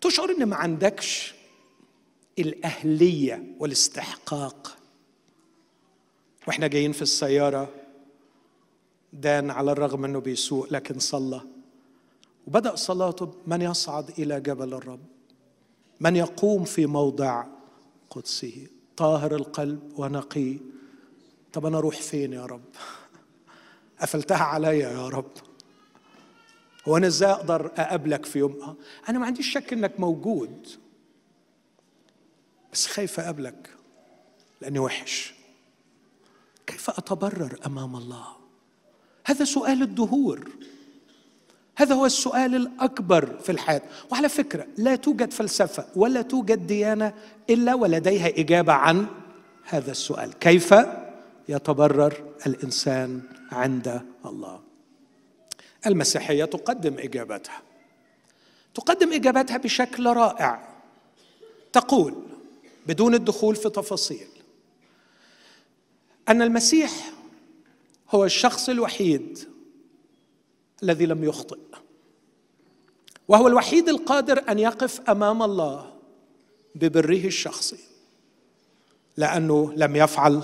تشعر 0.00 0.30
إن 0.30 0.44
ما 0.46 0.56
عندكش 0.56 1.34
الأهلية 2.38 3.54
والاستحقاق. 3.58 4.78
وإحنا 6.46 6.66
جايين 6.66 6.92
في 6.92 7.02
السيارة 7.02 7.68
دان 9.12 9.50
على 9.50 9.72
الرغم 9.72 10.04
إنه 10.04 10.18
بيسوق 10.18 10.72
لكن 10.72 10.98
صلى. 10.98 11.40
وبدأ 12.46 12.76
صلاته 12.76 13.34
من 13.46 13.62
يصعد 13.62 14.10
إلى 14.18 14.40
جبل 14.40 14.74
الرب 14.74 15.00
من 16.00 16.16
يقوم 16.16 16.64
في 16.64 16.86
موضع 16.86 17.44
قدسه. 18.10 18.66
طاهر 18.96 19.34
القلب 19.34 19.92
ونقي. 19.96 20.56
طب 21.52 21.66
أنا 21.66 21.78
أروح 21.78 22.00
فين 22.00 22.32
يا 22.32 22.46
رب؟ 22.46 22.64
قفلتها 24.00 24.42
عليا 24.42 24.90
يا 24.90 25.08
رب. 25.08 25.30
هو 26.88 26.96
أنا 26.96 27.06
إزاي 27.06 27.30
أقدر 27.30 27.66
أقابلك 27.66 28.26
في 28.26 28.38
يوم؟ 28.38 28.76
أنا 29.08 29.18
ما 29.18 29.26
عنديش 29.26 29.52
شك 29.52 29.72
إنك 29.72 30.00
موجود. 30.00 30.66
بس 32.72 32.86
خايف 32.86 33.20
أقابلك 33.20 33.70
لأني 34.60 34.78
وحش. 34.78 35.34
كيف 36.66 36.90
أتبرر 36.90 37.58
أمام 37.66 37.96
الله؟ 37.96 38.26
هذا 39.26 39.44
سؤال 39.44 39.82
الدهور. 39.82 40.48
هذا 41.76 41.94
هو 41.94 42.06
السؤال 42.06 42.54
الأكبر 42.54 43.38
في 43.38 43.52
الحياة. 43.52 43.82
وعلى 44.10 44.28
فكرة 44.28 44.66
لا 44.76 44.96
توجد 44.96 45.32
فلسفة 45.32 45.86
ولا 45.96 46.22
توجد 46.22 46.66
ديانة 46.66 47.14
إلا 47.50 47.74
ولديها 47.74 48.28
إجابة 48.28 48.72
عن 48.72 49.06
هذا 49.64 49.90
السؤال. 49.90 50.38
كيف 50.38 50.74
يتبرر 51.48 52.34
الإنسان 52.46 53.22
عند 53.52 54.02
الله؟ 54.26 54.60
المسيحية 55.86 56.44
تقدم 56.44 56.98
إجابتها. 56.98 57.62
تقدم 58.74 59.12
إجابتها 59.12 59.56
بشكل 59.56 60.06
رائع. 60.06 60.68
تقول 61.72 62.27
بدون 62.88 63.14
الدخول 63.14 63.56
في 63.56 63.70
تفاصيل. 63.70 64.26
أن 66.28 66.42
المسيح 66.42 67.12
هو 68.10 68.24
الشخص 68.24 68.68
الوحيد 68.68 69.38
الذي 70.82 71.06
لم 71.06 71.24
يخطئ 71.24 71.58
وهو 73.28 73.48
الوحيد 73.48 73.88
القادر 73.88 74.44
أن 74.48 74.58
يقف 74.58 75.00
أمام 75.10 75.42
الله 75.42 75.92
ببره 76.74 77.24
الشخصي 77.24 77.78
لأنه 79.16 79.72
لم 79.76 79.96
يفعل 79.96 80.42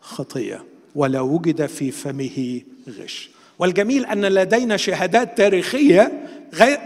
خطية 0.00 0.64
ولا 0.94 1.20
وجد 1.20 1.66
في 1.66 1.90
فمه 1.90 2.62
غش. 2.88 3.30
والجميل 3.58 4.06
أن 4.06 4.24
لدينا 4.24 4.76
شهادات 4.76 5.38
تاريخية 5.38 6.28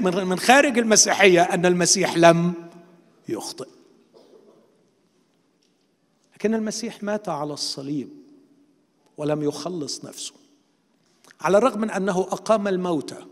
من 0.01 0.39
خارج 0.39 0.79
المسيحية 0.79 1.43
أن 1.43 1.67
المسيح 1.67 2.17
لم 2.17 2.53
يخطئ. 3.29 3.69
لكن 6.43 6.55
المسيح 6.55 7.03
مات 7.03 7.29
على 7.29 7.53
الصليب 7.53 8.09
ولم 9.17 9.43
يخلص 9.43 10.05
نفسه. 10.05 10.35
على 11.41 11.59
الرغم 11.59 11.81
من 11.81 11.91
أنه 11.91 12.21
أقام 12.21 12.69
الموتى 12.69 13.27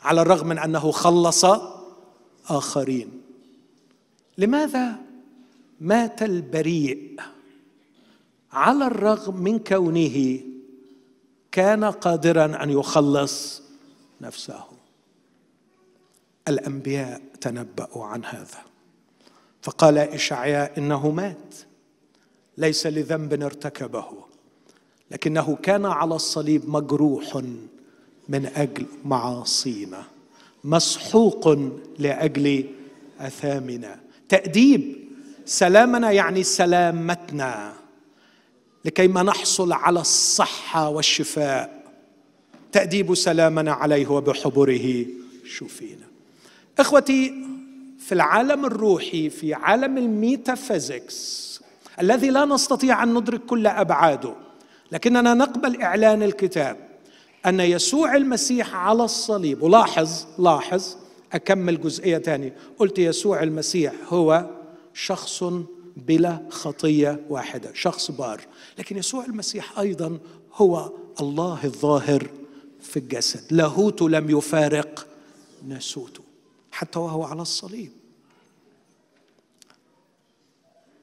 على 0.00 0.22
الرغم 0.22 0.46
من 0.46 0.58
أنه 0.58 0.90
خلص 0.90 1.44
آخرين. 2.48 3.22
لماذا 4.38 4.96
مات 5.80 6.22
البريء؟ 6.22 7.16
على 8.52 8.86
الرغم 8.86 9.36
من 9.36 9.58
كونه 9.58 10.40
كان 11.52 11.84
قادرا 11.84 12.62
أن 12.62 12.70
يخلص 12.70 13.62
نفسه. 14.20 14.64
الأنبياء 16.48 17.22
تنبأوا 17.40 18.04
عن 18.04 18.24
هذا. 18.24 18.64
فقال 19.62 19.98
إشعياء 19.98 20.78
إنه 20.78 21.10
مات. 21.10 21.54
ليس 22.58 22.86
لذنب 22.86 23.42
ارتكبه. 23.42 24.06
لكنه 25.10 25.58
كان 25.62 25.86
على 25.86 26.14
الصليب 26.14 26.70
مجروح 26.70 27.42
من 28.28 28.46
أجل 28.46 28.86
معاصينا 29.04 30.04
مسحوق 30.64 31.58
لأجل 31.98 32.64
أثامنا. 33.20 34.00
تأديب 34.28 34.96
سلامنا 35.44 36.10
يعني 36.10 36.42
سلامتنا 36.42 37.72
لكي 38.84 39.08
ما 39.08 39.22
نحصل 39.22 39.72
على 39.72 40.00
الصحة 40.00 40.88
والشفاء. 40.88 41.82
تأديب 42.72 43.14
سلامنا 43.14 43.72
عليه 43.72 44.06
وبحبره 44.08 45.06
شفينا. 45.44 46.06
إخوتي 46.78 47.34
في 47.98 48.12
العالم 48.12 48.66
الروحي 48.66 49.30
في 49.30 49.54
عالم 49.54 49.98
الميتافيزيكس 49.98 51.55
الذي 52.00 52.30
لا 52.30 52.44
نستطيع 52.44 53.02
أن 53.02 53.14
ندرك 53.14 53.44
كل 53.44 53.66
أبعاده. 53.66 54.34
لكننا 54.92 55.34
نقبل 55.34 55.82
إعلان 55.82 56.22
الكتاب 56.22 56.76
أن 57.46 57.60
يسوع 57.60 58.16
المسيح 58.16 58.74
على 58.74 59.04
الصليب. 59.04 59.62
ولاحظ 59.62 60.10
لاحظ 60.38 60.96
أكمل 61.32 61.80
جزئية 61.80 62.18
ثانية 62.18 62.56
قلت 62.78 62.98
يسوع 62.98 63.42
المسيح 63.42 63.92
هو 64.08 64.50
شخص 64.94 65.44
بلا 65.96 66.42
خطية 66.50 67.20
واحدة 67.28 67.70
شخص 67.74 68.10
بار. 68.10 68.40
لكن 68.78 68.96
يسوع 68.96 69.24
المسيح 69.24 69.78
أيضا 69.78 70.18
هو 70.54 70.92
الله 71.20 71.64
الظاهر 71.64 72.30
في 72.80 72.98
الجسد. 72.98 73.52
لاهوته 73.52 74.08
لم 74.08 74.38
يفارق 74.38 75.06
ناسوته 75.68 76.20
حتى 76.72 76.98
وهو 76.98 77.24
على 77.24 77.42
الصليب. 77.42 77.92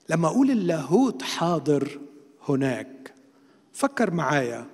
لما 0.10 0.28
أقول 0.28 0.52
اللاهوت 0.52 1.24
حاضر 1.24 2.00
هناك 2.50 3.14
فكر 3.74 4.12
معايا. 4.12 4.66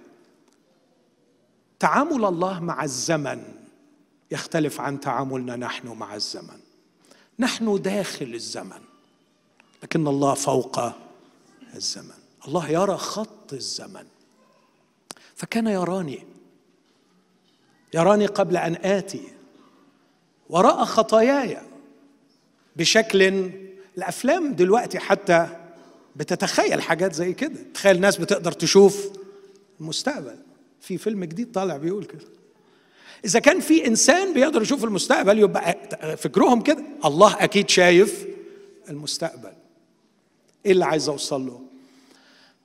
تعامل 1.79 2.25
الله 2.25 2.59
مع 2.59 2.83
الزمن 2.83 3.43
يختلف 4.31 4.81
عن 4.81 4.99
تعاملنا 4.99 5.55
نحن 5.55 5.87
مع 5.87 6.15
الزمن. 6.15 6.59
نحن 7.39 7.81
داخل 7.81 8.33
الزمن 8.33 8.81
لكن 9.83 10.07
الله 10.07 10.33
فوق 10.33 10.79
الزمن. 11.75 12.19
الله 12.47 12.69
يرى 12.69 12.97
خط 12.97 13.53
الزمن. 13.53 14.05
فكان 15.35 15.67
يراني 15.67 16.25
يراني 17.93 18.25
قبل 18.25 18.57
أن 18.57 18.75
آتي. 18.75 19.27
وراى 20.49 20.85
خطاياي 20.85 21.57
بشكل 22.75 23.51
الأفلام 23.99 24.53
دلوقتي 24.53 24.99
حتى 24.99 25.47
بتتخيل 26.15 26.81
حاجات 26.81 27.13
زي 27.13 27.33
كده. 27.33 27.59
تخيل 27.73 27.99
ناس 28.01 28.17
بتقدر 28.17 28.51
تشوف 28.51 29.09
المستقبل. 29.81 30.35
في 30.81 30.97
فيلم 30.97 31.23
جديد 31.23 31.51
طالع 31.51 31.77
بيقول 31.77 32.05
كده. 32.05 32.25
إذا 33.25 33.39
كان 33.39 33.59
في 33.59 33.87
إنسان 33.87 34.33
بيقدر 34.33 34.61
يشوف 34.61 34.83
المستقبل 34.83 35.39
يبقى 35.39 35.77
فكرهم 36.17 36.61
كده. 36.61 36.83
الله 37.05 37.43
أكيد 37.43 37.69
شايف 37.69 38.25
المستقبل. 38.89 39.51
إيه 40.65 40.71
اللي 40.71 40.85
عايز 40.85 41.09
أوصل 41.09 41.45
له؟ 41.45 41.61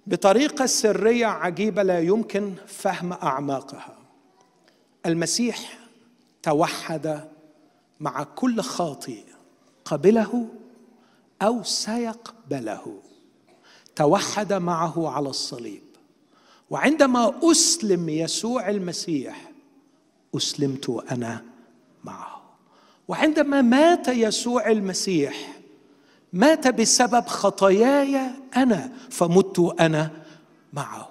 بطريقة 0.07 0.67
سرية 0.67 1.27
عجيبة 1.27 1.83
لا 1.83 2.01
يمكن 2.01 2.55
فهم 2.67 3.13
أعماقها. 3.13 3.99
المسيح 5.07 5.79
توحد 6.43 7.29
مع 8.01 8.23
كل 8.23 8.61
خاطئ 8.61 9.19
قبله 9.85 10.49
أو 11.43 11.63
سيقبله. 11.63 13.03
توحد 13.97 14.53
معه 14.53 15.09
على 15.09 15.29
الصليب. 15.29 15.83
وعندما 16.71 17.35
أسلم 17.43 18.09
يسوع 18.09 18.69
المسيح 18.69 19.53
أسلمت 20.37 21.05
أنا 21.11 21.45
معه. 22.05 22.43
وعندما 23.09 23.63
مات 23.63 24.09
يسوع 24.09 24.71
المسيح 24.71 25.59
مات 26.33 26.69
بسبب 26.69 27.27
خطاياي 27.27 28.31
أنا 28.57 28.93
فمت 29.11 29.75
أنا 29.81 30.11
معه. 30.73 31.09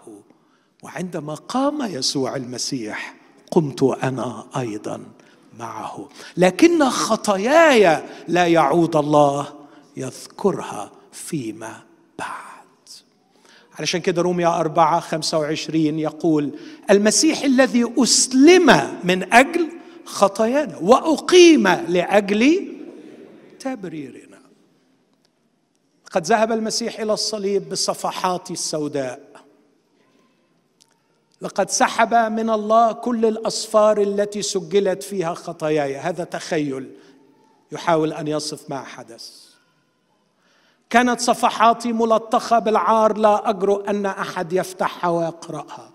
وعندما 0.83 1.33
قام 1.33 1.81
يسوع 1.81 2.35
المسيح 2.35 3.15
قمت 3.51 3.83
أنا 3.83 4.45
أيضا 4.57 5.03
معه. 5.59 6.09
لكن 6.37 6.89
خطاياي 6.89 8.03
لا 8.27 8.47
يعود 8.47 8.95
الله 8.95 9.62
يذكرها 9.97 10.91
فيما 11.11 11.83
بعد. 12.19 12.63
علشان 13.79 14.01
كده 14.01 14.21
روميا 14.21 14.59
أربعة 14.59 14.99
خمسة 14.99 15.37
وعشرين 15.37 15.99
يقول 15.99 16.51
المسيح 16.89 17.43
الذي 17.43 17.93
أسلم 17.97 18.99
من 19.03 19.33
أجل 19.33 19.69
خطايانا 20.05 20.77
وأقيم 20.77 21.67
لأجل 21.67 22.73
تبريرنا. 23.59 24.39
قد 26.11 26.25
ذهب 26.25 26.51
المسيح 26.51 26.99
إلى 26.99 27.13
الصليب 27.13 27.69
بالصفحات 27.69 28.51
السوداء. 28.51 29.33
لقد 31.41 31.69
سحب 31.69 32.13
من 32.13 32.49
الله 32.49 32.91
كل 32.91 33.25
الأصفار 33.25 34.01
التي 34.01 34.41
سجلت 34.41 35.03
فيها 35.03 35.33
خطاياي. 35.33 35.97
هذا 35.97 36.23
تخيل 36.23 36.91
يحاول 37.71 38.13
أن 38.13 38.27
يصف 38.27 38.69
ما 38.69 38.83
حدث. 38.83 39.42
كانت 40.93 41.21
صفحاتي 41.21 41.93
ملطخة 41.93 42.59
بالعار 42.59 43.17
لا 43.17 43.49
اجرؤ 43.49 43.89
أن 43.89 44.05
أحد 44.05 44.53
يفتحها 44.53 45.09
ويقرأها. 45.09 45.91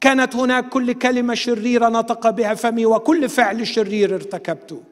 كانت 0.00 0.36
هناك 0.36 0.68
كل 0.68 0.92
كلمة 0.92 1.34
شريرة 1.34 1.88
نطق 1.88 2.30
بها 2.30 2.54
فمي 2.54 2.86
وكل 2.86 3.28
فعل 3.28 3.66
شرير 3.66 4.14
ارتكبته. 4.14 4.82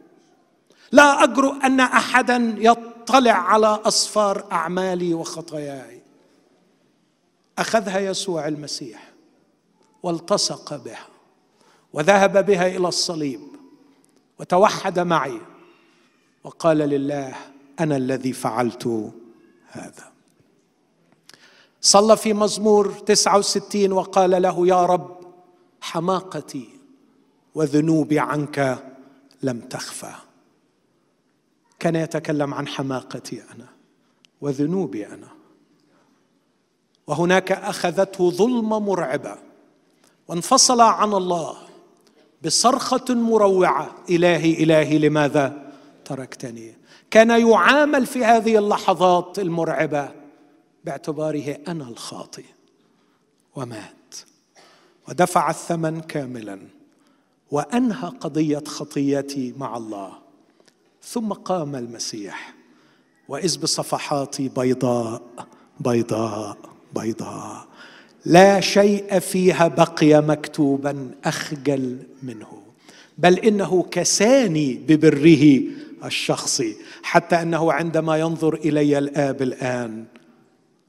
لا 0.92 1.24
اجرؤ 1.24 1.54
أن 1.64 1.80
أحدا 1.80 2.54
يطلع 2.58 3.32
على 3.32 3.66
أصفار 3.66 4.44
أعمالي 4.52 5.14
وخطاياي. 5.14 6.02
أخذها 7.58 7.98
يسوع 7.98 8.48
المسيح 8.48 9.12
والتصق 10.02 10.76
بها 10.76 11.06
وذهب 11.92 12.46
بها 12.46 12.66
إلى 12.66 12.88
الصليب 12.88 13.40
وتوحد 14.38 14.98
معي 14.98 15.40
وقال 16.44 16.78
لله 16.78 17.34
أنا 17.80 17.96
الذي 17.96 18.32
فعلت 18.32 19.12
هذا. 19.66 20.12
صلى 21.80 22.16
في 22.16 22.32
مزمور 22.32 22.92
69 22.92 23.92
وقال 23.92 24.42
له 24.42 24.66
يا 24.66 24.86
رب 24.86 25.20
حماقتي 25.80 26.68
وذنوبي 27.54 28.18
عنك 28.18 28.84
لم 29.42 29.60
تخفى. 29.60 30.14
كان 31.78 31.96
يتكلم 31.96 32.54
عن 32.54 32.68
حماقتي 32.68 33.42
أنا 33.42 33.66
وذنوبي 34.40 35.06
أنا. 35.06 35.28
وهناك 37.06 37.52
أخذته 37.52 38.30
ظلمه 38.30 38.78
مرعبة 38.78 39.36
وانفصل 40.28 40.80
عن 40.80 41.12
الله 41.12 41.56
بصرخة 42.44 43.14
مروعة 43.14 43.94
إلهي 44.10 44.52
إلهي 44.52 44.98
لماذا 44.98 45.72
تركتني؟ 46.04 46.76
كان 47.10 47.48
يعامل 47.48 48.06
في 48.06 48.24
هذه 48.24 48.58
اللحظات 48.58 49.38
المرعبة 49.38 50.08
باعتباره 50.84 51.58
أنا 51.68 51.88
الخاطئ 51.88 52.44
ومات. 53.56 54.14
ودفع 55.08 55.50
الثمن 55.50 56.00
كاملا 56.00 56.58
وأنهى 57.50 58.08
قضية 58.08 58.62
خطيتي 58.66 59.54
مع 59.58 59.76
الله. 59.76 60.12
ثم 61.02 61.32
قام 61.32 61.76
المسيح 61.76 62.54
وإذ 63.28 63.60
بصفحاتي 63.60 64.48
بيضاء 64.48 65.22
بيضاء 65.80 66.56
بيضاء. 66.94 67.66
لا 68.24 68.60
شيء 68.60 69.18
فيها 69.18 69.68
بقي 69.68 70.22
مكتوبا 70.22 71.10
أخجل 71.24 71.98
منه 72.22 72.62
بل 73.18 73.38
إنه 73.38 73.86
كساني 73.90 74.74
ببره 74.74 75.62
الشخصي. 76.04 76.76
حتى 77.06 77.42
أنه 77.42 77.72
عندما 77.72 78.16
ينظر 78.16 78.54
إلي 78.54 78.98
الآب 78.98 79.42
الآن 79.42 80.04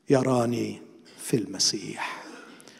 يراني 0.09 0.81
في 1.23 1.37
المسيح. 1.37 2.23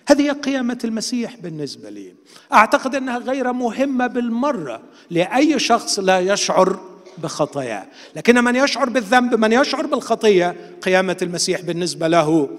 هذه 0.07 0.31
قيامة 0.31 0.79
المسيح 0.83 1.35
بالنسبة 1.37 1.89
لي. 1.89 2.13
أعتقد 2.53 2.95
أنها 2.95 3.17
غير 3.17 3.53
مهمة 3.53 4.07
بالمرة 4.07 4.81
لأي 5.09 5.59
شخص 5.59 5.99
لا 5.99 6.19
يشعر 6.19 6.79
بخطاياه 7.17 7.87
لكن 8.15 8.43
من 8.43 8.55
يشعر 8.55 8.89
بالذنب 8.89 9.35
من 9.35 9.51
يشعر 9.51 9.85
بالخطية 9.85 10.55
قيامة 10.81 11.17
المسيح 11.21 11.61
بالنسبة 11.61 12.07
له 12.07 12.49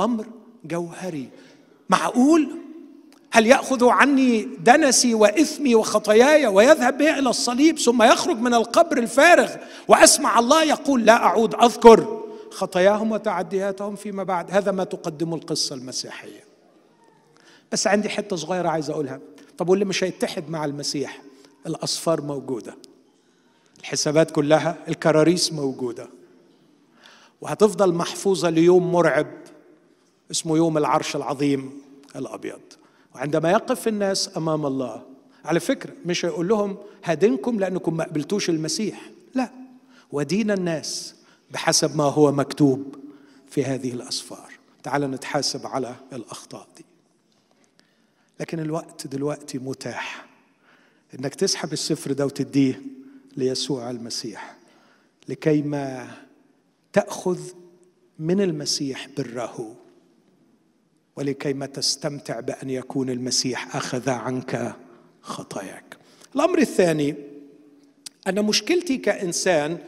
أمر 0.00 0.26
جوهري. 0.64 1.28
معقول؟ 1.90 2.48
هل 3.30 3.46
يأخذ 3.46 3.88
عني 3.88 4.42
دنسي 4.42 5.14
وإثمي 5.14 5.74
وخطاياي 5.74 6.46
ويذهب 6.46 6.98
به 6.98 7.18
إلى 7.18 7.30
الصليب 7.30 7.78
ثم 7.78 8.02
يخرج 8.02 8.36
من 8.36 8.54
القبر 8.54 8.98
الفارغ 8.98 9.54
وأسمع 9.88 10.38
الله 10.38 10.64
يقول 10.64 11.04
لا 11.04 11.12
أعود 11.12 11.54
أذكر 11.54 12.24
خطاياهم 12.50 13.12
وتعدياتهم 13.12 13.96
فيما 13.96 14.22
بعد. 14.22 14.50
هذا 14.50 14.72
ما 14.72 14.84
تقدمه 14.84 15.36
القصة 15.36 15.74
المسيحية. 15.74 16.44
بس 17.72 17.86
عندي 17.86 18.08
حتة 18.08 18.36
صغيرة 18.36 18.68
عايز 18.68 18.90
أقولها. 18.90 19.20
طب 19.58 19.68
واللي 19.68 19.84
مش 19.84 20.04
هيتحد 20.04 20.50
مع 20.50 20.64
المسيح؟ 20.64 21.22
الأصفار 21.66 22.20
موجودة. 22.20 22.76
الحسابات 23.80 24.30
كلها 24.30 24.76
الكراريس 24.88 25.52
موجودة. 25.52 26.08
وهتفضل 27.40 27.94
محفوظة 27.94 28.50
ليوم 28.50 28.92
مرعب 28.92 29.26
اسمه 30.30 30.56
يوم 30.56 30.78
العرش 30.78 31.16
العظيم 31.16 31.82
الأبيض. 32.16 32.60
وعندما 33.18 33.50
يقف 33.50 33.88
الناس 33.88 34.36
أمام 34.36 34.66
الله. 34.66 35.02
على 35.44 35.60
فكرة 35.60 35.92
مش 36.06 36.24
هيقول 36.24 36.48
لهم 36.48 36.76
هدينكم 37.04 37.60
لأنكم 37.60 37.96
ما 37.96 38.04
قبلتوش 38.04 38.50
المسيح. 38.50 39.10
لا. 39.34 39.50
ودين 40.12 40.50
الناس 40.50 41.14
بحسب 41.50 41.96
ما 41.96 42.04
هو 42.04 42.32
مكتوب 42.32 42.94
في 43.50 43.64
هذه 43.64 43.92
الاسفار 43.92 44.52
تعال 44.82 45.10
نتحاسب 45.10 45.66
على 45.66 45.94
الأخطاء 46.12 46.68
دي. 46.76 46.84
لكن 48.40 48.60
الوقت 48.60 49.06
دلوقتي 49.06 49.58
متاح. 49.58 50.26
إنك 51.18 51.34
تسحب 51.34 51.72
السفر 51.72 52.12
ده 52.12 52.26
وتديه 52.26 52.82
ليسوع 53.36 53.90
المسيح. 53.90 54.56
لكي 55.28 55.62
ما 55.62 56.10
تأخذ 56.92 57.40
من 58.18 58.40
المسيح 58.40 59.08
بره 59.18 59.76
ولكي 61.18 61.52
ما 61.52 61.66
تستمتع 61.66 62.40
بأن 62.40 62.70
يكون 62.70 63.10
المسيح 63.10 63.76
أخذ 63.76 64.10
عنك 64.10 64.74
خطاياك. 65.20 65.96
الأمر 66.34 66.58
الثاني 66.58 67.14
أن 68.28 68.44
مشكلتي 68.44 68.96
كإنسان 68.96 69.78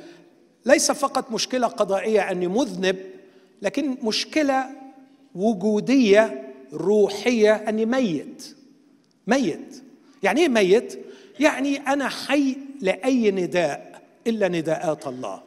ليس 0.66 0.92
فقط 0.92 1.30
مشكلة 1.30 1.66
قضائية 1.66 2.30
أني 2.30 2.48
مذنب 2.48 2.96
لكن 3.62 3.96
مشكلة 4.02 4.70
وجودية 5.34 6.54
روحية 6.72 7.54
أني 7.54 7.86
ميت. 7.86 8.56
ميت. 9.26 9.82
يعني 10.22 10.40
إيه 10.40 10.48
ميت؟ 10.48 10.98
يعني 11.40 11.76
أنا 11.76 12.08
حي 12.08 12.56
لأي 12.80 13.30
نداء 13.30 14.02
إلا 14.26 14.48
نداءات 14.48 15.06
الله. 15.06 15.42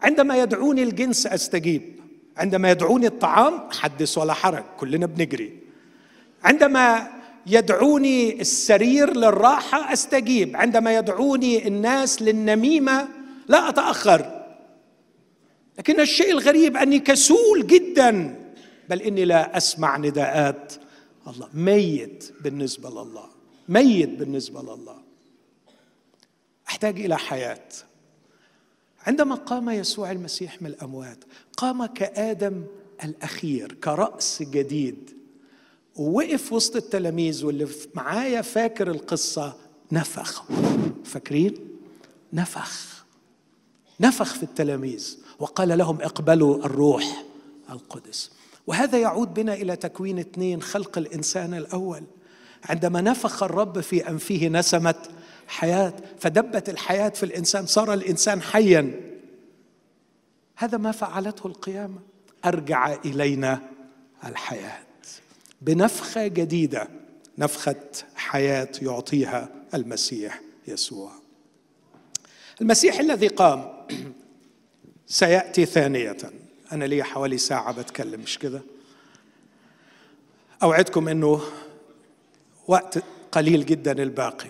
عندما 0.00 0.36
يدعوني 0.36 0.82
الجنس 0.82 1.26
أستجيب. 1.26 2.03
عندما 2.36 2.70
يدعوني 2.70 3.06
الطعام 3.06 3.70
حدث 3.70 4.18
ولا 4.18 4.32
حرج 4.32 4.64
كلنا 4.78 5.06
بنجري. 5.06 5.58
عندما 6.44 7.08
يدعوني 7.46 8.40
السرير 8.40 9.16
للراحة 9.16 9.92
أستجيب. 9.92 10.56
عندما 10.56 10.96
يدعوني 10.96 11.68
الناس 11.68 12.22
للنميمة 12.22 13.08
لا 13.48 13.68
أتأخر. 13.68 14.44
لكن 15.78 16.00
الشيء 16.00 16.30
الغريب 16.30 16.76
أني 16.76 16.98
كسول 16.98 17.66
جدا. 17.66 18.40
بل 18.88 19.02
إني 19.02 19.24
لا 19.24 19.56
أسمع 19.56 19.96
نداءات 19.96 20.72
الله. 21.26 21.48
ميت 21.54 22.32
بالنسبة 22.40 22.90
لله. 22.90 23.28
ميت 23.68 24.08
بالنسبة 24.08 24.62
لله. 24.62 24.96
أحتاج 26.68 27.00
إلى 27.00 27.18
حياة. 27.18 27.68
عندما 29.06 29.34
قام 29.34 29.70
يسوع 29.70 30.10
المسيح 30.10 30.62
من 30.62 30.68
الأموات 30.68 31.24
قام 31.56 31.86
كآدم 31.86 32.64
الأخير 33.04 33.72
كرأس 33.72 34.42
جديد. 34.42 35.10
ووقف 35.96 36.52
وسط 36.52 36.76
التلاميذ 36.76 37.44
واللي 37.44 37.68
معايا 37.94 38.42
فاكر 38.42 38.90
القصة 38.90 39.56
نفخ. 39.92 40.44
فاكرين؟ 41.04 41.54
نفخ. 42.32 43.04
نفخ 44.00 44.34
في 44.34 44.42
التلاميذ. 44.42 45.16
وقال 45.38 45.78
لهم 45.78 46.00
اقبلوا 46.00 46.64
الروح 46.64 47.24
القدس. 47.70 48.30
وهذا 48.66 48.98
يعود 48.98 49.34
بنا 49.34 49.54
إلى 49.54 49.76
تكوين 49.76 50.18
اثنين 50.18 50.62
خلق 50.62 50.98
الإنسان 50.98 51.54
الأول. 51.54 52.02
عندما 52.64 53.00
نفخ 53.00 53.42
الرب 53.42 53.80
في 53.80 54.08
أنفه 54.08 54.48
نسمت 54.48 55.10
حياة 55.48 55.92
فدبت 56.18 56.68
الحياة 56.68 57.08
في 57.08 57.22
الإنسان 57.22 57.66
صار 57.66 57.92
الإنسان 57.92 58.42
حيا. 58.42 59.00
هذا 60.56 60.78
ما 60.78 60.92
فعلته 60.92 61.46
القيامة. 61.46 61.98
أرجع 62.44 62.94
إلينا 63.04 63.60
الحياة. 64.24 64.78
بنفخة 65.62 66.26
جديدة 66.26 66.88
نفخة 67.38 67.80
حياة 68.16 68.68
يعطيها 68.82 69.48
المسيح 69.74 70.40
يسوع. 70.68 71.12
المسيح 72.60 73.00
الذي 73.00 73.28
قام 73.28 73.86
سيأتي 75.06 75.66
ثانية. 75.66 76.16
أنا 76.72 76.84
لي 76.84 77.02
حوالي 77.02 77.38
ساعة 77.38 77.72
بتكلم 77.72 78.20
مش 78.20 78.38
كده؟ 78.38 78.62
أوعدكم 80.62 81.08
إنه 81.08 81.40
وقت 82.68 82.98
قليل 83.32 83.66
جدا 83.66 84.02
الباقي. 84.02 84.48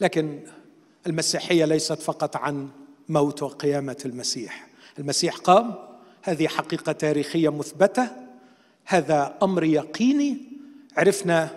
لكن 0.00 0.40
المسيحية 1.06 1.64
ليست 1.64 1.92
فقط 1.92 2.36
عن 2.36 2.68
موت 3.08 3.42
وقيامه 3.42 3.96
المسيح. 4.04 4.68
المسيح 4.98 5.36
قام 5.36 5.74
هذه 6.22 6.48
حقيقة 6.48 6.92
تاريخية 6.92 7.48
مثبتة 7.48 8.08
هذا 8.84 9.38
أمر 9.42 9.64
يقيني. 9.64 10.38
عرفنا 10.96 11.50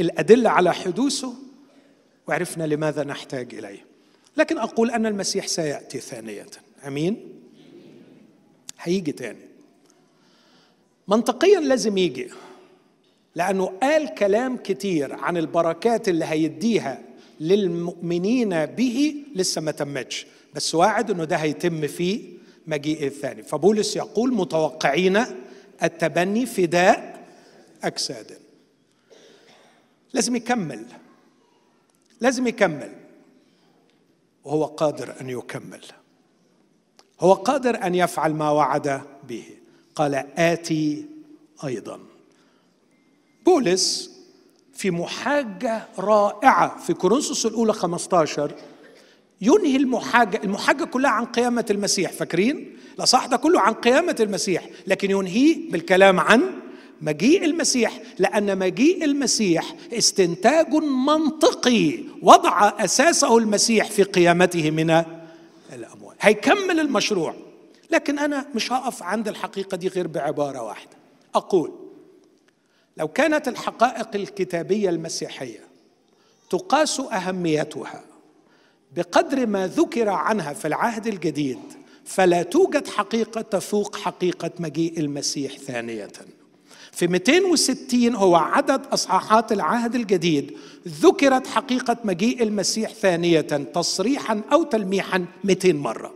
الأدلة 0.00 0.50
على 0.50 0.74
حدوثه 0.74 1.34
وعرفنا 2.28 2.64
لماذا 2.64 3.04
نحتاج 3.04 3.54
إليه. 3.54 3.84
لكن 4.36 4.58
أقول 4.58 4.90
أن 4.90 5.06
المسيح 5.06 5.46
سيأتي 5.46 6.00
ثانية. 6.00 6.46
أمين؟ 6.86 7.40
هيجي 8.80 9.12
تاني. 9.12 9.48
منطقيا 11.08 11.60
لازم 11.60 11.98
يجي 11.98 12.30
لأنه 13.34 13.66
قال 13.82 14.14
كلام 14.14 14.56
كتير 14.56 15.14
عن 15.14 15.36
البركات 15.36 16.08
اللي 16.08 16.24
هيديها 16.24 17.07
للمؤمنين 17.40 18.66
به 18.66 19.24
لسه 19.34 19.60
ما 19.60 19.70
تمتش. 19.70 20.26
بس 20.54 20.74
واعد 20.74 21.10
إنه 21.10 21.24
ده 21.24 21.36
هيتم 21.36 21.86
في 21.86 22.38
مجيء 22.66 23.06
الثاني. 23.06 23.42
فبولس 23.42 23.96
يقول 23.96 24.34
متوقعين 24.34 25.24
التبني 25.82 26.46
فداء 26.46 27.26
أجساد. 27.82 28.38
لازم 30.12 30.36
يكمل. 30.36 30.86
لازم 32.20 32.46
يكمل. 32.46 32.92
وهو 34.44 34.64
قادر 34.64 35.14
أن 35.20 35.30
يكمل. 35.30 35.84
هو 37.20 37.32
قادر 37.32 37.86
أن 37.86 37.94
يفعل 37.94 38.32
ما 38.32 38.50
وعد 38.50 39.02
به. 39.28 39.44
قال 39.94 40.14
آتي 40.38 41.06
أيضا. 41.64 42.00
بولس 43.46 44.17
في 44.78 44.90
محاجة 44.90 45.82
رائعة. 45.98 46.78
في 46.78 46.94
كورنثوس 46.94 47.46
الأولى 47.46 47.72
15 47.72 48.54
ينهي 49.40 49.76
المحاجة 49.76 50.40
المحاجة 50.44 50.84
كلها 50.84 51.10
عن 51.10 51.24
قيامة 51.24 51.64
المسيح 51.70 52.12
فاكرين؟ 52.12 52.76
الأصح 52.98 53.26
ده 53.26 53.36
كله 53.36 53.60
عن 53.60 53.72
قيامة 53.72 54.16
المسيح. 54.20 54.64
لكن 54.86 55.10
ينهيه 55.10 55.70
بالكلام 55.70 56.20
عن 56.20 56.42
مجيء 57.00 57.44
المسيح 57.44 58.00
لأن 58.18 58.58
مجيء 58.58 59.04
المسيح 59.04 59.74
استنتاج 59.92 60.74
منطقي 61.06 61.98
وضع 62.22 62.72
أساسه 62.84 63.38
المسيح 63.38 63.90
في 63.90 64.02
قيامته 64.02 64.70
من 64.70 64.90
الأموات 65.72 66.16
هيكمل 66.20 66.80
المشروع. 66.80 67.34
لكن 67.90 68.18
أنا 68.18 68.46
مش 68.54 68.72
هقف 68.72 69.02
عند 69.02 69.28
الحقيقة 69.28 69.76
دي 69.76 69.88
غير 69.88 70.06
بعبارة 70.06 70.62
واحدة. 70.62 70.90
أقول 71.34 71.87
لو 72.98 73.08
كانت 73.08 73.48
الحقائق 73.48 74.08
الكتابية 74.14 74.90
المسيحية 74.90 75.60
تقاس 76.50 77.00
أهميتها 77.00 78.04
بقدر 78.96 79.46
ما 79.46 79.66
ذكر 79.66 80.08
عنها 80.08 80.52
في 80.52 80.68
العهد 80.68 81.06
الجديد 81.06 81.58
فلا 82.04 82.42
توجد 82.42 82.88
حقيقة 82.88 83.40
تفوق 83.40 83.96
حقيقة 83.96 84.50
مجيء 84.58 85.00
المسيح 85.00 85.58
ثانية. 85.58 86.08
في 86.92 87.06
260 87.06 88.14
هو 88.14 88.36
عدد 88.36 88.86
أصحاحات 88.86 89.52
العهد 89.52 89.94
الجديد 89.94 90.56
ذكرت 90.88 91.46
حقيقة 91.46 91.96
مجيء 92.04 92.42
المسيح 92.42 92.92
ثانية 92.92 93.40
تصريحا 93.40 94.42
أو 94.52 94.62
تلميحا 94.62 95.26
200 95.44 95.72
مرة. 95.72 96.14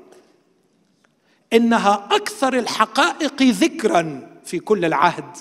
إنها 1.52 2.08
أكثر 2.10 2.58
الحقائق 2.58 3.42
ذكرا 3.42 4.30
في 4.44 4.58
كل 4.58 4.84
العهد 4.84 5.36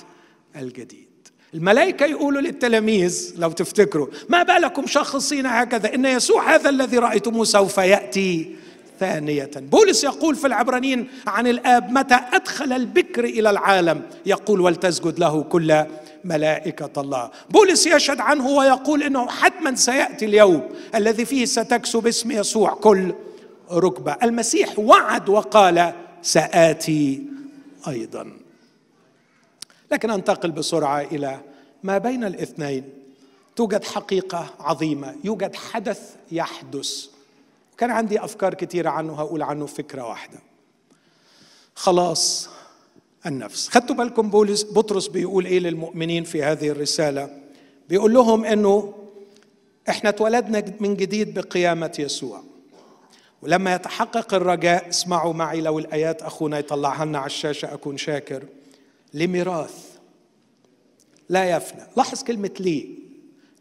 الجديد. 0.56 1.11
الملائكة 1.54 2.06
يقولوا 2.06 2.41
للتلاميذ 2.41 3.34
لو 3.38 3.52
تفتكروا 3.52 4.08
ما 4.30 4.43
بالكم 4.43 4.88
شخصين 4.88 5.45
هكذا 5.45 5.95
إن 5.95 6.06
يسوع 6.06 6.56
هذا 6.56 6.70
الذي 6.70 6.97
رأيتموه 6.97 7.43
سوف 7.43 7.78
يأتي 7.78 8.56
ثانية. 8.99 9.52
بولس 9.56 10.04
يقول 10.04 10.36
في 10.36 10.47
العبرانيين 10.47 11.08
عن 11.28 11.47
الآب 11.47 11.91
متى 11.91 12.20
أدخل 12.34 12.74
البكر 12.74 13.24
إلى 13.24 13.49
العالم؟ 13.49 14.02
يقول 14.26 14.62
ولتسجد 14.62 15.20
له 15.20 15.43
كل 15.43 15.86
ملائكة 16.24 17.02
الله. 17.02 17.32
بولس 17.49 17.88
يشهد 17.88 18.20
عنه 18.20 18.47
ويقول 18.49 19.04
إنه 19.04 19.28
حتما 19.28 19.76
سيأتي 19.76 20.26
اليوم 20.26 20.70
الذي 20.95 21.26
فيه 21.26 21.45
ستكسو 21.45 21.99
باسم 21.99 22.32
يسوع 22.32 22.74
كل 22.74 23.14
ركبة. 23.72 24.16
المسيح 24.24 24.80
وعد 24.80 25.30
وقال 25.30 25.93
سآتي 26.22 27.22
أيضا. 27.88 28.41
لكن 29.92 30.10
انتقل 30.10 30.52
بسرعة 30.52 31.02
إلى 31.02 31.39
ما 31.84 31.98
بين 31.98 32.24
الاثنين. 32.24 32.84
توجد 33.56 33.84
حقيقة 33.84 34.54
عظيمة. 34.60 35.16
يوجد 35.24 35.56
حدث 35.56 36.16
يحدث. 36.32 37.06
كان 37.78 37.92
عندي 37.92 38.24
أفكار 38.24 38.54
كثيرة 38.54 38.89
عنه. 38.89 39.14
هقول 39.14 39.42
عنه 39.42 39.66
فكرة 39.66 40.08
واحدة. 40.08 40.39
خلاص 41.76 42.50
النفس. 43.26 43.70
خدتوا 43.70 43.96
بالكم 43.96 44.30
بولس 44.30 44.64
بطرس 44.64 45.08
بيقول 45.08 45.46
إيه 45.46 45.60
للمؤمنين 45.60 46.24
في 46.24 46.44
هذه 46.44 46.70
الرسالة؟ 46.70 47.38
بيقول 47.89 48.14
لهم 48.14 48.46
إنه 48.46 48.94
إحنا 49.89 50.10
اتولدنا 50.10 50.64
من 50.80 50.96
جديد 50.96 51.39
بقيامة 51.39 51.96
يسوع. 52.00 52.42
ولما 53.42 53.76
يتحقق 53.76 54.34
الرجاء 54.34 54.89
اسمعوا 54.89 55.34
معي 55.34 55.62
لو 55.62 55.80
الآيات 55.80 56.22
أخونا 56.22 56.60
يطلعها 56.60 57.06
لنا 57.06 57.18
على 57.18 57.26
الشاشة 57.26 57.74
أكون 57.74 57.98
شاكر. 57.98 58.44
لميراث. 59.14 59.91
لا 61.30 61.55
يفنى. 61.55 61.82
لاحظ 61.97 62.24
كلمة 62.24 62.51
لي. 62.59 62.95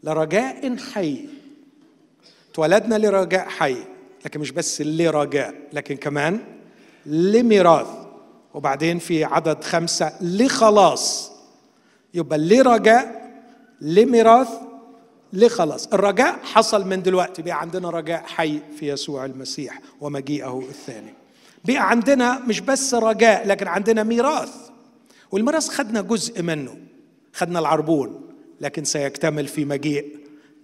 لرجاء 0.03 0.77
حي. 0.77 1.25
اتولدنا 2.51 2.95
لرجاء 2.95 3.47
حي 3.49 3.77
لكن 4.25 4.39
مش 4.39 4.51
بس 4.51 4.81
لرجاء 4.81 5.55
لكن 5.73 5.95
كمان 5.97 6.39
لميراث. 7.05 7.87
وبعدين 8.53 8.99
في 8.99 9.23
عدد 9.23 9.63
خمسة 9.63 10.13
لخلاص. 10.21 11.31
يبقى 12.13 12.37
لرجاء 12.37 13.31
لميراث 13.81 14.49
لخلاص. 15.33 15.87
الرجاء 15.87 16.39
حصل 16.43 16.87
من 16.87 17.01
دلوقتي. 17.01 17.41
بقى 17.41 17.61
عندنا 17.61 17.89
رجاء 17.89 18.23
حي 18.23 18.59
في 18.79 18.87
يسوع 18.87 19.25
المسيح 19.25 19.81
ومجيئه 20.01 20.59
الثاني. 20.69 21.13
بقى 21.65 21.89
عندنا 21.89 22.39
مش 22.39 22.59
بس 22.59 22.93
رجاء 22.93 23.47
لكن 23.47 23.67
عندنا 23.67 24.03
ميراث. 24.03 24.70
والميراث 25.31 25.69
خدنا 25.69 26.01
جزء 26.01 26.41
منه. 26.41 26.77
خدنا 27.33 27.59
العربون 27.59 28.21
لكن 28.61 28.83
سيكتمل 28.83 29.47
في 29.47 29.65
مجيء 29.65 30.17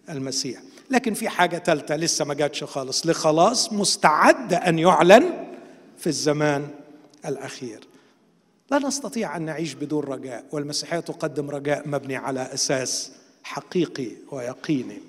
المسيح. 0.10 0.62
لكن 0.90 1.14
في 1.14 1.30
حاجة 1.30 1.58
ثالثة 1.58 1.96
لسه 1.96 2.26
ما 2.26 2.34
جاتش 2.34 2.64
خالص. 2.64 3.06
لخلاص 3.06 3.74
مستعد 3.74 4.54
أن 4.54 4.80
يعلن 4.80 5.48
في 5.98 6.08
الزمان 6.08 6.68
الأخير. 7.26 7.80
لا 8.72 8.80
نستطيع 8.80 9.38
أن 9.38 9.42
نعيش 9.42 9.74
بدون 9.74 10.04
رجاء 10.04 10.46
والمسيحية 10.52 11.00
تقدم 11.00 11.50
رجاء 11.50 11.88
مبني 11.88 12.16
على 12.16 12.42
أساس 12.54 13.12
حقيقي 13.44 14.12
ويقيني. 14.32 15.02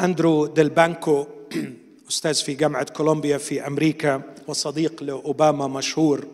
أندرو 0.00 0.46
ديل 0.46 0.68
بانكو 0.68 1.26
أستاذ 2.10 2.34
في 2.34 2.54
جامعة 2.54 2.84
كولومبيا 2.84 3.38
في 3.38 3.66
أمريكا 3.66 4.22
وصديق 4.48 5.02
لأوباما 5.02 5.66
مشهور 5.66 6.26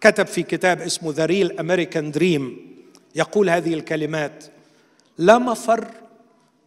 كتب 0.00 0.26
في 0.26 0.42
كتاب 0.42 0.80
اسمه 0.80 1.12
The 1.12 1.24
Real 1.26 1.58
American 1.58 2.10
Dream 2.10 2.68
يقول 3.14 3.50
هذه 3.50 3.74
الكلمات 3.74 4.44
لا 5.18 5.38
مفر 5.38 5.86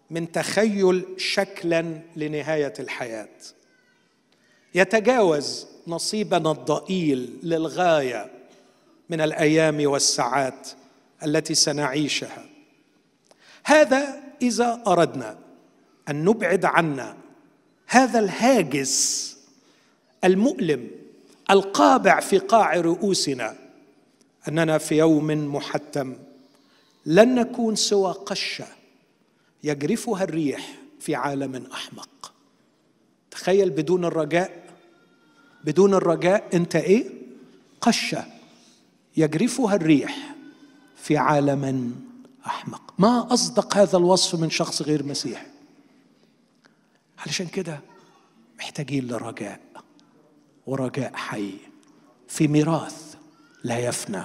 من 0.10 0.32
تخيل 0.32 1.06
شكلا 1.18 2.00
لنهاية 2.16 2.74
الحياة. 2.80 3.30
يتجاوز 4.76 5.68
نصيبنا 5.88 6.52
الضئيل 6.52 7.40
للغاية 7.44 8.32
من 9.10 9.22
الأيام 9.22 9.88
والساعات 9.88 10.68
التي 11.26 11.56
سنعيشها. 11.56 12.46
هذا 13.64 14.22
إذا 14.42 14.84
أردنا 14.88 15.38
أن 16.10 16.26
نبعد 16.26 16.66
عنا 16.66 17.18
هذا 17.88 18.20
الهاجس 18.20 19.31
المؤلم 20.24 20.90
القابع 21.50 22.20
في 22.20 22.38
قاع 22.38 22.76
رؤوسنا 22.76 23.56
أننا 24.48 24.78
في 24.78 24.98
يوم 24.98 25.56
محتم 25.56 26.16
لن 27.06 27.36
نكون 27.36 27.76
سوى 27.76 28.12
قشة 28.12 28.68
يجرفها 29.64 30.24
الريح 30.24 30.78
في 31.00 31.16
عالم 31.16 31.66
أحمق. 31.74 32.34
تخيل 33.32 33.70
بدون 33.70 34.06
الرجاء 34.06 34.62
بدون 35.64 35.94
الرجاء 35.94 36.50
أنت 36.54 36.76
إيه؟ 36.76 37.10
قشة 37.82 38.26
يجرفها 39.18 39.76
الريح 39.76 40.36
في 40.96 41.18
عالم 41.18 41.96
أحمق. 42.46 42.94
ما 42.98 43.34
أصدق 43.34 43.78
هذا 43.78 43.98
الوصف 43.98 44.40
من 44.40 44.50
شخص 44.50 44.82
غير 44.82 45.04
مسيحي. 45.04 45.48
علشان 47.18 47.48
كده 47.48 47.80
محتاجين 48.60 49.08
لرجاء. 49.08 49.60
ورجاء 50.72 51.12
حي 51.16 51.52
في 52.28 52.48
ميراث 52.48 53.16
لا 53.64 53.80
يفنى 53.80 54.24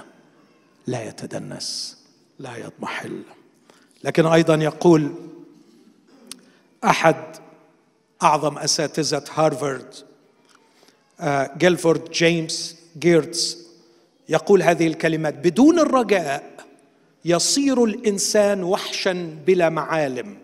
لا 0.87 1.09
يتدنس 1.09 1.99
لا 2.39 2.57
يضمحل. 2.57 3.23
لكن 4.05 4.27
أيضا 4.27 4.55
يقول 4.55 5.15
أحد 6.85 7.17
أعظم 8.23 8.59
أساتذة 8.59 9.25
هارفارد 9.35 9.95
كليفورد 11.59 12.11
جيمس 12.11 12.77
جيرتس 12.99 13.59
يقول 14.29 14.63
هذه 14.63 14.87
الكلمات 14.87 15.35
بدون 15.35 15.79
الرجاء 15.79 16.67
يصير 17.25 17.85
الإنسان 17.85 18.65
وحشا 18.65 19.39
بلا 19.47 19.69
معالم. 19.69 20.39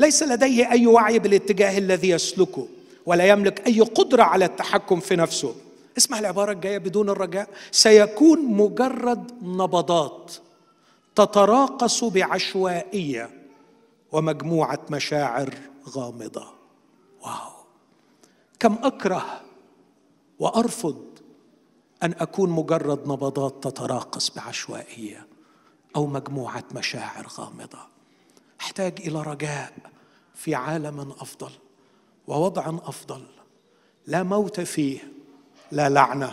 ليس 0.00 0.22
لديه 0.22 0.70
أي 0.70 0.86
وعي 0.86 1.18
بالاتجاه 1.18 1.78
الذي 1.78 2.08
يسلكه. 2.08 2.68
ولا 3.08 3.28
يملك 3.28 3.66
أي 3.66 3.80
قدرة 3.80 4.22
على 4.22 4.44
التحكم 4.44 5.00
في 5.00 5.16
نفسه. 5.16 5.54
اسمع 5.98 6.18
العبارة 6.18 6.52
الجاية 6.52 6.78
بدون 6.78 7.08
الرجاء. 7.10 7.48
سيكون 7.70 8.44
مجرد 8.44 9.32
نبضات 9.42 10.32
تتراقص 11.14 12.04
بعشوائية 12.04 13.30
ومجموعة 14.12 14.78
مشاعر 14.90 15.54
غامضة. 15.88 16.46
واو. 17.22 17.50
كم 18.60 18.78
أكره 18.82 19.40
وأرفض 20.38 21.04
أن 22.02 22.14
أكون 22.18 22.50
مجرد 22.50 23.08
نبضات 23.08 23.64
تتراقص 23.64 24.30
بعشوائية 24.30 25.26
أو 25.96 26.06
مجموعة 26.06 26.64
مشاعر 26.74 27.26
غامضة. 27.38 27.78
أحتاج 28.60 29.00
إلى 29.00 29.22
رجاء 29.22 29.72
في 30.34 30.54
عالم 30.54 31.00
أفضل. 31.00 31.50
ووضع 32.28 32.68
أفضل. 32.68 33.22
لا 34.06 34.22
موت 34.22 34.60
فيه 34.60 34.98
لا 35.72 35.88
لعنة 35.88 36.32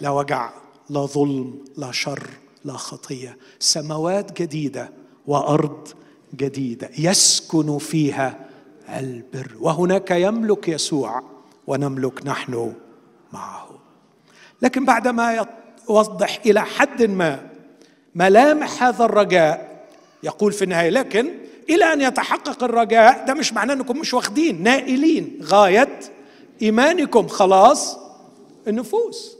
لا 0.00 0.10
وجع 0.10 0.50
لا 0.90 1.00
ظلم 1.00 1.64
لا 1.76 1.92
شر 1.92 2.26
لا 2.64 2.72
خطية. 2.72 3.36
سماوات 3.58 4.42
جديدة 4.42 4.90
وأرض 5.26 5.88
جديدة 6.36 6.90
يسكن 6.98 7.78
فيها 7.78 8.46
البر. 8.88 9.56
وهناك 9.60 10.10
يملك 10.10 10.68
يسوع 10.68 11.22
ونملك 11.66 12.26
نحن 12.26 12.74
معه. 13.32 13.68
لكن 14.62 14.84
بعدما 14.84 15.46
يوضح 15.88 16.40
إلى 16.46 16.60
حد 16.60 17.02
ما 17.02 17.50
ملامح 18.14 18.82
هذا 18.82 19.04
الرجاء 19.04 19.86
يقول 20.22 20.52
في 20.52 20.64
النهاية 20.64 20.90
لكن 20.90 21.39
إلى 21.70 21.92
أن 21.92 22.00
يتحقق 22.00 22.64
الرجاء 22.64 23.24
ده 23.26 23.34
مش 23.34 23.52
معناه 23.52 23.74
إنكم 23.74 23.98
مش 23.98 24.14
واخدين 24.14 24.62
نائلين. 24.62 25.38
غاية 25.42 26.00
إيمانكم 26.62 27.28
خلاص 27.28 27.98
النفوس. 28.68 29.36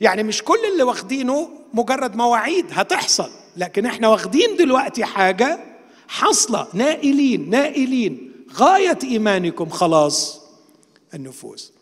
يعني 0.00 0.22
مش 0.22 0.42
كل 0.42 0.58
اللي 0.72 0.82
واخدينه 0.82 1.48
مجرد 1.74 2.16
مواعيد 2.16 2.66
هتحصل 2.70 3.30
لكن 3.56 3.86
إحنا 3.86 4.08
واخدين 4.08 4.56
دلوقتي 4.56 5.04
حاجة 5.04 5.58
حاصلة. 6.08 6.66
نائلين 6.74 7.50
نائلين. 7.50 8.32
غاية 8.54 8.98
إيمانكم 9.04 9.68
خلاص 9.68 10.40
النفوس. 11.14 11.72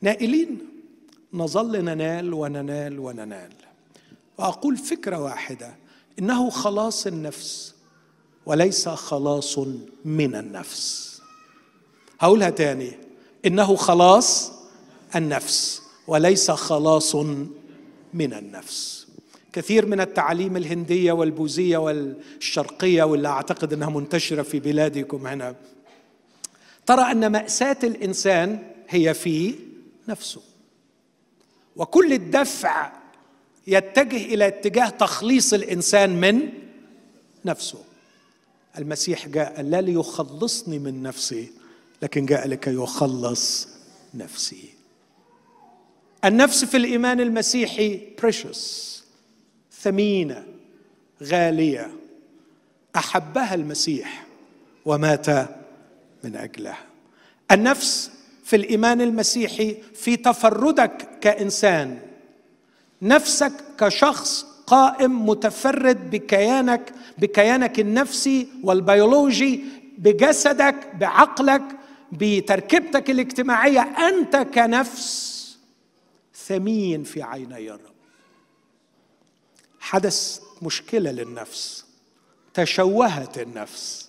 نائلين. 0.00 0.58
نظل 1.34 1.84
ننال 1.84 2.34
وننال 2.34 2.98
وننال. 2.98 3.52
وأقول 4.38 4.76
فكرة 4.76 5.22
واحدة 5.22 5.74
إنه 6.18 6.50
خلاص 6.50 7.06
النفس 7.06 7.71
وليس 8.46 8.88
خلاص 8.88 9.58
من 10.04 10.34
النفس. 10.34 11.12
هقولها 12.20 12.50
تاني 12.50 12.92
إنه 13.46 13.76
خلاص 13.76 14.52
النفس 15.16 15.82
وليس 16.06 16.50
خلاص 16.50 17.14
من 18.14 18.32
النفس. 18.32 19.06
كثير 19.52 19.86
من 19.86 20.00
التعاليم 20.00 20.56
الهندية 20.56 21.12
والبوذية 21.12 21.76
والشرقية 21.76 23.02
واللي 23.02 23.28
أعتقد 23.28 23.72
إنها 23.72 23.90
منتشرة 23.90 24.42
في 24.42 24.60
بلادكم 24.60 25.26
هنا 25.26 25.54
ترى 26.86 27.02
أن 27.02 27.32
مأساة 27.32 27.76
الإنسان 27.84 28.62
هي 28.88 29.14
في 29.14 29.54
نفسه. 30.08 30.40
وكل 31.76 32.12
الدفع 32.12 32.92
يتجه 33.66 34.16
إلى 34.34 34.46
اتجاه 34.46 34.88
تخليص 34.88 35.52
الإنسان 35.52 36.20
من 36.20 36.48
نفسه. 37.44 37.78
المسيح 38.78 39.28
جاء 39.28 39.62
لا 39.62 39.80
ليخلصني 39.80 40.78
من 40.78 41.02
نفسي 41.02 41.52
لكن 42.02 42.26
جاء 42.26 42.48
لكي 42.48 42.74
يخلص 42.74 43.68
نفسي. 44.14 44.74
النفس 46.24 46.64
في 46.64 46.76
الإيمان 46.76 47.20
المسيحي 47.20 48.00
precious 48.20 48.58
ثمينة 49.72 50.46
غالية. 51.22 52.02
أحبها 52.96 53.54
المسيح 53.54 54.26
ومات 54.84 55.28
من 56.24 56.36
اجلها 56.36 56.78
النفس 57.50 58.10
في 58.44 58.56
الإيمان 58.56 59.00
المسيحي 59.00 59.76
في 59.94 60.16
تفردك 60.16 61.08
كإنسان 61.20 62.00
نفسك 63.02 63.52
كشخص 63.78 64.46
قائم 64.72 65.28
متفرد 65.28 66.10
بكيانك 66.10 66.92
بكيانك 67.18 67.80
النفسي 67.80 68.48
والبيولوجي 68.64 69.64
بجسدك 69.98 70.74
بعقلك 71.00 71.62
بتركيبتك 72.12 73.10
الاجتماعية. 73.10 73.80
أنت 73.80 74.36
كنفس 74.36 75.32
ثمين 76.34 77.04
في 77.04 77.22
عيني 77.22 77.70
الرب 77.70 77.92
حدث 79.80 80.40
مشكلة 80.62 81.10
للنفس 81.10 81.84
تشوهت 82.54 83.38
النفس 83.38 84.08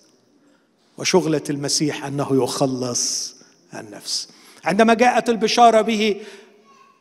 وشغله 0.98 1.42
المسيح 1.50 2.04
أنه 2.04 2.42
يخلص 2.42 3.34
النفس. 3.74 4.28
عندما 4.64 4.94
جاءت 4.94 5.28
البشارة 5.28 5.80
به 5.80 6.20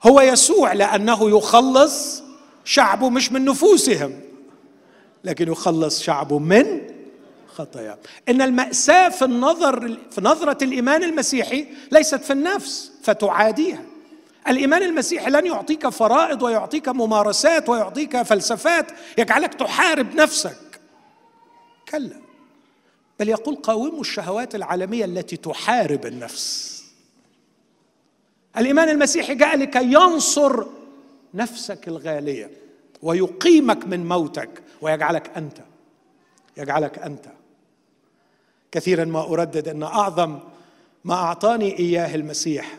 هو 0.03 0.21
يسوع 0.21 0.73
لأنه 0.73 1.37
يخلص 1.37 2.22
شعبه 2.65 3.09
مش 3.09 3.31
من 3.31 3.45
نفوسهم 3.45 4.19
لكن 5.23 5.51
يخلص 5.51 6.01
شعبه 6.01 6.39
من 6.39 6.81
خطايا 7.47 7.97
إن 8.29 8.41
المأساة 8.41 9.09
في 9.09 9.25
النظر 9.25 9.97
في 10.11 10.21
نظرة 10.21 10.63
الإيمان 10.63 11.03
المسيحي 11.03 11.67
ليست 11.91 12.23
في 12.23 12.33
النفس 12.33 12.91
فتعاديها. 13.03 13.83
الإيمان 14.47 14.83
المسيحي 14.83 15.31
لن 15.31 15.45
يعطيك 15.45 15.89
فرائض 15.89 16.41
ويعطيك 16.41 16.89
ممارسات 16.89 17.69
ويعطيك 17.69 18.21
فلسفات 18.21 18.91
يجعلك 19.17 19.53
تحارب 19.53 20.15
نفسك. 20.15 20.81
كلا. 21.91 22.21
بل 23.19 23.29
يقول 23.29 23.55
قاوموا 23.55 24.01
الشهوات 24.01 24.55
العالمية 24.55 25.05
التي 25.05 25.37
تحارب 25.37 26.05
النفس. 26.05 26.83
الإيمان 28.57 28.89
المسيحي 28.89 29.35
جاء 29.35 29.57
لكي 29.57 29.83
ينصر 29.83 30.65
نفسك 31.33 31.87
الغالية 31.87 32.51
ويقيمك 33.01 33.85
من 33.87 34.07
موتك 34.07 34.49
ويجعلك 34.81 35.37
أنت 35.37 35.57
يجعلك 36.57 36.99
أنت. 36.99 37.25
كثيرا 38.71 39.05
ما 39.05 39.21
أردد 39.21 39.67
أن 39.67 39.83
أعظم 39.83 40.39
ما 41.03 41.13
أعطاني 41.13 41.79
إياه 41.79 42.15
المسيح 42.15 42.77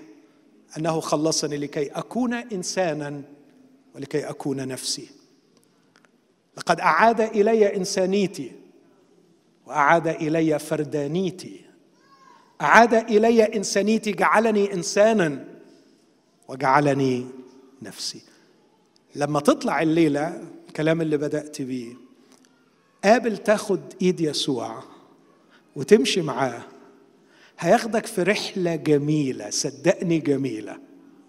أنه 0.78 1.00
خلصني 1.00 1.56
لكي 1.56 1.86
أكون 1.86 2.34
انسانا 2.34 3.22
ولكي 3.94 4.28
أكون 4.28 4.68
نفسي. 4.68 5.08
لقد 6.56 6.80
أعاد 6.80 7.20
إلي 7.20 7.76
إنسانيتي 7.76 8.52
وأعاد 9.66 10.06
إلي 10.08 10.58
فردانيتي. 10.58 11.60
أعاد 12.60 12.94
إلي 12.94 13.42
إنسانيتي 13.42 14.12
جعلني 14.12 14.72
انسانا 14.72 15.44
وجعلني 16.48 17.26
نفسي. 17.82 18.22
لما 19.16 19.40
تطلع 19.40 19.82
الليلة 19.82 20.42
الكلام 20.68 21.00
اللي 21.00 21.16
بدأت 21.16 21.62
بيه 21.62 21.94
قابل 23.04 23.36
تاخد 23.36 23.80
إيد 24.02 24.20
يسوع 24.20 24.82
وتمشي 25.76 26.22
معاه. 26.22 26.62
هياخدك 27.58 28.06
في 28.06 28.22
رحلة 28.22 28.76
جميلة 28.76 29.50
صدقني 29.50 30.18
جميلة 30.18 30.78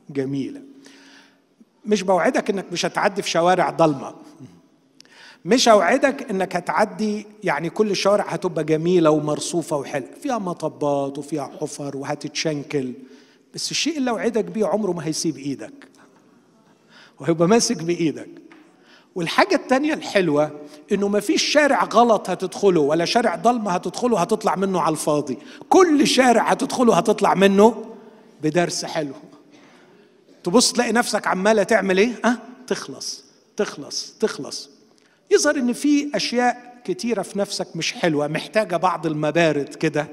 جميلة. 0.10 0.62
مش 1.86 2.02
بوعدك 2.02 2.50
إنك 2.50 2.66
مش 2.72 2.86
هتعدي 2.86 3.22
في 3.22 3.30
شوارع 3.30 3.70
ضلمة. 3.70 4.16
مش 5.46 5.68
اوعدك 5.68 6.30
إنك 6.30 6.56
هتعدي 6.56 7.26
يعني 7.44 7.70
كل 7.70 7.92
الشوارع 7.92 8.24
هتبقى 8.26 8.64
جميلة 8.64 9.10
ومرصوفة 9.10 9.78
وحلوة. 9.78 10.10
فيها 10.22 10.38
مطبات 10.38 11.18
وفيها 11.18 11.52
حفر 11.62 11.98
وهتتشنكل. 11.98 12.94
بس 13.54 13.72
الشيء 13.72 13.98
اللي 13.98 14.10
أوعدك 14.12 14.46
بيه 14.46 14.66
عمره 14.66 14.92
ما 14.92 15.06
هيسيب 15.08 15.38
إيدك. 15.38 15.95
وهيبقى 17.20 17.48
ماسك 17.48 17.84
بإيدك. 17.84 18.30
والحاجة 19.16 19.56
التانية 19.56 19.94
الحلوة 19.94 20.52
إنه 20.92 21.08
ما 21.08 21.20
فيش 21.20 21.44
شارع 21.44 21.84
غلط 21.84 22.30
هتدخله 22.30 22.82
ولا 22.82 23.06
شارع 23.06 23.36
ضلمة 23.36 23.72
هتدخله 23.72 24.20
هتطلع 24.20 24.56
منه 24.56 24.82
على 24.82 24.92
الفاضي. 24.94 25.38
كل 25.70 26.08
شارع 26.08 26.50
هتدخله 26.52 26.96
هتطلع 26.98 27.34
منه 27.34 27.86
بدرس 28.44 28.86
حلو. 28.86 29.14
تبص 30.44 30.72
تلاقي 30.72 30.92
نفسك 30.92 31.28
عمالة 31.28 31.64
تعمل 31.64 31.98
إيه؟ 31.98 32.12
أه؟ 32.26 32.38
تخلص 32.68 33.24
تخلص 33.58 34.14
تخلص. 34.20 34.70
يظهر 35.32 35.56
إن 35.56 35.74
في 35.74 36.12
أشياء 36.16 36.82
كتيرة 36.86 37.22
في 37.22 37.40
نفسك 37.40 37.76
مش 37.76 37.94
حلوة 37.94 38.28
محتاجة 38.28 38.76
بعض 38.78 39.06
المبارد 39.06 39.74
كده. 39.74 40.08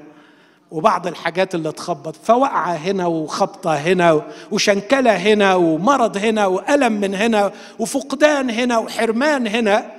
وبعض 0.73 1.07
الحاجات 1.07 1.55
اللي 1.55 1.71
تخبط 1.71 2.15
فوقعة 2.23 2.73
هنا 2.73 3.07
وخبطة 3.07 3.73
هنا 3.73 4.25
وشنكلة 4.51 5.15
هنا 5.15 5.55
ومرض 5.55 6.17
هنا 6.17 6.45
وألم 6.45 6.93
من 6.93 7.15
هنا 7.15 7.53
وفقدان 7.79 8.49
هنا 8.49 8.77
وحرمان 8.77 9.47
هنا. 9.47 9.91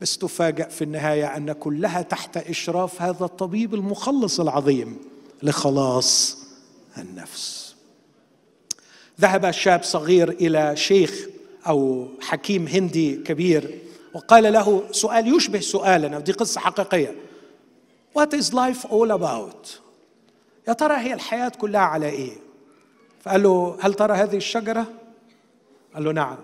بس 0.00 0.18
تفاجأ 0.18 0.68
في 0.68 0.84
النهاية 0.84 1.36
أن 1.36 1.52
كلها 1.52 2.02
تحت 2.02 2.36
إشراف 2.36 3.02
هذا 3.02 3.24
الطبيب 3.24 3.74
المخلص 3.74 4.40
العظيم 4.40 4.98
لخلاص 5.42 6.38
النفس. 6.98 7.74
ذهب 9.20 9.50
شاب 9.50 9.82
صغير 9.82 10.30
إلى 10.30 10.76
شيخ 10.76 11.26
أو 11.66 12.08
حكيم 12.20 12.66
هندي 12.66 13.16
كبير 13.16 13.78
وقال 14.14 14.52
له 14.52 14.82
سؤال 14.90 15.36
يشبه 15.36 15.60
سؤالنا 15.60 16.16
ودي 16.16 16.32
قصة 16.32 16.60
حقيقية. 16.60 17.14
What 18.18 18.32
is 18.34 18.52
life 18.52 18.84
all 18.90 19.10
about؟ 19.10 19.83
يا 20.68 20.72
ترى 20.72 20.94
هي 20.94 21.14
الحياة 21.14 21.48
كلها 21.48 21.80
على 21.80 22.08
إيه؟ 22.08 22.36
فقال 23.20 23.42
له 23.42 23.78
هل 23.80 23.94
ترى 23.94 24.14
هذه 24.14 24.36
الشجرة؟ 24.36 24.86
قال 25.94 26.04
له 26.04 26.12
نعم. 26.12 26.36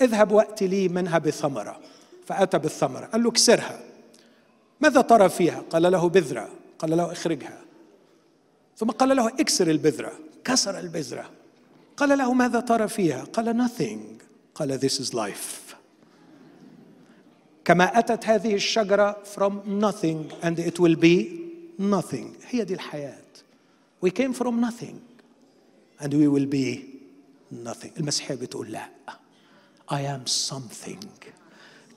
اذهب 0.00 0.32
وأتي 0.32 0.66
لي 0.66 0.88
منها 0.88 1.18
بثمرة 1.18 1.80
فأتى 2.26 2.58
بالثمرة. 2.58 3.06
قال 3.06 3.22
له 3.22 3.30
اكسرها. 3.30 3.80
ماذا 4.80 5.00
ترى 5.00 5.28
فيها؟ 5.28 5.62
قال 5.70 5.82
له 5.82 6.08
بذرة. 6.08 6.48
قال 6.78 6.96
له 6.96 7.12
اخرجها. 7.12 7.60
ثم 8.76 8.90
قال 8.90 9.16
له 9.16 9.28
اكسر 9.28 9.70
البذرة. 9.70 10.12
كسر 10.44 10.78
البذرة. 10.78 11.30
قال 11.96 12.18
له 12.18 12.32
ماذا 12.32 12.60
ترى 12.60 12.88
فيها؟ 12.88 13.24
قال 13.24 13.68
nothing. 13.68 14.24
قال 14.54 14.80
this 14.80 15.00
is 15.00 15.14
life. 15.14 15.74
كما 17.64 17.98
أتت 17.98 18.26
هذه 18.26 18.54
الشجرة 18.54 19.16
from 19.34 19.52
nothing 19.80 20.32
and 20.42 20.58
it 20.58 20.78
will 20.80 20.96
be 20.96 21.28
nothing. 21.78 22.26
هي 22.48 22.64
دي 22.64 22.74
الحياة. 22.74 23.29
We 24.00 24.10
came 24.10 24.32
from 24.32 24.60
nothing. 24.60 25.00
And 26.00 26.14
we 26.14 26.28
will 26.28 26.46
be 26.46 26.84
nothing. 27.50 27.92
المسيحية 27.98 28.34
بتقول 28.34 28.70
لا. 28.70 28.88
I 29.90 30.02
am 30.02 30.26
something. 30.26 31.04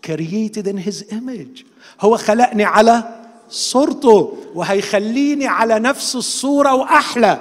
Created 0.01 0.67
in 0.67 0.77
his 0.77 1.03
image. 1.11 1.65
هو 2.01 2.17
خلقني 2.17 2.63
على 2.63 3.03
صورته. 3.49 4.37
وهيخليني 4.55 5.47
على 5.47 5.79
نفس 5.79 6.15
الصورة 6.15 6.75
وأحلى. 6.75 7.39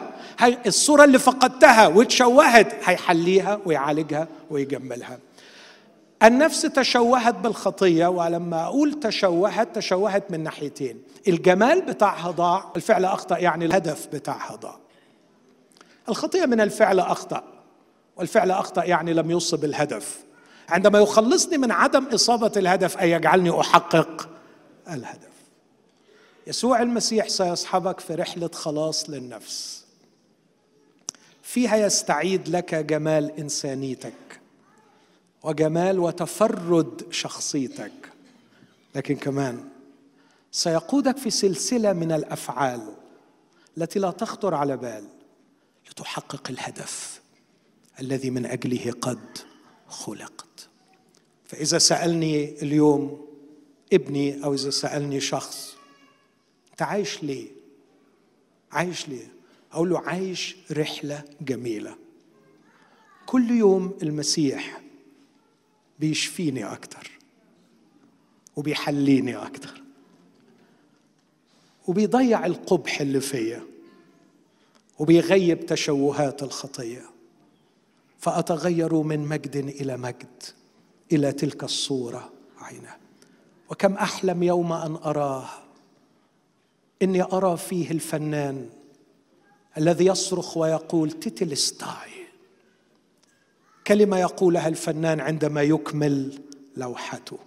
الصورة 0.66 1.04
اللي 1.04 1.18
فقدتها. 1.18 1.86
وتشوهت. 1.86 2.72
هيحليها 2.84 3.60
ويعالجها 3.64 4.28
ويجملها. 4.50 5.18
النفس 6.24 6.62
تشوهت 6.62 7.34
بالخطية 7.34 8.06
ولما 8.06 8.64
أقول 8.64 9.00
تشوهت 9.00 9.76
تشوهت 9.76 10.30
من 10.30 10.42
ناحيتين. 10.42 11.02
الجمال 11.28 11.82
بتاعها 11.82 12.30
ضاع 12.30 12.72
الفعل 12.76 13.04
أخطأ 13.04 13.38
يعني 13.38 13.64
الهدف 13.64 14.06
بتاعها 14.06 14.56
ضاع 14.56 14.78
الخطية 16.08 16.46
من 16.46 16.60
الفعل 16.60 17.00
أخطأ 17.00 17.44
والفعل 18.16 18.50
أخطأ 18.50 18.84
يعني 18.84 19.12
لم 19.12 19.30
يصب 19.30 19.64
الهدف. 19.64 20.24
عندما 20.68 20.98
يخلصني 20.98 21.58
من 21.58 21.70
عدم 21.70 22.04
إصابة 22.04 22.52
الهدف 22.56 22.98
أي 22.98 23.10
يجعلني 23.10 23.60
أحقق 23.60 24.28
الهدف. 24.88 25.32
يسوع 26.46 26.82
المسيح 26.82 27.28
سيصحبك 27.28 28.00
في 28.00 28.14
رحلة 28.14 28.50
خلاص 28.54 29.10
للنفس. 29.10 29.84
فيها 31.42 31.76
يستعيد 31.76 32.48
لك 32.48 32.74
جمال 32.74 33.38
إنسانيتك. 33.38 34.41
وجمال 35.42 35.98
وتفرد 35.98 37.06
شخصيتك. 37.10 37.92
لكن 38.94 39.16
كمان 39.16 39.68
سيقودك 40.52 41.16
في 41.16 41.30
سلسلة 41.30 41.92
من 41.92 42.12
الأفعال 42.12 42.94
التي 43.78 43.98
لا 43.98 44.10
تخطر 44.10 44.54
على 44.54 44.76
بال 44.76 45.04
لتحقق 45.90 46.50
الهدف 46.50 47.20
الذي 48.00 48.30
من 48.30 48.46
أجله 48.46 48.92
قد 49.00 49.38
خلقت. 49.88 50.68
فإذا 51.44 51.78
سألني 51.78 52.62
اليوم 52.62 53.26
ابني 53.92 54.44
أو 54.44 54.54
إذا 54.54 54.70
سألني 54.70 55.20
شخص 55.20 55.76
أنت 56.70 56.82
عايش 56.82 57.22
ليه؟ 57.22 57.48
عايش 58.72 59.08
ليه؟ 59.08 59.32
أقول 59.72 59.90
له 59.90 59.98
عايش 60.00 60.56
رحلة 60.72 61.24
جميلة. 61.40 61.96
كل 63.26 63.50
يوم 63.50 63.98
المسيح 64.02 64.80
بيشفيني 66.00 66.72
أكتر 66.72 67.10
وبيحليني 68.56 69.36
أكتر 69.36 69.82
وبيضيع 71.88 72.46
القبح 72.46 73.00
اللي 73.00 73.20
فيا 73.20 73.62
وبيغيب 74.98 75.66
تشوهات 75.66 76.42
الخطية 76.42 77.02
فأتغير 78.18 78.94
من 78.94 79.20
مجد 79.20 79.56
إلى 79.56 79.96
مجد 79.96 80.42
إلى 81.12 81.32
تلك 81.32 81.64
الصورة 81.64 82.32
عينه 82.58 82.96
وكم 83.70 83.94
أحلم 83.94 84.42
يوم 84.42 84.72
أن 84.72 84.94
أراه 84.94 85.48
إني 87.02 87.22
أرى 87.22 87.56
فيه 87.56 87.90
الفنان 87.90 88.68
الذي 89.78 90.06
يصرخ 90.06 90.56
ويقول 90.56 91.12
تيتلستاي 91.12 92.21
كلمة 93.86 94.18
يقولها 94.18 94.68
الفنان 94.68 95.20
عندما 95.20 95.62
يكمل 95.62 96.40
لوحته. 96.76 97.38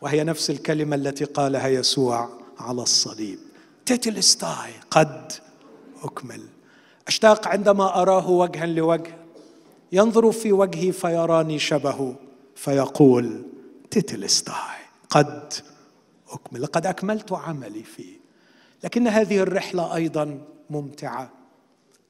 وهي 0.00 0.24
نفس 0.24 0.50
الكلمة 0.50 0.96
التي 0.96 1.24
قالها 1.24 1.68
يسوع 1.68 2.28
على 2.58 2.82
الصليب. 2.82 3.38
τετέλεσται 3.86 4.72
قد 4.90 5.32
أكمل. 6.02 6.42
أشتاق 7.08 7.48
عندما 7.48 8.02
أراه 8.02 8.30
وجها 8.30 8.66
لوجه. 8.66 9.16
ينظر 9.92 10.32
في 10.32 10.52
وجهي 10.52 10.92
فيراني 10.92 11.58
شبهه. 11.58 12.16
فيقول 12.56 13.42
τετέλεσται 13.90 14.78
قد 15.10 15.52
أكمل. 16.30 16.62
لقد 16.62 16.86
أكملت 16.86 17.32
عملي 17.32 17.82
فيه. 17.82 18.16
لكن 18.84 19.08
هذه 19.08 19.38
الرحلة 19.38 19.94
أيضا 19.94 20.40
ممتعة. 20.70 21.30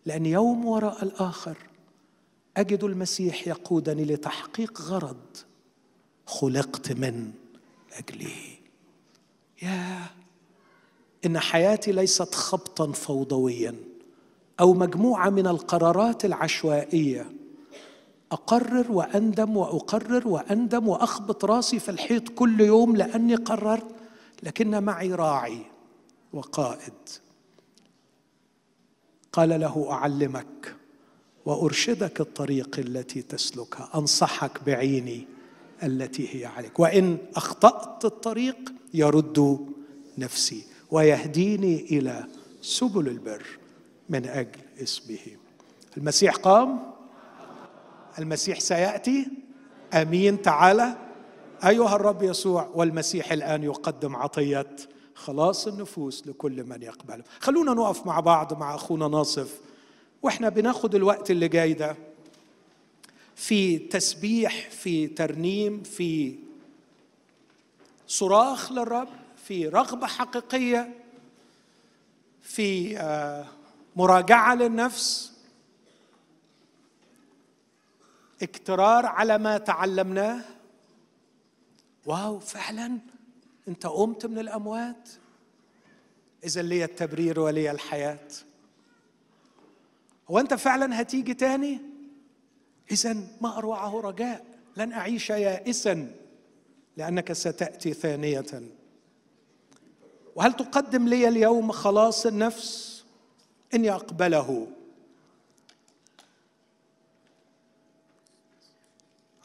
لأن 0.06 0.26
يوم 0.26 0.66
وراء 0.66 1.04
الآخر 1.04 1.56
أجد 2.56 2.84
المسيح 2.84 3.48
يقودني 3.48 4.04
لتحقيق 4.04 4.80
غرض 4.80 5.36
خلقت 6.26 6.92
من 6.92 7.32
أجله 7.92 8.36
يا 9.62 10.06
إن 11.26 11.38
حياتي 11.38 11.92
ليست 11.92 12.34
خبطا 12.34 12.92
فوضويا 12.92 13.74
أو 14.60 14.74
مجموعة 14.74 15.30
من 15.30 15.46
القرارات 15.46 16.24
العشوائية. 16.24 17.32
أقرر 18.32 18.92
وأندم 18.92 19.56
وأقرر 19.56 20.28
وأندم 20.28 20.88
وأخبط 20.88 21.44
راسي 21.44 21.78
في 21.78 21.90
الحيط 21.90 22.28
كل 22.28 22.60
يوم 22.60 22.96
لأني 22.96 23.34
قررت 23.34 23.86
لكن 24.42 24.82
معي 24.82 25.14
راعي 25.14 25.60
وقائد. 26.32 26.92
قال 29.32 29.60
له 29.60 29.86
أعلمك 29.90 30.76
وأرشدك 31.46 32.20
الطريق 32.20 32.78
التي 32.78 33.22
تسلكها. 33.22 33.90
أنصحك 33.94 34.64
بعيني 34.66 35.26
التي 35.82 36.36
هي 36.36 36.46
عليك. 36.46 36.80
وإن 36.80 37.18
أخطأت 37.36 38.04
الطريق 38.04 38.56
يرد 38.94 39.66
نفسي 40.18 40.64
ويهديني 40.90 41.80
إلى 41.80 42.26
سبل 42.62 43.08
البر 43.08 43.46
من 44.08 44.26
أجل 44.26 44.60
اسمه. 44.82 45.18
المسيح 45.96 46.36
قام؟ 46.36 46.92
المسيح 48.18 48.60
سيأتي؟ 48.60 49.26
آمين. 49.94 50.42
تعالى 50.42 50.96
أيها 51.64 51.96
الرب 51.96 52.22
يسوع 52.22 52.70
والمسيح 52.74 53.32
الآن 53.32 53.62
يقدم 53.62 54.16
عطية 54.16 54.76
خلاص 55.14 55.66
النفوس 55.66 56.26
لكل 56.26 56.64
من 56.64 56.82
يقبله. 56.82 57.24
خلونا 57.40 57.74
نقف 57.74 58.06
مع 58.06 58.20
بعض 58.20 58.58
مع 58.60 58.74
أخونا 58.74 59.08
ناصف. 59.08 59.60
وإحنا 60.22 60.48
بناخد 60.48 60.94
الوقت 60.94 61.30
اللي 61.30 61.48
جاي 61.48 61.72
ده 61.72 61.96
في 63.36 63.78
تسبيح 63.78 64.70
في 64.70 65.06
ترنيم 65.06 65.82
في 65.82 66.34
صراخ 68.06 68.72
للرب 68.72 69.08
في 69.46 69.68
رغبة 69.68 70.06
حقيقية 70.06 70.94
في 72.42 72.98
آه، 72.98 73.46
مراجعة 73.96 74.54
للنفس 74.54 75.32
اكترار 78.42 79.06
على 79.06 79.38
ما 79.38 79.58
تعلمناه. 79.58 80.44
واو 82.06 82.38
فعلا؟ 82.38 82.98
انت 83.68 83.86
قمت 83.86 84.26
من 84.26 84.38
الأموات؟ 84.38 85.08
اذا 86.44 86.62
لي 86.62 86.84
التبرير 86.84 87.40
ولي 87.40 87.70
الحياة. 87.70 88.28
هو 90.30 90.38
أنت 90.38 90.54
فعلا 90.54 91.00
هتيجي 91.00 91.34
تاني؟ 91.34 91.80
اذا 92.90 93.16
ما 93.40 93.58
أروعه 93.58 94.00
رجاء 94.00 94.44
لن 94.76 94.92
أعيش 94.92 95.30
يائسا 95.30 96.12
لأنك 96.96 97.32
ستأتي 97.32 97.92
ثانية. 97.92 98.62
وهل 100.36 100.52
تقدم 100.52 101.08
لي 101.08 101.28
اليوم 101.28 101.72
خلاص 101.72 102.26
النفس؟ 102.26 103.04
إني 103.74 103.90
أقبله. 103.90 104.66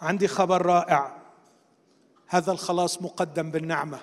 عندي 0.01 0.27
خبر 0.27 0.65
رائع. 0.65 1.17
هذا 2.27 2.51
الخلاص 2.51 3.01
مقدم 3.01 3.51
بالنعمة. 3.51 3.99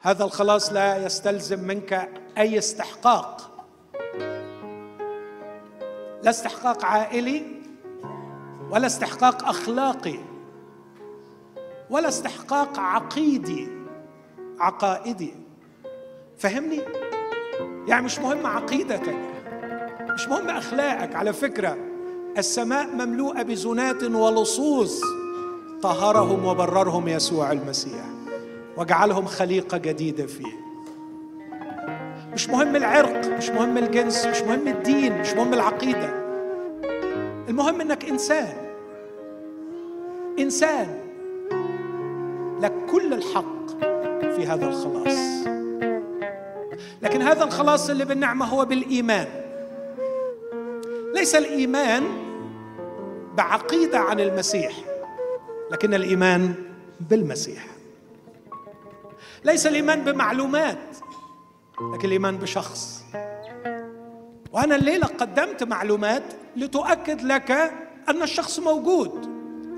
هذا 0.00 0.24
الخلاص 0.24 0.72
لا 0.72 1.06
يستلزم 1.06 1.60
منك 1.60 2.22
أي 2.38 2.58
استحقاق. 2.58 3.51
لا 6.22 6.30
استحقاق 6.30 6.84
عائلي 6.84 7.42
ولا 8.70 8.86
استحقاق 8.86 9.48
أخلاقي 9.48 10.18
ولا 11.90 12.08
استحقاق 12.08 12.78
عقيدي 12.78 13.68
عقائدي. 14.58 15.34
فهمني؟ 16.38 16.80
يعني 17.88 18.04
مش 18.04 18.18
مهم 18.18 18.46
عقيدتك 18.46 19.16
مش 20.14 20.28
مهم 20.28 20.48
أخلاقك. 20.48 21.14
على 21.14 21.32
فكرة 21.32 21.76
السماء 22.38 22.86
مملوءة 22.86 23.42
بزنات 23.42 24.02
ولصوص. 24.02 25.00
طهرهم 25.82 26.44
وبررهم 26.44 27.08
يسوع 27.08 27.52
المسيح 27.52 28.04
وجعلهم 28.76 29.26
خليقة 29.26 29.78
جديدة 29.78 30.26
فيه. 30.26 30.61
مش 32.34 32.48
مهم 32.48 32.76
العرق 32.76 33.26
مش 33.26 33.50
مهم 33.50 33.78
الجنس 33.78 34.26
مش 34.26 34.42
مهم 34.42 34.68
الدين 34.68 35.20
مش 35.20 35.32
مهم 35.32 35.54
العقيدة. 35.54 36.22
المهم 37.48 37.80
إنك 37.80 38.04
إنسان. 38.04 38.52
إنسان. 40.38 40.98
لك 42.60 42.72
كل 42.90 43.12
الحق 43.12 43.68
في 44.36 44.46
هذا 44.46 44.66
الخلاص. 44.66 45.46
لكن 47.02 47.22
هذا 47.22 47.44
الخلاص 47.44 47.90
اللي 47.90 48.04
بالنعمة 48.04 48.46
هو 48.46 48.64
بالإيمان. 48.64 49.26
ليس 51.14 51.34
الإيمان 51.34 52.02
بعقيدة 53.36 53.98
عن 53.98 54.20
المسيح 54.20 54.72
لكن 55.70 55.94
الإيمان 55.94 56.54
بالمسيح. 57.00 57.66
ليس 59.44 59.66
الإيمان 59.66 60.04
بمعلومات. 60.04 60.91
لكن 61.80 62.08
الإيمان 62.08 62.36
بشخص. 62.36 63.04
وأنا 64.52 64.76
الليلة 64.76 65.06
قدمت 65.06 65.62
معلومات 65.62 66.22
لتؤكد 66.56 67.22
لك 67.22 67.50
أن 68.08 68.22
الشخص 68.22 68.58
موجود 68.58 69.32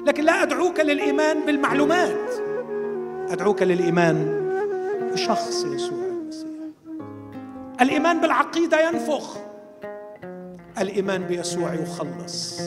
لكن 0.06 0.24
لا 0.24 0.42
أدعوك 0.42 0.80
للإيمان 0.80 1.46
بالمعلومات. 1.46 2.30
أدعوك 3.32 3.62
للإيمان 3.62 4.44
بشخص 5.12 5.64
يسوع 5.64 6.04
المسيح. 6.04 6.48
الإيمان 7.80 8.20
بالعقيدة 8.20 8.88
ينفخ. 8.88 9.38
الإيمان 10.78 11.22
بيسوع 11.22 11.74
يخلص. 11.74 12.60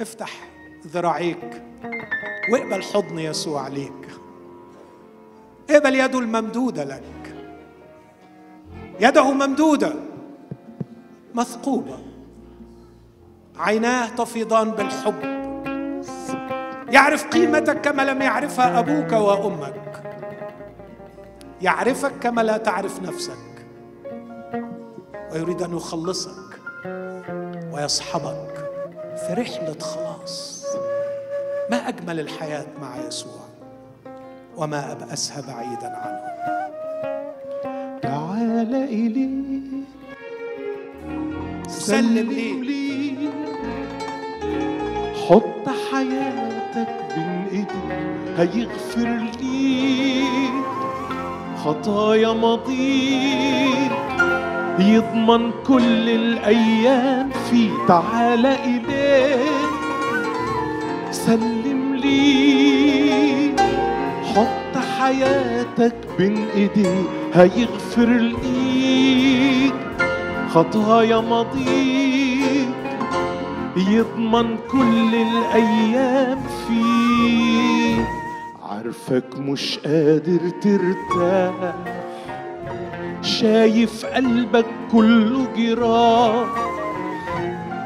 افتح 0.00 0.30
ذراعيك 0.86 1.62
واقبل 2.52 2.82
حضن 2.82 3.18
يسوع 3.18 3.68
ليك. 3.68 3.97
اقبل 5.70 5.94
يده 5.94 6.18
الممدودة 6.18 6.84
لك. 6.84 7.34
يده 9.00 9.32
ممدودة. 9.32 9.92
مثقوبة. 11.34 11.98
عيناه 13.58 14.08
تفيضان 14.08 14.70
بالحب. 14.70 15.38
يعرف 16.90 17.26
قيمتك 17.26 17.80
كما 17.80 18.02
لم 18.02 18.22
يعرفها 18.22 18.78
أبوك 18.78 19.12
وأمك. 19.12 20.02
يعرفك 21.62 22.12
كما 22.20 22.40
لا 22.40 22.56
تعرف 22.56 23.02
نفسك. 23.02 23.66
ويريد 25.32 25.62
أن 25.62 25.76
يخلصك. 25.76 26.60
ويصحبك 27.72 28.70
في 29.16 29.34
رحلة 29.34 29.78
خلاص. 29.80 30.64
ما 31.70 31.88
أجمل 31.88 32.20
الحياة 32.20 32.66
مع 32.80 32.96
يسوع؟ 33.06 33.48
وما 34.58 34.92
أبأسها 34.92 35.40
بعيدا 35.40 35.96
عنه. 35.96 36.20
تعال 38.02 38.74
إلي. 38.74 39.28
سلم 41.68 42.30
لي. 42.62 43.14
حط 45.28 45.68
حياتك 45.92 46.88
بين 47.14 47.46
ايدي 47.52 47.84
هيغفر 48.38 49.18
لي. 49.40 50.24
خطايا 51.64 52.32
ماضيك 52.32 53.92
يضمن 54.78 55.52
كل 55.66 56.08
الأيام 56.08 57.30
في 57.50 57.70
تعال 57.88 58.46
اليه 58.46 59.44
سلم 61.10 61.57
حياتك 65.08 65.94
بين 66.18 66.48
إيدي 66.54 66.88
هيغفر 67.34 68.08
ليك. 68.08 69.74
خطايا 70.54 71.20
ماضيك 71.20 72.68
يضمن 73.76 74.56
كل 74.70 75.14
الأيام 75.14 76.38
فيه 76.68 78.04
عارفك 78.70 79.38
مش 79.38 79.78
قادر 79.78 80.40
ترتاح. 80.62 81.74
شايف 83.22 84.06
قلبك 84.06 84.66
كله 84.92 85.48
جراح. 85.56 86.48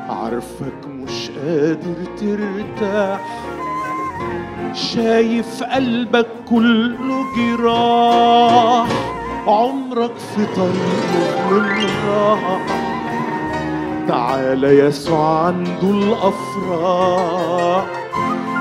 عارفك 0.08 0.86
مش 0.88 1.30
قادر 1.30 2.04
ترتاح. 2.20 3.41
شايف 4.74 5.62
قلبك 5.62 6.26
كله 6.50 7.24
جراح 7.36 8.86
عمرك 9.46 10.12
في 10.16 10.46
طريق 10.56 11.50
من 11.50 11.86
راح 12.08 12.60
تعال 14.08 14.64
يسوع 14.64 15.46
عنده 15.46 15.90
الأفراح 16.62 17.84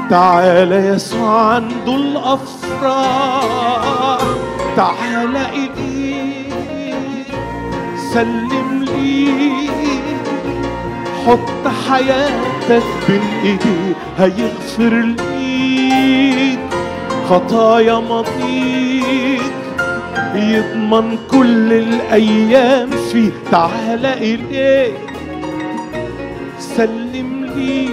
تعال 0.09 0.71
يسوع 0.71 1.53
عنده 1.53 1.95
الأفراح. 1.95 3.41
تعال 4.75 5.37
اليه 5.37 6.41
سلم 8.13 8.83
لي 8.83 9.31
حط 11.27 11.67
حياتك 11.89 12.83
بين 13.07 13.21
إيديه 13.43 13.95
هيغفر 14.17 14.93
ليك. 15.01 15.30
خطايا 17.31 17.99
ماضيك 17.99 19.41
يضمن 20.35 21.17
كل 21.31 21.73
الأيام 21.73 22.89
فيه. 22.91 23.31
تعال 23.51 24.05
اليه 24.05 24.93
سلم 26.59 27.45
لي. 27.55 27.89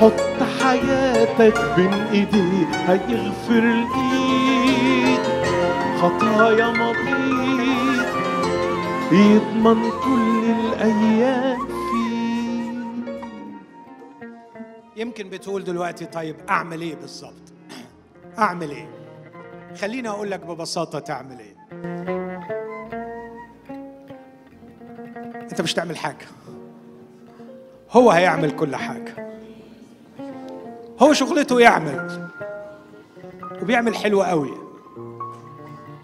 حط 0.00 0.36
حياتك 0.62 1.54
بين 1.76 1.94
ايديه 2.12 2.68
هيغفر 2.88 3.64
ليك. 3.94 5.20
خطايا 6.02 6.66
ماضيك 6.66 8.08
يضمن 9.12 9.80
كل 10.04 10.42
الأيام 10.60 11.57
يمكن 14.98 15.30
بتقول 15.30 15.64
دلوقتي 15.64 16.06
طيب 16.06 16.36
أعمل 16.48 16.80
إيه 16.80 16.94
بالظبط؟ 16.96 17.52
أعمل 18.38 18.70
إيه؟ 18.70 18.88
خليني 19.80 20.08
أقول 20.08 20.30
لك 20.30 20.40
ببساطة 20.40 20.98
تعمل 20.98 21.38
إيه. 21.38 21.56
أنت 25.50 25.60
مش 25.60 25.74
تعمل 25.74 25.96
حاجة. 25.96 26.26
هو 27.90 28.10
هيعمل 28.10 28.50
كل 28.50 28.76
حاجة. 28.76 29.14
هو 31.02 31.12
شغلته 31.12 31.60
يعمل. 31.60 32.28
وبيعمل 33.62 33.94
حلو 33.94 34.22
قوي. 34.22 34.54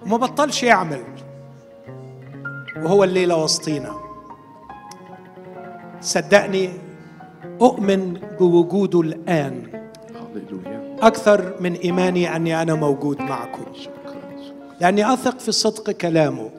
وما 0.02 0.16
بطلش 0.16 0.62
يعمل. 0.62 1.04
وهو 2.76 3.04
الليلة 3.04 3.36
وسطينا. 3.36 4.00
صدقني 6.00 6.83
أؤمن 7.64 8.20
بوجوده 8.40 9.00
هللويا 9.28 10.96
أكثر 11.02 11.54
من 11.60 11.72
إيماني 11.72 12.36
أني 12.36 12.62
أنا 12.62 12.74
موجود 12.74 13.20
معكم. 13.20 13.64
لأني 14.80 15.12
أثق 15.12 15.38
في 15.38 15.52
صدق 15.52 15.90
كلامه. 15.90 16.50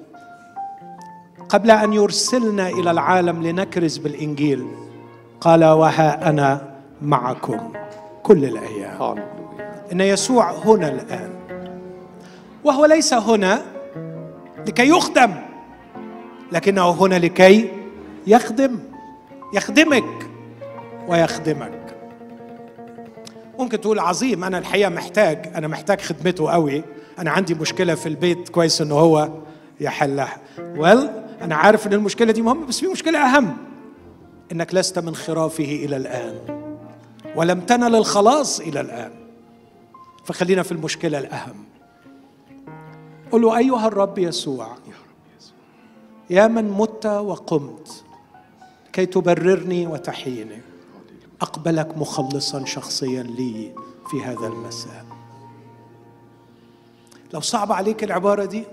قبل 1.49 1.71
أن 1.71 1.93
يرسلنا 1.93 2.69
إلى 2.69 2.91
العالم 2.91 3.43
لنكرز 3.43 3.97
بالإنجيل 3.97 4.67
قال 5.41 5.65
وها 5.65 6.29
أنا 6.29 6.75
معكم 7.01 7.73
كل 8.23 8.45
هللويا 8.45 9.15
إن 9.91 10.01
يسوع 10.01 10.51
هنا 10.51 10.89
الآن. 10.89 11.29
وهو 12.63 12.85
ليس 12.85 13.13
هنا 13.13 13.61
لكي 14.67 14.89
يخدم 14.89 15.33
لكنه 16.51 16.89
هنا 16.89 17.15
لكي 17.15 17.71
يخدم. 18.27 18.79
يخدمك. 19.53 20.24
ويخدمك. 21.07 21.95
ممكن 23.59 23.81
تقول 23.81 23.99
عظيم 23.99 24.43
أنا 24.43 24.57
الحقيقة 24.57 24.89
محتاج 24.89 25.51
أنا 25.55 25.67
محتاج 25.67 26.01
خدمته 26.01 26.51
قوي. 26.51 26.83
أنا 27.19 27.31
عندي 27.31 27.53
مشكلة 27.53 27.95
في 27.95 28.09
البيت 28.09 28.49
كويس 28.49 28.81
إن 28.81 28.91
هو 28.91 29.29
يحلها. 29.79 30.37
ويل 30.59 31.09
أنا 31.41 31.55
عارف 31.55 31.87
إن 31.87 31.93
المشكلة 31.93 32.31
دي 32.31 32.41
مهمة 32.41 32.65
بس 32.65 32.79
في 32.79 32.87
مشكلة 32.87 33.19
أهم 33.19 33.57
إنك 34.51 34.75
لست 34.75 34.99
من 34.99 35.15
خرافه 35.15 35.63
إلى 35.63 35.97
الآن. 35.97 36.35
ولم 37.35 37.59
تنل 37.61 37.95
الخلاص 37.95 38.59
إلى 38.59 38.81
الآن. 38.81 39.11
فخلينا 40.25 40.63
في 40.63 40.71
المشكلة 40.71 41.17
الأهم. 41.19 41.65
قل 43.31 43.41
له 43.41 43.57
أيها 43.57 43.87
الرب 43.87 44.17
يسوع 44.17 44.67
يا 46.29 46.47
من 46.47 46.71
مت 46.71 47.05
وقمت 47.05 48.03
كي 48.93 49.05
تبررني 49.05 49.87
وتحييني. 49.87 50.61
أقبلك 51.41 51.97
مخلصا 51.97 52.65
شخصيا 52.65 53.23
لي 53.23 53.75
في 54.11 54.23
هذا 54.23 54.47
المساء. 54.47 55.05
لو 57.33 57.39
صعب 57.39 57.71
عليك 57.71 58.03
العبارة 58.03 58.45
دي 58.45 58.63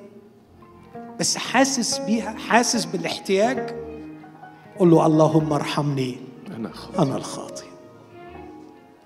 بس 1.21 1.37
حاسس 1.37 1.99
بيها 1.99 2.33
حاسس 2.39 2.85
بالاحتياج 2.85 3.59
قل 4.79 4.91
له 4.91 5.07
اللهم 5.07 5.53
ارحمني. 5.53 6.17
أنا 6.57 6.73
خاطئ 6.73 7.03
أنا 7.03 7.17
الخاطئ. 7.17 7.67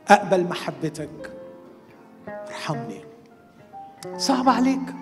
أقبل 0.09 0.45
محبتك. 0.45 1.33
ارحمني. 2.28 3.01
صعب 4.16 4.49
عليك؟ 4.49 4.95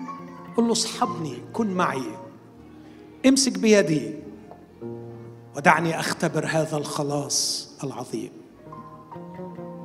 قل 0.57 0.63
له 0.63 0.71
اصحبني. 0.71 1.37
كن 1.53 1.67
معي. 1.67 2.17
امسك 3.25 3.59
بيدي. 3.59 4.15
ودعني 5.57 5.99
أختبر 5.99 6.45
هذا 6.45 6.77
الخلاص 6.77 7.69
العظيم. 7.83 8.44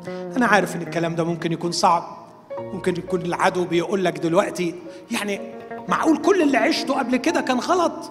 أنا 0.08 0.46
عارف 0.46 0.76
إن 0.76 0.82
الكلام 0.82 1.14
ده 1.14 1.24
ممكن 1.24 1.52
يكون 1.52 1.72
صعب. 1.72 2.20
ممكن 2.58 2.96
يكون 2.96 3.20
العدو 3.20 3.64
بيقول 3.64 4.04
لك 4.04 4.18
دلوقتي 4.18 4.74
يعني 5.10 5.40
معقول 5.88 6.16
كل 6.18 6.42
اللي 6.42 6.56
عشته 6.58 6.98
قبل 6.98 7.16
كده 7.16 7.40
كان 7.40 7.58
غلط؟ 7.58 8.10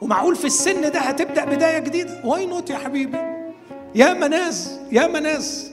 ومعقول 0.00 0.36
في 0.36 0.44
السن 0.44 0.90
ده 0.90 0.98
هتبدأ 0.98 1.44
بداية 1.44 1.78
جديدة؟ 1.78 2.20
why 2.24 2.46
not 2.46 2.70
يا 2.70 2.76
حبيبي؟ 2.76 3.18
ياما 3.94 4.12
ناس 4.12 4.80
ياما 4.92 5.06
ناس 5.06 5.70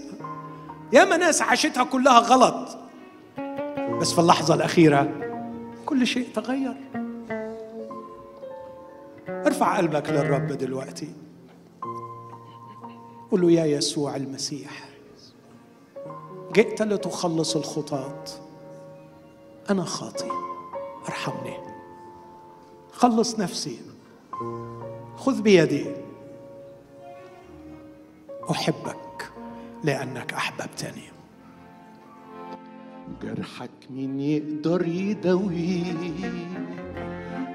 ياما 0.93 1.05
ناس 1.05 1.41
عاشتها 1.41 1.83
كلها 1.83 2.19
غلط. 2.19 2.77
بس 4.01 4.13
في 4.13 4.19
اللحظة 4.21 4.53
الأخيرة 4.53 5.09
كل 5.85 6.07
شيء 6.07 6.27
تغير. 6.35 6.73
ارفع 9.29 9.77
قلبك 9.77 10.09
للرب 10.09 10.47
دلوقتي. 10.47 11.07
قل 13.31 13.41
له 13.41 13.51
يا 13.51 13.65
يسوع 13.65 14.15
المسيح. 14.15 14.90
جئت 16.53 16.81
لتخلص 16.81 17.55
الخطاة. 17.55 18.23
أنا 19.69 19.83
خاطي 19.83 20.29
أرحمني. 21.07 21.57
خلص 22.91 23.39
نفسي. 23.39 23.79
خذ 25.17 25.41
بيدي. 25.41 25.85
أحبك 28.51 29.31
لأنك 29.83 30.33
أحببتني. 30.33 31.11
جرحك 33.23 33.69
مين 33.89 34.19
يقدر 34.19 34.87
يداويه 34.87 35.83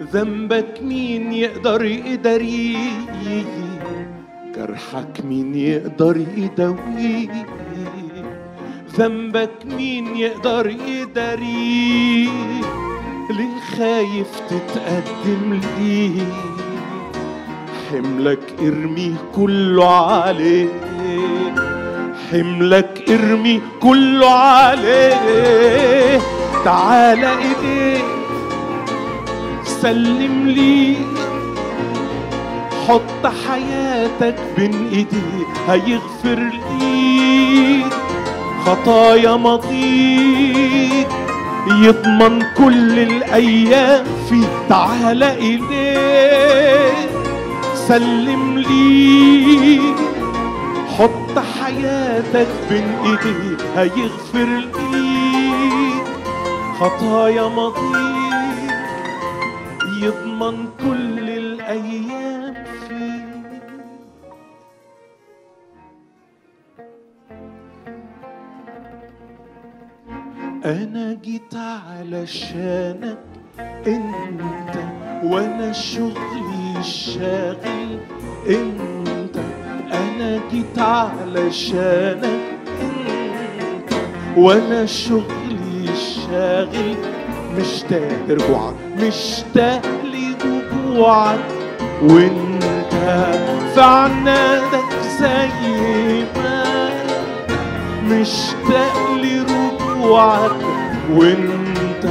ذنبك 0.02 0.82
مين 0.82 1.32
يقدر 1.32 1.84
يداريه 1.84 3.44
جرحك 4.56 5.24
مين 5.24 5.54
يقدر 5.54 6.16
يداويه 6.16 7.46
ذنبك 8.98 9.50
مين 9.76 10.16
يقدر 10.16 10.74
يداريه 10.86 12.30
ليه 13.30 13.60
خايف 13.78 14.26
تتقدم 14.50 15.60
ليه؟ 15.78 16.22
حملك 17.90 18.54
ارميه 18.60 19.14
كله 19.34 19.96
عليه. 20.12 20.68
حملك 22.32 23.04
ارمي 23.10 23.60
كله 23.82 24.30
عليه. 24.30 26.20
تعالى 26.64 27.28
ايديه 27.38 28.02
سلم 29.82 30.48
لي 30.48 30.96
حط 32.88 33.26
حياتك 33.48 34.36
بين 34.56 34.88
ايديه 34.92 35.46
هيغفر 35.68 36.38
ليك 36.38 36.85
خطايا 38.66 39.36
ماضيك 39.36 41.08
يضمن 41.66 42.42
كل 42.56 42.98
الأيام 42.98 44.04
فيه 44.28 44.46
تعالى 44.68 45.32
اليه 45.34 46.92
سلم 47.88 48.58
ليك. 48.58 49.96
حط 50.98 51.38
حياتك 51.60 52.48
بين 52.70 52.84
ايديه 53.04 53.56
هيغفر 53.76 54.48
ليك. 54.92 56.04
خطايا 56.80 57.48
ماضيك 57.48 58.36
يضمن 60.02 60.56
كل 60.80 61.28
الأيام 61.30 62.54
أنا 70.66 71.16
جيت 71.24 71.54
علشانك 71.54 73.18
أنت 73.86 74.76
وأنا 75.24 75.72
شغلي 75.72 76.78
الشاغل. 76.78 77.98
أنت 78.48 79.36
أنا 79.92 80.40
جيت 80.50 80.78
علشانك 80.78 82.40
أنت 82.82 83.92
وأنا 84.36 84.86
شغلي 84.86 85.90
الشاغل. 85.92 86.94
مشتاق 87.58 88.18
رجوعك 88.30 88.74
مشتاق 88.98 89.82
لرجوعك 90.04 91.38
وأنت 92.02 92.92
في 93.74 93.80
عنادك 93.80 94.90
زي 95.20 96.24
ما 96.36 96.64
مشتاق 98.04 99.10
لرجوعك 99.10 99.35
وانت 101.12 102.06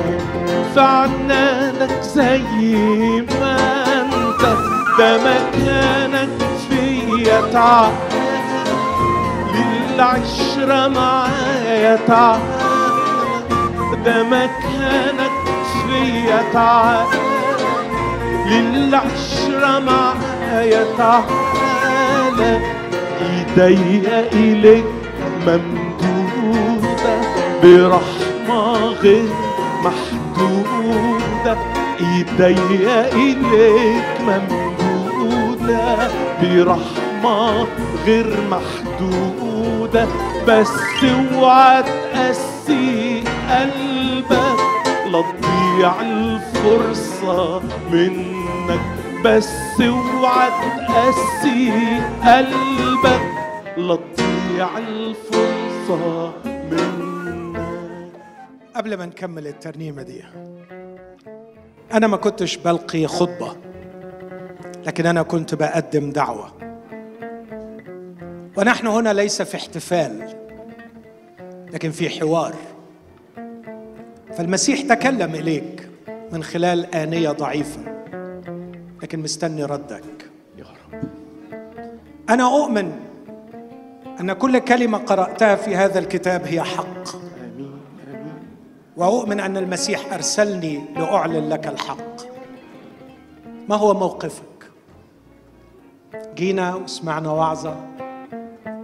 في 0.74 0.80
عنادك 0.82 2.02
زي 2.02 2.42
ما 3.42 3.58
انت 4.02 4.42
ده 5.00 5.18
مكانك 5.18 6.30
فيا 6.70 7.42
تعال 7.54 7.92
للعشرة 9.54 10.88
معايا 10.88 12.00
تعال 12.08 12.40
ده 14.06 14.24
مكانك 14.24 15.32
فيا 15.88 16.44
تعال 16.54 17.06
للعشرة 18.48 19.80
معايا 19.80 20.84
تعال 20.98 22.60
إيديا 23.22 24.30
ممدودة 24.34 24.84
برحمة 27.66 28.94
غير 29.02 29.30
محدودة. 29.84 31.58
ايديا 32.00 33.14
إليك 33.14 34.06
ممدودة. 34.22 36.10
برحمة 36.42 37.68
غير 38.06 38.38
محدودة. 38.52 40.08
بس 40.48 40.74
اوعى 41.04 41.84
تقسي 41.84 43.24
قلبك. 43.50 44.60
لا 45.12 45.22
تضيع 45.22 45.94
الفرصة 46.02 47.62
منك. 47.92 48.80
بس 49.26 49.82
اوعى 49.82 50.50
تقسي 50.50 51.72
قلبك. 52.26 53.22
لا 53.78 53.96
تضيع 53.96 54.70
الفرصة 54.78 56.32
قبل 58.86 58.98
ما 58.98 59.06
نكمل 59.06 59.48
الترنيمة 59.48 60.02
دي 60.02 60.24
أنا 61.94 62.08
ما 62.08 62.18
كنتش 62.18 62.58
بلقي 62.58 63.08
خطبة 63.08 63.56
لكن 64.86 65.06
أنا 65.06 65.24
كنت 65.24 65.56
بقدم 65.56 66.12
دعوة. 66.12 66.52
ونحن 68.58 68.88
هنا 68.88 69.14
ليس 69.14 69.42
في 69.42 69.58
احتفال 69.58 70.36
لكن 71.74 71.92
في 71.92 72.10
حوار. 72.10 72.56
فالمسيح 74.38 74.82
تكلم 74.82 75.36
إليك 75.36 75.90
من 76.32 76.44
خلال 76.44 76.96
آنية 76.96 77.30
ضعيفة 77.30 77.82
لكن 79.04 79.20
مستني 79.20 79.64
ردك. 79.64 80.30
يا 80.58 80.64
رب. 80.64 81.02
أنا 82.30 82.44
أؤمن 82.44 82.92
أن 84.20 84.34
كل 84.34 84.60
كلمة 84.60 84.98
قرأتها 84.98 85.56
في 85.56 85.76
هذا 85.76 86.00
الكتاب 86.00 86.46
هي 86.46 86.62
حق. 86.62 87.35
وأؤمن 88.98 89.40
أن 89.40 89.58
المسيح 89.58 90.14
أرسلني 90.14 90.84
لأعلن 90.96 91.50
لك 91.50 91.68
الحق. 91.68 92.22
ما 93.70 93.76
هو 93.76 93.94
موقفك؟ 93.94 94.72
جينا 96.36 96.76
وسمعنا 96.76 97.32
وعظة 97.32 97.76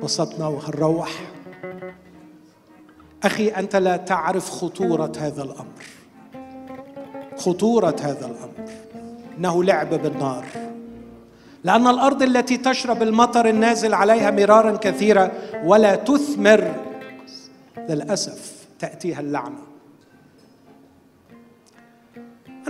بسطنا 0.04 0.48
وهنروح. 0.48 1.12
أخي 3.24 3.50
أنت 3.50 3.76
لا 3.76 3.98
تعرف 3.98 4.50
خطورة 4.50 5.12
هذا 5.18 5.44
الأمر. 5.44 5.84
خطورة 7.38 7.96
هذا 8.02 8.26
الأمر. 8.26 8.70
إنه 9.38 9.64
لعب 9.64 9.90
بالنار. 9.90 10.46
لأن 11.64 11.88
الأرض 11.88 12.22
التي 12.22 12.58
تشرب 12.58 13.02
المطر 13.02 13.50
النازل 13.50 13.94
عليها 13.94 14.32
مرارا 14.32 14.78
كثيرا 14.78 15.32
ولا 15.64 15.96
تثمر 15.96 16.76
للأسف 17.78 18.66
تأتيها 18.80 19.20
اللعنة. 19.20 19.71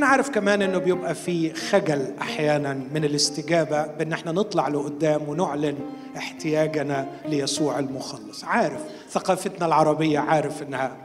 أنا 0.02 0.10
عارف 0.10 0.30
كمان 0.30 0.62
إنه 0.62 0.78
بيبقى 0.78 1.16
في 1.16 1.54
خجل 1.54 2.14
أحيانا 2.22 2.74
من 2.74 3.06
الاستجابة 3.06 3.86
بإن 3.86 4.14
إحنا 4.14 4.32
نطلع 4.32 4.68
لقدام 4.68 5.30
ونعلن 5.30 5.76
احتياجنا 6.18 7.10
ليسوع 7.26 7.80
المخلص، 7.80 8.44
عارف 8.44 8.82
ثقافتنا 9.10 9.66
العربية 9.66 10.20
عارف 10.20 10.64
إنها 10.64 10.98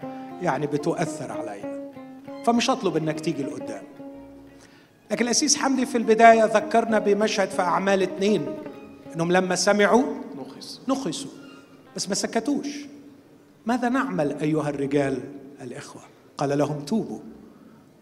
يعني 0.43 0.67
بتؤثر 0.67 1.33
علينا. 1.33 1.91
فمش 2.47 2.71
هطلب 2.71 2.97
إنك 2.97 3.21
تيجي 3.21 3.43
لقدام. 3.43 3.83
لكن 5.11 5.25
الأسيس 5.25 5.57
حمدي 5.57 5.87
في 5.87 5.99
البداية 5.99 6.45
ذكرنا 6.45 6.99
بمشهد 6.99 7.49
في 7.49 7.63
أعمال 7.63 8.03
اتنين 8.03 8.47
إنهم 9.15 9.33
لما 9.33 9.55
سمعوا 9.55 10.05
نخس 10.37 10.81
نخسوا 10.89 11.31
بس 11.97 12.09
ما 12.09 12.15
سكتوش 12.15 12.69
ماذا 13.67 13.89
نعمل 13.89 14.37
أيها 14.41 14.69
الرجال 14.71 15.21
الإخوة 15.63 16.03
قال 16.39 16.59
لهم 16.59 16.81
توبوا 16.85 17.19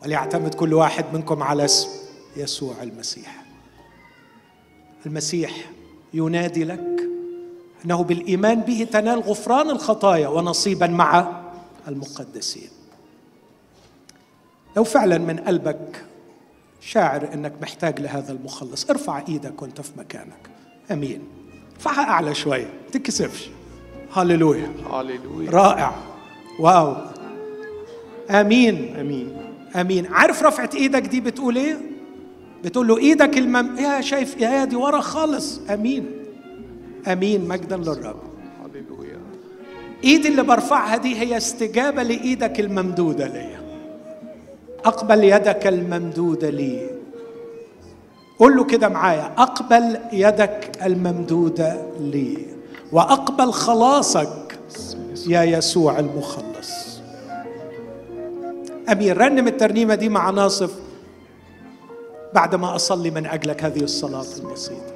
وليعتمد 0.05 0.55
كل 0.55 0.75
واحد 0.75 1.05
منكم 1.13 1.43
على 1.43 1.65
اسم 1.65 1.89
يسوع 2.37 2.75
المسيح. 2.83 3.45
المسيح 5.07 5.71
ينادي 6.15 6.65
لك 6.65 7.09
أنه 7.85 8.03
بالإيمان 8.05 8.61
به 8.61 8.89
تنال 8.93 9.21
غفران 9.21 9.71
الخطايا 9.71 10.29
ونصيبا 10.29 10.87
مع 10.87 11.41
المقدسين. 11.89 12.69
لو 14.77 14.85
فعلا 14.85 15.19
من 15.19 15.39
قلبك 15.39 16.05
شاعر 16.81 17.35
إنك 17.35 17.53
محتاج 17.63 18.01
لهذا 18.01 18.33
المخلص 18.33 18.91
ارفع 18.91 19.23
إيدك 19.29 19.63
وانت 19.63 19.81
في 19.81 19.93
مكانك. 19.99 20.51
آمين. 20.91 21.23
ارفعها 21.75 22.05
أعلى 22.11 22.35
شوية 22.35 22.65
ما 22.65 22.91
تتكسفش 22.93 23.49
هللويا. 24.13 24.73
هاليلويا 24.91 25.51
رائع. 25.51 25.95
واو. 26.61 26.97
آمين. 28.31 28.97
آمين. 28.97 29.44
أمين. 29.77 30.07
عارف 30.07 30.43
رفعت 30.43 30.75
إيدك 30.75 31.03
دي 31.03 31.21
بتقول 31.21 31.57
إيه؟ 31.57 31.77
بتقول 32.65 32.89
له 32.89 32.99
إيدك 32.99 33.39
المم 33.39 33.79
يا 33.79 34.01
شايف 34.01 34.41
يا 34.41 34.65
دي 34.65 34.77
ورا 34.77 35.01
خالص. 35.01 35.61
أمين. 35.71 36.11
أمين. 37.13 37.49
مجدا 37.49 37.77
للرب. 37.77 38.17
إيدي 40.05 40.29
اللي 40.29 40.43
برفعها 40.43 40.97
دي 40.97 41.17
هي 41.17 41.37
استجابة 41.37 42.03
لإيدك 42.03 42.61
الممدودة 42.61 43.27
ليا. 43.27 43.61
أقبل 44.85 45.25
يدك 45.25 45.67
الممدودة 45.67 46.51
لي. 46.51 46.91
قول 48.39 48.57
له 48.57 48.65
كده 48.65 48.89
معايا. 48.89 49.33
أقبل 49.39 49.99
يدك 50.13 50.71
الممدودة 50.85 51.87
لي. 52.01 52.47
وأقبل 52.93 53.53
خلاصك 53.53 54.59
يا 55.27 55.43
يسوع 55.43 55.99
المخلص. 55.99 56.54
امين 58.93 59.13
رنم 59.13 59.49
الترنيمة 59.49 59.95
دي 59.95 60.09
مع 60.09 60.31
ناصف 60.31 60.75
بعد 62.35 62.55
ما 62.55 62.75
أصلي 62.75 63.11
من 63.11 63.27
أجلك 63.27 63.65
هذه 63.65 63.81
الصلاة 63.81 64.27
البسيطة. 64.39 64.95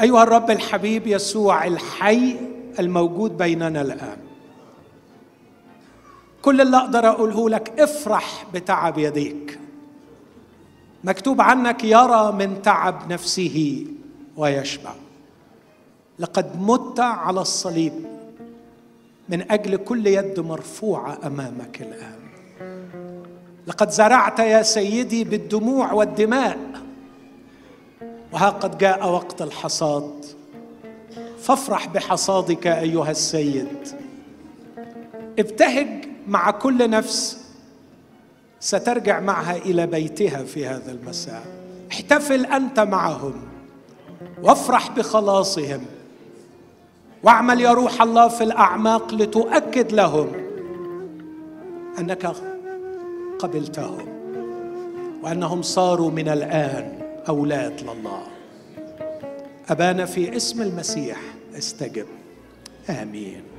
أيها 0.00 0.22
الرب 0.22 0.50
الحبيب 0.50 1.06
يسوع 1.06 1.66
الحي 1.66 2.36
الموجود 2.78 3.36
بيننا 3.36 3.80
الآن. 3.80 4.16
كل 6.42 6.60
اللي 6.60 6.76
أقدر 6.76 7.08
أقوله 7.08 7.50
لك 7.50 7.80
افرح 7.80 8.46
بتعب 8.54 8.98
يديك. 8.98 9.58
مكتوب 11.04 11.40
عنك 11.40 11.84
يرى 11.84 12.32
من 12.32 12.62
تعب 12.62 13.12
نفسه 13.12 13.86
ويشبع. 14.36 14.94
لقد 16.18 16.62
مت 16.62 17.00
على 17.00 17.40
الصليب 17.40 17.92
من 19.28 19.50
أجل 19.50 19.76
كل 19.76 20.06
يد 20.06 20.40
مرفوعة 20.40 21.18
أمامك 21.26 21.82
الآن. 21.82 22.21
لقد 23.66 23.90
زرعت 23.90 24.38
يا 24.38 24.62
سيدي 24.62 25.24
بالدموع 25.24 25.92
والدماء 25.92 26.58
وها 28.32 28.50
قد 28.50 28.78
جاء 28.78 29.08
وقت 29.08 29.42
الحصاد. 29.42 30.24
فافرح 31.42 31.86
بحصادك 31.88 32.66
أيها 32.66 33.10
السيد. 33.10 33.88
ابتهج 35.38 35.88
مع 36.28 36.50
كل 36.50 36.90
نفس 36.90 37.38
سترجع 38.60 39.20
معها 39.20 39.56
إلى 39.56 39.86
بيتها 39.86 40.44
في 40.44 40.66
هذا 40.66 40.92
المساء. 40.92 41.42
احتفل 41.92 42.46
أنت 42.46 42.80
معهم 42.80 43.34
وافرح 44.42 44.90
بخلاصهم 44.90 45.80
واعمل 47.22 47.60
يا 47.60 47.72
روح 47.72 48.02
الله 48.02 48.28
في 48.28 48.44
الأعماق 48.44 49.14
لتؤكد 49.14 49.92
لهم 49.92 50.32
أنك 51.98 52.26
قبلتهم 53.42 54.08
وأنهم 55.22 55.62
صاروا 55.62 56.10
من 56.10 56.28
الآن 56.28 56.98
أولاد 57.28 57.80
لله. 57.80 58.22
أبانا 59.68 60.04
في 60.04 60.36
اسم 60.36 60.62
المسيح 60.62 61.20
استجب. 61.58 62.06
آمين. 62.90 63.51